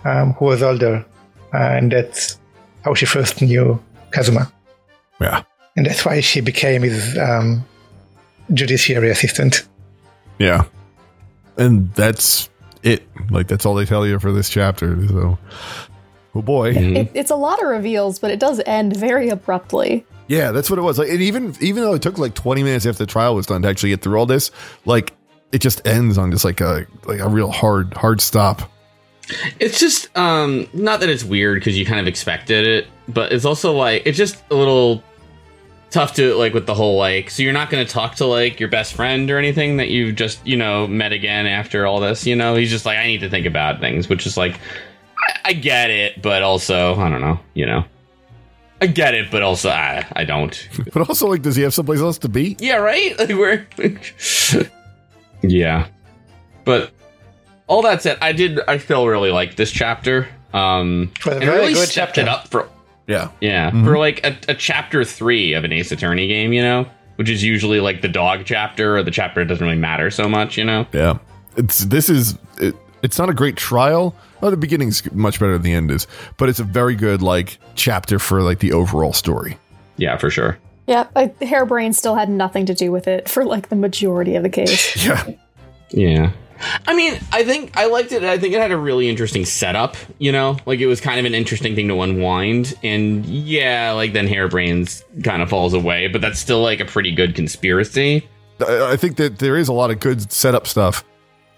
um, 0.05 0.35
who 0.35 0.47
was 0.47 0.63
older, 0.63 1.05
uh, 1.55 1.57
and 1.57 1.93
that's 1.93 2.39
how 2.85 2.93
she 2.95 3.07
first 3.07 3.41
knew 3.41 3.83
Kazuma, 4.11 4.53
Yeah. 5.21 5.45
and 5.77 5.87
that's 5.87 6.05
why 6.05 6.21
she 6.21 6.41
became 6.43 6.83
his 6.83 7.17
um, 7.17 7.65
judiciary 8.53 9.11
assistant. 9.11 9.67
Yeah. 10.43 10.65
And 11.57 11.93
that's 11.95 12.51
it. 12.83 13.07
Like 13.31 13.47
that's 13.47 13.65
all 13.65 13.75
they 13.75 13.85
tell 13.85 14.07
you 14.07 14.19
for 14.19 14.33
this 14.33 14.51
chapter. 14.51 15.07
So 15.07 15.39
oh 16.35 16.43
boy. 16.43 16.71
It, 16.73 17.11
it's 17.15 17.31
a 17.31 17.37
lot 17.37 17.63
of 17.63 17.69
reveals, 17.69 18.19
but 18.19 18.31
it 18.31 18.41
does 18.41 18.61
end 18.67 18.97
very 18.97 19.29
abruptly. 19.29 20.05
Yeah, 20.27 20.51
that's 20.51 20.69
what 20.69 20.79
it 20.79 20.83
was. 20.83 20.99
Like 20.99 21.11
and 21.11 21.21
even 21.21 21.55
even 21.61 21.83
though 21.85 21.95
it 21.95 22.03
took 22.03 22.19
like 22.19 22.35
20 22.35 22.63
minutes 22.63 22.87
after 22.87 23.05
the 23.05 23.11
trial 23.11 23.35
was 23.35 23.47
done 23.47 23.63
to 23.63 23.69
actually 23.69 23.91
get 23.91 24.03
through 24.03 24.19
all 24.19 24.27
this, 24.27 24.51
like 24.85 25.13
it 25.53 25.61
just 25.61 25.87
ends 25.87 26.19
on 26.19 26.33
just 26.33 26.45
like 26.45 26.61
a 26.61 26.87
like 27.05 27.21
a 27.21 27.29
real 27.29 27.51
hard 27.51 27.95
hard 27.95 28.21
stop. 28.21 28.71
it's 29.61 29.79
just 29.79 30.17
um 30.19 30.67
not 30.73 30.99
that 31.01 31.09
it's 31.09 31.23
weird 31.23 31.61
because 31.61 31.79
you 31.79 31.87
kind 31.87 32.01
of 32.01 32.09
expected 32.09 32.67
it, 32.67 32.89
but 33.09 33.33
it's 33.33 33.45
also 33.45 33.73
like 33.73 34.03
it's 34.07 34.19
just 34.19 34.43
a 34.51 34.55
little 34.55 35.05
tough 35.93 36.15
to 36.15 36.35
like 36.35 36.55
with 36.55 36.67
the 36.67 36.75
whole 36.75 36.97
like 36.97 37.29
so 37.31 37.43
you're 37.43 37.53
not 37.53 37.69
going 37.71 37.87
to 37.87 37.93
talk 37.93 38.15
to 38.17 38.25
like 38.27 38.59
your 38.59 38.69
best 38.69 38.95
friend 38.95 39.31
or 39.31 39.39
anything 39.39 39.77
that 39.77 39.89
you've 39.91 40.17
just 40.17 40.45
you 40.47 40.57
know 40.57 40.87
met 40.87 41.13
again 41.13 41.47
after 41.47 41.87
all 41.87 42.01
this 42.01 42.27
you 42.27 42.35
know? 42.35 42.55
He's 42.57 42.71
just 42.71 42.87
like 42.87 42.97
i 42.99 43.07
need 43.07 43.21
to 43.21 43.29
think 43.29 43.47
about 43.47 43.79
things 43.79 44.09
which 44.09 44.27
is 44.27 44.37
like 44.37 44.59
i, 45.19 45.51
I 45.51 45.53
get 45.53 45.91
it 45.91 46.23
but 46.23 46.43
also 46.43 46.95
i 46.97 47.09
don't 47.11 47.21
know 47.21 47.39
you 47.55 47.67
know? 47.67 47.85
I 48.81 48.87
get 48.87 49.15
it 49.15 49.31
but 49.31 49.43
also 49.43 49.69
i, 49.71 50.05
I 50.17 50.25
don't. 50.25 50.69
But 50.93 51.09
also 51.09 51.29
like 51.29 51.43
does 51.43 51.57
he 51.57 51.63
have 51.63 51.75
someplace 51.75 52.01
else 52.01 52.19
to 52.19 52.29
be? 52.29 52.57
yeah 52.59 52.77
right? 52.77 53.17
Like 53.19 53.29
we're 53.29 53.67
yeah. 55.43 55.87
But 56.65 56.91
all 57.69 57.83
that 57.83 58.03
said 58.03 58.19
i 58.21 58.33
did 58.33 58.61
i 58.69 58.79
still 58.79 59.07
really 59.07 59.31
like 59.31 59.57
this 59.57 59.71
chapter 59.71 60.29
um 60.53 61.13
It 61.21 61.27
was 61.27 61.37
a 61.37 61.41
and 61.41 61.49
really 61.49 61.75
good 61.75 61.89
stepped 61.89 62.17
chapter. 62.17 62.21
it 62.23 62.29
up 62.29 62.49
for 62.49 62.69
Yeah. 63.07 63.31
yeah 63.41 63.71
mm-hmm. 63.71 63.85
for 63.85 63.99
like 63.99 64.25
a, 64.25 64.37
a 64.49 64.55
chapter 64.55 65.05
three 65.05 65.55
of 65.55 65.65
an 65.65 65.73
ace 65.73 65.91
attorney 65.93 66.29
game 66.29 66.53
you 66.53 66.63
know 66.63 66.87
which 67.17 67.29
is 67.29 67.43
usually 67.43 67.81
like 67.81 68.01
the 68.01 68.09
dog 68.09 68.43
chapter 68.45 68.97
or 68.97 69.03
the 69.03 69.11
chapter 69.11 69.43
that 69.43 69.49
doesn't 69.49 69.65
really 69.67 69.79
matter 69.79 70.11
so 70.11 70.29
much 70.29 70.57
you 70.57 70.65
know 70.65 70.87
Yeah. 70.93 71.19
It's 71.57 71.81
this 71.81 72.09
is 72.09 72.39
it, 72.59 72.75
it's 73.03 73.19
not 73.19 73.29
a 73.29 73.35
great 73.35 73.57
trial. 73.57 74.15
Well, 74.41 74.51
the 74.51 74.57
beginning's 74.57 75.13
much 75.13 75.39
better 75.39 75.53
than 75.53 75.63
the 75.63 75.75
end 75.75 75.91
is, 75.91 76.07
but 76.39 76.49
it's 76.49 76.61
a 76.61 76.65
very 76.65 76.95
good 76.95 77.21
like 77.21 77.59
chapter 77.75 78.19
for 78.19 78.43
like 78.43 78.61
the 78.61 78.73
overall 78.73 79.13
story. 79.13 79.59
yeah 79.97 80.17
for 80.17 80.31
sure 80.31 80.57
Yeah, 80.87 81.09
I, 81.15 81.27
Harebrayne 81.27 81.95
still 81.95 82.15
had 82.15 82.31
nothing 82.31 82.65
to 82.67 82.75
do 82.75 82.91
with 82.91 83.07
it 83.07 83.29
for 83.29 83.45
like 83.45 83.69
the 83.69 83.77
majority 83.77 84.35
of 84.37 84.43
the 84.43 84.49
case. 84.49 84.97
Yeah. 85.05 85.31
yeah 85.91 86.33
I 86.87 86.95
mean, 86.95 87.15
I 87.33 87.45
think 87.45 87.77
I 87.77 87.87
liked 87.87 88.13
it. 88.13 88.23
I 88.23 88.39
think 88.39 88.55
it 88.55 88.61
had 88.61 88.71
a 88.73 88.77
really 88.77 89.09
interesting 89.09 89.45
setup. 89.45 89.97
You 90.19 90.33
know, 90.33 90.57
like 90.67 90.81
it 90.81 90.87
was 90.87 91.01
kind 91.01 91.19
of 91.19 91.25
an 91.27 91.35
interesting 91.35 91.75
thing 91.75 91.89
to 91.89 92.01
unwind. 92.03 92.75
And 92.83 93.25
yeah, 93.27 93.93
like 93.93 94.13
then 94.13 94.29
Harebraynes 94.29 95.03
kind 95.25 95.43
of 95.43 95.49
falls 95.51 95.75
away, 95.75 96.09
but 96.09 96.21
that's 96.21 96.39
still 96.39 96.63
like 96.63 96.81
a 96.81 96.85
pretty 96.85 97.13
good 97.13 97.35
conspiracy. 97.35 98.29
I 98.67 98.97
think 98.97 99.17
that 99.17 99.39
there 99.39 99.57
is 99.57 99.69
a 99.69 99.73
lot 99.73 99.91
of 99.91 99.99
good 99.99 100.31
setup 100.31 100.67
stuff, 100.69 101.05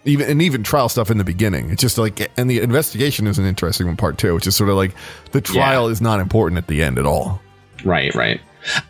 even 0.06 0.28
and 0.30 0.40
even 0.40 0.62
trial 0.62 0.88
stuff 0.88 1.10
in 1.10 1.18
the 1.18 1.24
beginning. 1.24 1.70
It's 1.70 1.82
just 1.82 1.98
like, 1.98 2.30
and 2.38 2.48
the 2.48 2.60
investigation 2.60 3.26
is 3.26 3.38
an 3.38 3.44
interesting 3.44 3.86
one 3.86 3.96
part 3.96 4.16
too, 4.16 4.34
which 4.34 4.46
is 4.46 4.56
sort 4.56 4.70
of 4.70 4.76
like 4.76 4.92
the 5.32 5.40
trial 5.40 5.86
Yeah. 5.86 5.92
is 5.92 6.00
not 6.00 6.20
important 6.20 6.56
at 6.58 6.66
the 6.66 6.82
end 6.82 6.98
at 6.98 7.04
all. 7.04 7.42
Right, 7.84 8.14
right. 8.14 8.40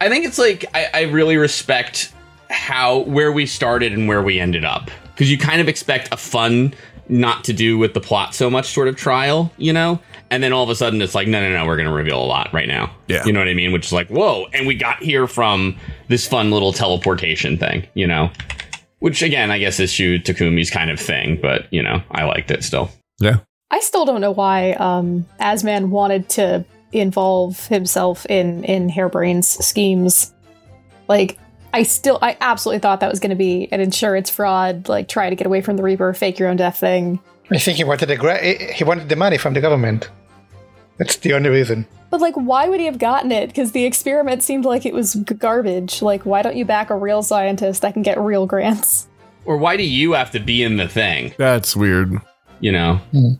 I 0.01 0.09
think 0.09 0.25
it's 0.27 0.39
like 0.39 0.65
I, 0.75 0.89
I 0.95 1.03
really 1.05 1.37
respect 1.37 2.13
how 2.51 2.99
where 3.01 3.33
we 3.33 3.47
started 3.47 3.93
and 3.93 4.07
where 4.07 4.23
we 4.23 4.39
ended 4.39 4.65
up 4.65 4.91
because 5.15 5.31
you 5.31 5.39
kind 5.39 5.61
of 5.61 5.69
expect 5.69 6.09
a 6.13 6.17
fun, 6.17 6.75
not 7.09 7.45
to 7.45 7.53
do 7.53 7.79
with 7.79 7.95
the 7.95 8.01
plot 8.01 8.35
so 8.35 8.51
much 8.51 8.73
sort 8.73 8.89
of 8.89 8.97
trial, 8.97 9.53
you 9.57 9.73
know. 9.73 10.01
And 10.31 10.43
then 10.43 10.53
all 10.53 10.65
of 10.65 10.71
a 10.71 10.75
sudden, 10.75 11.01
it's 11.01 11.15
like, 11.15 11.29
no, 11.29 11.41
no, 11.41 11.53
no, 11.53 11.67
we're 11.67 11.77
going 11.77 11.89
to 11.89 11.95
reveal 11.95 12.21
a 12.21 12.25
lot 12.25 12.53
right 12.53 12.67
now. 12.67 12.95
Yeah. 13.07 13.25
you 13.25 13.33
know 13.33 13.39
what 13.39 13.49
I 13.49 13.55
mean. 13.55 13.73
Which 13.73 13.87
is 13.87 13.93
like, 13.93 14.09
whoa, 14.09 14.47
and 14.53 14.67
we 14.67 14.75
got 14.75 15.03
here 15.03 15.27
from 15.27 15.77
this 16.09 16.27
fun 16.27 16.51
little 16.51 16.73
teleportation 16.73 17.57
thing, 17.57 17.87
you 17.95 18.07
know. 18.07 18.31
Which 18.99 19.23
again, 19.23 19.51
I 19.51 19.59
guess 19.59 19.79
is 19.81 19.93
Shu 19.93 20.19
Takumi's 20.19 20.71
kind 20.71 20.91
of 20.91 20.99
thing, 20.99 21.39
but 21.41 21.73
you 21.73 21.83
know, 21.83 22.03
I 22.11 22.25
liked 22.25 22.51
it 22.51 22.65
still. 22.65 22.91
Yeah. 23.21 23.41
I 23.71 23.81
still 23.81 24.05
don't 24.05 24.21
know 24.21 24.31
why 24.33 24.73
um, 24.73 25.27
Asman 25.41 25.89
wanted 25.89 26.29
to 26.31 26.65
involve 26.93 27.67
himself 27.67 28.25
in 28.27 28.65
in 28.65 28.89
Harebrayne's 28.89 29.49
schemes. 29.65 30.33
Like, 31.07 31.39
I 31.75 31.83
still, 31.83 32.19
I 32.23 32.37
absolutely 32.41 32.79
thought 32.79 33.01
that 33.01 33.11
was 33.11 33.19
going 33.19 33.31
to 33.31 33.37
be 33.37 33.69
an 33.73 33.81
insurance 33.81 34.31
fraud, 34.31 34.89
like 34.89 35.09
try 35.09 35.29
to 35.29 35.35
get 35.35 35.47
away 35.47 35.61
from 35.61 35.77
the 35.77 35.83
Reaper, 35.83 36.15
fake 36.15 36.39
your 36.39 36.49
own 36.49 36.57
death 36.57 36.79
thing. 36.79 37.19
I 37.51 37.59
think 37.59 37.79
he 37.79 37.85
wanted 37.85 38.07
the 38.07 38.17
gra- 38.17 38.41
he 38.43 38.85
wanted 38.85 39.09
the 39.09 39.17
money 39.17 39.39
from 39.39 39.55
the 39.55 39.61
government. 39.61 40.09
That's 40.99 41.17
the 41.17 41.33
only 41.33 41.51
reason. 41.51 41.87
But 42.11 42.21
like, 42.21 42.35
why 42.37 42.69
would 42.69 42.79
he 42.79 42.87
have 42.87 42.99
gotten 42.99 43.33
it? 43.33 43.49
Because 43.49 43.73
the 43.73 43.85
experiment 43.85 44.45
seemed 44.45 44.65
like 44.65 44.87
it 44.87 44.95
was 44.95 45.15
g- 45.15 45.35
garbage. 45.35 46.01
Like, 46.01 46.25
why 46.25 46.43
don't 46.43 46.57
you 46.57 46.65
back 46.65 46.91
a 46.91 46.97
real 46.97 47.25
scientist 47.25 47.83
that 47.83 47.95
can 47.95 48.03
get 48.03 48.19
real 48.21 48.47
grants? 48.47 49.09
Or 49.45 49.57
why 49.59 49.77
do 49.77 49.83
you 49.83 50.13
have 50.13 50.31
to 50.31 50.41
be 50.41 50.63
in 50.63 50.77
the 50.77 50.89
thing? 50.89 51.35
That's 51.37 51.75
weird. 51.77 52.19
you 52.61 52.73
know 52.73 52.97
hmm. 53.11 53.33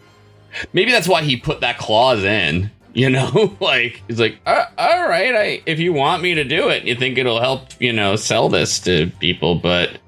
maybe 0.73 0.91
that's 0.91 1.09
why 1.09 1.23
he 1.23 1.37
put 1.37 1.61
that 1.61 1.79
clause 1.79 2.25
in 2.25 2.71
you 2.95 3.11
know 3.11 3.55
like 3.61 4.03
he's 4.09 4.19
like 4.19 4.39
uh, 4.47 4.65
all 4.79 5.09
right 5.09 5.35
i 5.35 5.63
if 5.67 5.79
you 5.79 5.93
want 5.93 6.23
me 6.23 6.35
to 6.35 6.45
do 6.45 6.69
it 6.69 6.85
you 6.85 6.95
think 6.95 7.19
it'll 7.19 7.41
help 7.41 7.69
you 7.81 7.93
know 7.93 8.17
sell 8.17 8.49
this 8.49 8.79
to 8.79 9.11
people 9.21 9.57
but 9.57 9.99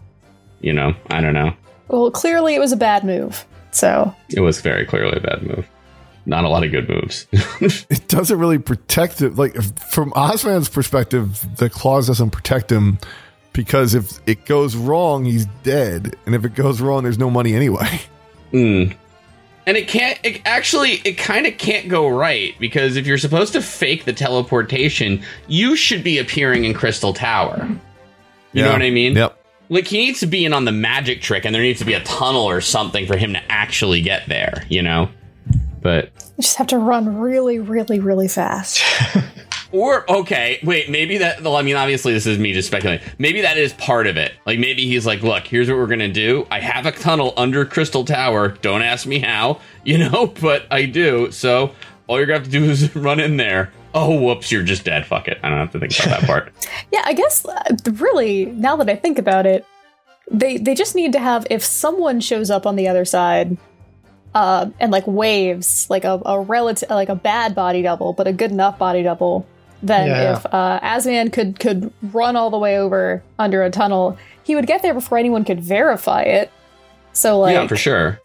you 0.61 0.73
know 0.73 0.95
i 1.11 1.21
don't 1.21 1.35
know 1.35 1.53
Well, 1.89 2.11
clearly 2.11 2.55
it 2.55 2.59
was 2.59 2.73
a 2.73 2.77
bad 2.77 3.05
move. 3.05 3.45
So 3.71 4.15
it 4.31 4.41
was 4.41 4.61
very 4.61 4.87
clearly 4.87 5.19
a 5.19 5.21
bad 5.21 5.43
move 5.43 5.69
not 6.25 6.45
a 6.45 6.49
lot 6.49 6.65
of 6.65 6.71
good 6.71 6.89
moves 6.89 7.27
It 7.61 8.09
doesn't 8.09 8.39
really 8.39 8.59
protect 8.59 9.21
it. 9.23 9.37
Like 9.37 9.55
from 9.91 10.11
Asman's 10.13 10.69
perspective, 10.69 11.45
the 11.57 11.69
clause 11.71 12.07
doesn't 12.09 12.31
protect 12.31 12.73
him 12.73 12.99
because 13.53 13.95
if 13.95 14.19
it 14.27 14.45
goes 14.45 14.75
wrong, 14.77 15.25
he's 15.25 15.47
dead, 15.63 16.17
and 16.27 16.35
if 16.35 16.45
it 16.45 16.55
goes 16.55 16.81
wrong, 16.81 17.05
there's 17.05 17.19
no 17.19 17.31
money 17.31 17.55
anyway. 17.55 18.01
Mm. 18.53 18.95
And 19.67 19.77
it 19.77 19.89
can't. 19.89 20.19
It 20.23 20.43
actually, 20.45 21.01
it 21.05 21.19
kind 21.19 21.47
of 21.47 21.59
can't 21.59 21.89
go 21.89 22.09
right 22.09 22.55
because 22.61 22.97
if 22.97 23.07
you're 23.07 23.19
supposed 23.19 23.53
to 23.55 23.61
fake 23.61 24.05
the 24.05 24.13
teleportation, 24.13 25.23
you 25.49 25.75
should 25.75 26.05
be 26.05 26.19
appearing 26.19 26.65
in 26.65 26.73
Crystal 26.73 27.13
Tower. 27.13 27.69
You 28.53 28.63
know 28.63 28.73
what 28.73 28.83
I 28.83 28.91
mean? 28.91 29.15
Yep. 29.17 29.45
Like 29.69 29.87
he 29.87 29.99
needs 29.99 30.21
to 30.21 30.27
be 30.27 30.45
in 30.45 30.53
on 30.53 30.65
the 30.65 30.73
magic 30.73 31.21
trick, 31.21 31.45
and 31.45 31.55
there 31.55 31.63
needs 31.63 31.81
to 31.81 31.85
be 31.85 31.95
a 31.95 32.03
tunnel 32.05 32.45
or 32.45 32.61
something 32.61 33.07
for 33.07 33.17
him 33.17 33.33
to 33.33 33.43
actually 33.53 34.01
get 34.01 34.27
there. 34.29 34.65
You 34.69 34.83
know, 34.83 35.11
but 35.83 36.05
you 36.37 36.43
just 36.43 36.57
have 36.57 36.69
to 36.69 36.79
run 36.79 37.19
really, 37.19 37.59
really, 37.59 37.99
really 37.99 38.29
fast. 38.29 38.81
or 39.77 40.11
okay, 40.11 40.59
wait, 40.63 40.91
maybe 40.91 41.19
that. 41.19 41.43
Well, 41.43 41.57
I 41.57 41.63
mean, 41.63 41.77
obviously, 41.77 42.13
this 42.13 42.27
is 42.27 42.39
me 42.39 42.53
just 42.53 42.69
speculating. 42.69 43.07
Maybe 43.19 43.43
that 43.43 43.59
is 43.59 43.75
part 43.75 44.07
of 44.07 44.17
it. 44.17 44.33
Like 44.47 44.59
maybe 44.59 44.87
he's 44.87 45.05
like, 45.05 45.23
look, 45.23 45.47
here's 45.47 45.69
what 45.69 45.77
we're 45.77 45.87
gonna 45.87 46.13
do. 46.13 46.47
I 46.51 46.61
have 46.61 46.87
a 46.87 46.93
tunnel 46.93 47.35
under 47.37 47.65
Crystal 47.65 48.05
Tower. 48.05 48.49
Don't 48.49 48.83
ask 48.83 49.07
me 49.07 49.19
how, 49.19 49.61
you 49.85 49.99
know, 49.99 50.29
but 50.41 50.67
I 50.71 50.87
do. 50.87 51.31
So 51.31 51.73
all 52.07 52.17
you're 52.17 52.27
gonna 52.27 52.39
have 52.39 52.47
to 52.47 52.51
do 52.51 52.65
is 52.65 52.95
run 52.97 53.21
in 53.21 53.37
there. 53.37 53.73
Oh, 53.95 54.19
whoops, 54.21 54.51
you're 54.53 54.63
just 54.63 54.85
dead. 54.85 55.07
Fuck 55.07 55.29
it. 55.29 55.39
I 55.43 55.49
don't 55.49 55.59
have 55.59 55.73
to 55.73 55.79
think 55.81 55.99
about 55.99 56.21
that 56.21 56.27
part. 56.27 56.53
Yeah, 56.93 57.03
I 57.05 57.15
guess 57.15 57.45
uh, 57.45 57.77
really, 57.95 58.47
now 58.47 58.77
that 58.77 58.89
I 58.89 58.97
think 58.97 59.19
about 59.19 59.45
it, 59.47 59.67
they 60.31 60.57
they 60.57 60.75
just 60.75 60.95
need 60.95 61.13
to 61.13 61.19
have 61.19 61.47
if 61.51 61.65
someone 61.65 62.21
shows 62.21 62.51
up 62.51 62.67
on 62.67 62.77
the 62.77 62.89
other 62.89 63.05
side, 63.05 63.57
uh, 64.35 64.71
and 64.79 64.93
like 64.93 65.07
waves 65.07 65.89
like 65.89 66.05
a, 66.05 66.21
a 66.27 66.41
relative 66.41 66.91
like 66.91 67.09
a 67.09 67.15
bad 67.15 67.55
body 67.55 67.83
double, 67.83 68.13
but 68.13 68.27
a 68.27 68.33
good 68.33 68.51
enough 68.51 68.79
body 68.79 69.03
double. 69.03 69.47
Then 69.83 70.09
Yeah. 70.09 70.37
if 70.37 70.47
uh, 70.47 70.81
Asman 70.81 71.33
could 71.33 71.59
could 71.61 71.93
run 72.13 72.37
all 72.37 72.51
the 72.51 72.59
way 72.59 72.79
over 72.79 73.23
under 73.39 73.63
a 73.63 73.71
tunnel, 73.71 74.17
he 74.43 74.55
would 74.57 74.67
get 74.67 74.83
there 74.83 74.95
before 74.95 75.19
anyone 75.19 75.45
could 75.45 75.61
verify 75.61 76.23
it. 76.23 76.51
So 77.13 77.39
like 77.41 77.55
yeah, 77.55 77.67
for 77.67 77.77
sure. 77.77 78.21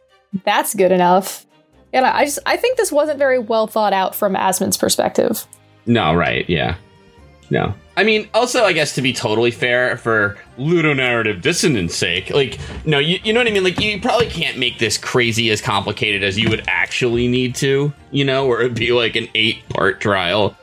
that's 0.46 0.74
good 0.74 0.92
enough. 0.92 1.46
And 1.94 2.06
I 2.06 2.20
I 2.20 2.26
just 2.26 2.40
I 2.46 2.58
think 2.58 2.78
this 2.78 2.92
wasn't 2.92 3.20
very 3.20 3.40
well 3.40 3.68
thought 3.68 3.94
out 3.94 4.16
from 4.16 4.34
Asman's 4.34 4.78
perspective. 4.78 5.46
No, 5.86 6.14
right, 6.14 6.50
yeah. 6.50 6.76
No. 7.50 7.74
I 7.98 8.06
mean, 8.06 8.30
also, 8.34 8.64
I 8.64 8.72
guess 8.72 8.96
to 8.96 9.02
be 9.02 9.12
totally 9.12 9.52
fair, 9.52 9.98
for 9.98 10.38
ludonarrative 10.58 11.42
dissonance 11.42 11.94
sake, 11.94 12.30
like, 12.30 12.58
no, 12.86 12.98
you, 12.98 13.20
you 13.26 13.34
know 13.34 13.42
what 13.42 13.48
I 13.48 13.52
mean? 13.52 13.66
Like, 13.66 13.80
you 13.82 14.00
probably 14.00 14.28
can't 14.28 14.58
make 14.58 14.80
this 14.80 14.98
crazy 14.98 15.50
as 15.50 15.62
complicated 15.62 16.24
as 16.24 16.40
you 16.40 16.50
would 16.50 16.64
actually 16.70 17.28
need 17.28 17.54
to, 17.56 17.92
you 18.12 18.24
know, 18.24 18.48
or 18.48 18.62
it'd 18.62 18.76
be 18.76 18.94
like 18.94 19.18
an 19.18 19.28
eight 19.36 19.68
part 19.68 20.00
trial. 20.00 20.56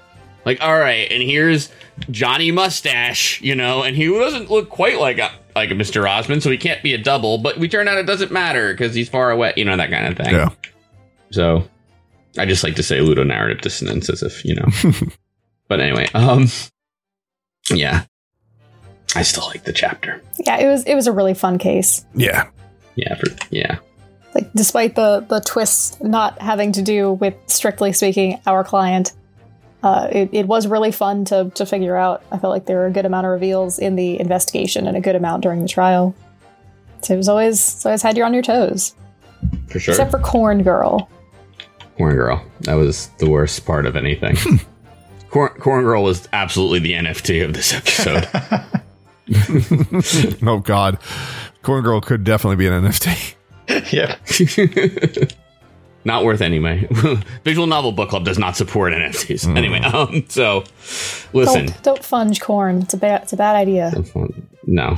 Like, 0.49 0.63
all 0.63 0.79
right, 0.79 1.13
and 1.13 1.23
here's 1.23 1.69
Johnny 2.11 2.51
Mustache, 2.51 3.39
you 3.43 3.55
know, 3.55 3.83
and 3.83 3.95
he 3.95 4.07
doesn't 4.07 4.51
look 4.51 4.71
quite 4.71 4.99
like 4.99 5.19
a, 5.19 5.31
like 5.55 5.71
a 5.71 5.75
Mr. 5.75 6.09
Asman, 6.09 6.41
so 6.41 6.51
he 6.51 6.57
can't 6.57 6.83
be 6.83 6.95
a 6.95 6.99
double, 6.99 7.37
but 7.37 7.59
we 7.59 7.69
turn 7.69 7.87
out 7.87 7.99
it 7.99 8.07
doesn't 8.07 8.33
matter 8.33 8.73
because 8.73 8.95
he's 8.95 9.11
far 9.11 9.31
away, 9.31 9.53
you 9.59 9.67
know, 9.67 9.77
that 9.77 9.91
kind 9.91 10.07
of 10.07 10.17
thing. 10.17 10.35
Yeah. 10.35 10.49
So 11.33 11.69
I 12.39 12.47
just 12.47 12.65
like 12.65 12.77
to 12.77 12.83
say 12.83 13.01
ludonarrative 13.01 13.61
dissonance 13.61 14.09
as 14.09 14.23
if, 14.23 14.43
you 14.43 14.55
know. 14.55 14.69
but 15.69 15.81
anyway, 15.81 16.09
um 16.15 16.47
yeah. 17.71 18.07
I 19.15 19.21
still 19.21 19.49
like 19.49 19.65
the 19.65 19.75
chapter. 19.75 20.23
Yeah, 20.39 20.57
it 20.61 20.67
was 20.67 20.83
it 20.85 20.95
was 20.95 21.07
a 21.07 21.13
really 21.13 21.35
fun 21.35 21.59
case. 21.59 22.07
Yeah. 22.15 22.49
Yeah, 22.95 23.17
for, 23.17 23.27
yeah. 23.51 23.81
like 24.35 24.51
despite 24.55 24.95
the 24.95 25.27
the 25.29 25.41
twists 25.41 26.01
not 26.01 26.41
having 26.41 26.73
to 26.73 26.81
do 26.81 27.13
with 27.13 27.35
strictly 27.49 27.93
speaking 27.93 28.41
our 28.47 28.65
client 28.65 29.13
uh, 29.89 30.09
it, 30.13 30.29
it 30.33 30.47
was 30.47 30.67
really 30.67 30.93
fun 30.93 31.25
to 31.25 31.51
to 31.55 31.65
figure 31.67 31.97
out 31.97 32.23
i 32.33 32.39
felt 32.39 32.53
like 32.53 32.67
there 32.67 32.77
were 32.79 32.87
a 32.87 32.93
good 32.93 33.07
amount 33.07 33.27
of 33.27 33.33
reveals 33.33 33.79
in 33.79 33.97
the 33.97 34.19
investigation 34.21 34.87
and 34.87 34.97
a 34.97 35.01
good 35.01 35.17
amount 35.17 35.43
during 35.43 35.63
the 35.63 35.69
trial 35.69 36.15
so 37.03 37.15
it 37.15 37.17
was 37.17 37.29
always 37.29 37.75
it's 37.75 37.87
always 37.87 38.03
had 38.03 38.17
you 38.17 38.25
on 38.25 38.33
your 38.35 38.43
toes 38.43 38.95
For 39.71 39.79
sure. 39.81 39.93
except 39.93 40.11
for 40.11 40.19
corn 40.19 40.63
girl 40.63 41.09
Corn 41.99 42.15
Girl. 42.15 42.45
That 42.61 42.75
was 42.75 43.09
the 43.19 43.29
worst 43.29 43.67
part 43.67 43.85
of 43.85 43.97
anything. 43.97 44.37
Corn, 45.31 45.51
Corn 45.59 45.83
Girl 45.83 46.05
was 46.05 46.29
absolutely 46.33 46.79
the 46.79 46.93
NFT 46.93 47.45
of 47.45 47.55
this 47.55 47.75
episode. 47.75 48.29
Oh 50.47 50.61
God, 50.61 50.99
Corn 51.63 51.83
Girl 51.83 52.01
could 52.01 52.23
definitely 52.23 52.57
be 52.57 52.69
an 52.69 52.85
NFT. 52.85 53.35
yeah. 53.93 54.17
Not 56.09 56.25
worth 56.25 56.41
anyway. 56.41 56.89
Visual 57.45 57.69
Novel 57.69 57.93
Book 57.93 58.09
Club 58.09 58.25
does 58.25 58.39
not 58.39 58.57
support 58.57 58.93
NFTs. 58.93 59.55
Anyway, 59.57 59.79
um, 59.81 60.25
so 60.29 60.65
listen. 61.33 61.67
don't 61.67 61.83
don't 61.85 62.03
funge 62.03 62.41
corn 62.41 62.83
it's 62.83 62.95
a 62.95 62.97
bad 62.97 63.23
it's 63.23 63.33
a 63.33 63.37
bad 63.37 63.55
idea 63.55 63.93
No. 64.67 64.97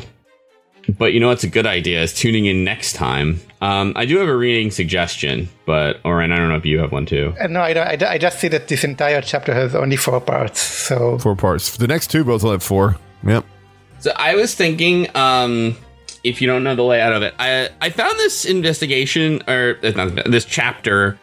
But 0.99 1.13
you 1.13 1.21
know 1.21 1.29
what's 1.29 1.45
a 1.45 1.49
good 1.49 1.67
idea 1.67 2.03
is 2.03 2.15
tuning 2.15 2.47
in 2.47 2.65
next 2.65 2.95
time. 2.95 3.41
Um, 3.61 3.93
I 3.95 4.07
do 4.07 4.17
have 4.19 4.29
a 4.29 4.37
reading 4.37 4.71
suggestion, 4.71 5.49
but 5.67 6.01
Oren, 6.05 6.33
I 6.33 6.37
don't 6.37 6.49
know 6.49 6.57
if 6.57 6.65
you 6.65 6.79
have 6.79 6.91
one 6.91 7.07
too. 7.07 7.35
Uh, 7.39 7.47
no, 7.47 7.61
I, 7.61 7.75
don't, 7.75 7.87
I, 7.87 8.13
I 8.13 8.19
just 8.19 8.41
see 8.41 8.49
that 8.49 8.69
this 8.69 8.83
entire 8.83 9.21
chapter 9.21 9.53
has 9.53 9.75
only 9.75 9.97
four 9.97 10.21
parts. 10.21 10.61
So 10.61 11.19
Four 11.19 11.37
parts. 11.37 11.77
The 11.77 11.87
next 11.87 12.11
two 12.11 12.25
both 12.25 12.43
will 12.43 12.53
have 12.53 12.63
four. 12.63 12.97
Yep. 13.25 13.45
So 14.01 14.13
I 14.17 14.35
was 14.35 14.55
thinking, 14.55 15.15
um, 15.15 15.77
if 16.25 16.41
you 16.41 16.47
don't 16.47 16.63
know 16.63 16.75
the 16.75 16.83
layout 16.85 17.13
of 17.13 17.23
it, 17.23 17.35
I 17.39 17.69
I 17.81 17.91
found 17.91 18.19
this 18.19 18.45
investigation 18.45 19.43
or 19.49 19.79
uh, 19.83 19.91
not, 19.91 20.31
this 20.31 20.45
chapter 20.45 21.19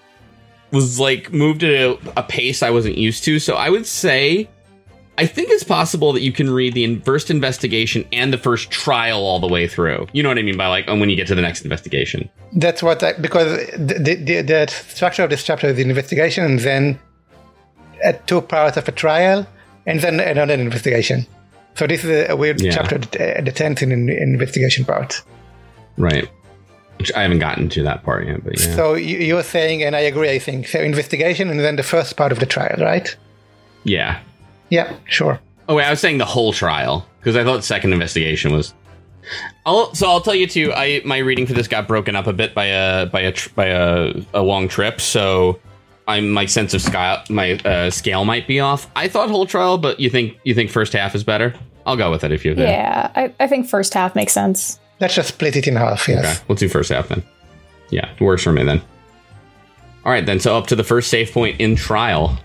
was 0.71 0.99
like 0.99 1.31
moved 1.31 1.63
at 1.63 1.71
a, 1.71 1.97
a 2.17 2.23
pace 2.23 2.61
I 2.61 2.69
wasn't 2.69 2.97
used 2.97 3.23
to. 3.25 3.39
So 3.39 3.55
I 3.55 3.69
would 3.69 3.85
say, 3.85 4.49
I 5.17 5.25
think 5.25 5.49
it's 5.49 5.63
possible 5.63 6.13
that 6.13 6.21
you 6.21 6.31
can 6.31 6.49
read 6.49 6.73
the 6.73 6.99
first 6.99 7.31
investigation 7.31 8.05
and 8.11 8.31
the 8.31 8.37
first 8.37 8.69
trial 8.69 9.19
all 9.19 9.39
the 9.39 9.47
way 9.47 9.67
through. 9.67 10.07
You 10.13 10.23
know 10.23 10.29
what 10.29 10.37
I 10.37 10.43
mean 10.43 10.57
by 10.57 10.67
like 10.67 10.87
um, 10.87 10.99
when 10.99 11.09
you 11.09 11.15
get 11.15 11.27
to 11.27 11.35
the 11.35 11.41
next 11.41 11.63
investigation. 11.63 12.29
that's 12.53 12.83
what 12.83 13.01
I, 13.01 13.13
because 13.13 13.57
the, 13.77 14.15
the, 14.23 14.41
the, 14.41 14.67
structure 14.67 15.23
of 15.23 15.29
this 15.29 15.43
chapter 15.43 15.67
is 15.67 15.77
the 15.77 15.83
investigation 15.83 16.43
and 16.43 16.59
then 16.59 16.99
two 18.25 18.41
parts 18.41 18.77
of 18.77 18.87
a 18.87 18.91
trial 18.91 19.47
and 19.85 20.01
then 20.01 20.19
another 20.19 20.53
investigation. 20.53 21.25
So 21.77 21.87
this 21.87 22.03
is 22.03 22.29
a, 22.29 22.35
weird 22.35 22.59
Yeah. 22.61 22.71
chapter 22.71 22.97
that 22.97 23.61
ends 23.61 23.81
in 23.81 23.91
an 23.91 24.09
investigation 24.09 24.83
part. 24.85 25.21
Right. 25.97 26.27
Which 26.97 27.13
I 27.13 27.21
haven't 27.21 27.39
gotten 27.39 27.69
to 27.69 27.83
that 27.83 28.03
part 28.03 28.25
yet, 28.27 28.43
but 28.43 28.59
yeah. 28.59 28.75
So 28.75 28.95
you, 28.95 29.17
you're 29.19 29.43
saying, 29.43 29.83
and 29.83 29.95
I 29.95 29.99
agree, 29.99 30.31
I 30.31 30.39
think, 30.39 30.67
so 30.67 30.79
investigation 30.79 31.49
and 31.49 31.59
then 31.59 31.75
the 31.75 31.83
first 31.83 32.17
part 32.17 32.31
of 32.31 32.39
the 32.39 32.45
trial, 32.45 32.77
right? 32.79 33.15
yeah. 33.83 34.19
Yeah, 34.69 34.93
sure. 35.05 35.39
Oh 35.69 35.75
wait, 35.75 35.85
I 35.85 35.89
was 35.91 36.01
saying 36.01 36.17
the 36.17 36.25
whole 36.25 36.51
trial 36.51 37.07
because 37.19 37.37
I 37.37 37.43
thought 37.45 37.63
second 37.63 37.93
investigation 37.93 38.51
was. 38.51 38.73
I'll, 39.65 39.93
so 39.93 40.09
I'll 40.09 40.19
tell 40.19 40.35
you 40.35 40.45
too. 40.47 40.73
I 40.75 41.01
my 41.05 41.19
reading 41.19 41.45
for 41.45 41.53
this 41.53 41.67
got 41.69 41.87
broken 41.87 42.13
up 42.15 42.27
a 42.27 42.33
bit 42.33 42.53
by 42.53 42.65
a 42.65 43.05
by 43.05 43.21
a 43.21 43.31
tr- 43.31 43.49
by 43.55 43.67
a, 43.67 44.13
a 44.33 44.41
long 44.41 44.67
trip, 44.67 44.99
so 44.99 45.59
I'm 46.05 46.31
my 46.31 46.45
sense 46.47 46.73
of 46.73 46.81
scale 46.81 47.19
my 47.29 47.53
uh, 47.63 47.89
scale 47.89 48.25
might 48.25 48.45
be 48.45 48.59
off. 48.59 48.89
I 48.95 49.07
thought 49.07 49.29
whole 49.29 49.45
trial, 49.45 49.77
but 49.77 50.01
you 50.01 50.09
think 50.09 50.37
you 50.43 50.53
think 50.53 50.69
first 50.69 50.91
half 50.91 51.15
is 51.15 51.23
better? 51.23 51.53
I'll 51.87 51.95
go 51.95 52.11
with 52.11 52.23
it 52.23 52.31
if 52.33 52.43
you. 52.45 52.53
Yeah, 52.53 53.11
I, 53.15 53.33
I 53.39 53.47
think 53.47 53.67
first 53.67 53.93
half 53.93 54.13
makes 54.13 54.33
sense. 54.33 54.79
Let's 54.99 55.15
just 55.15 55.29
split 55.29 55.55
it 55.55 55.67
in 55.67 55.75
half, 55.75 56.07
yes. 56.07 56.19
Okay, 56.19 56.45
let's 56.49 56.59
do 56.59 56.67
first 56.67 56.91
half 56.91 57.07
then. 57.07 57.23
Yeah, 57.89 58.11
it 58.11 58.21
works 58.21 58.43
for 58.43 58.51
me 58.51 58.63
then. 58.63 58.81
All 60.03 60.11
right, 60.11 60.25
then. 60.25 60.39
So 60.39 60.55
up 60.55 60.67
to 60.67 60.75
the 60.75 60.83
first 60.83 61.09
save 61.09 61.31
point 61.31 61.59
in 61.59 61.75
trial. 61.75 62.37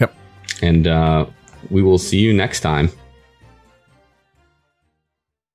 Yep. 0.00 0.14
And 0.62 0.86
uh, 0.86 1.26
we 1.70 1.82
will 1.82 1.98
see 1.98 2.18
you 2.18 2.32
next 2.32 2.60
time. 2.60 2.90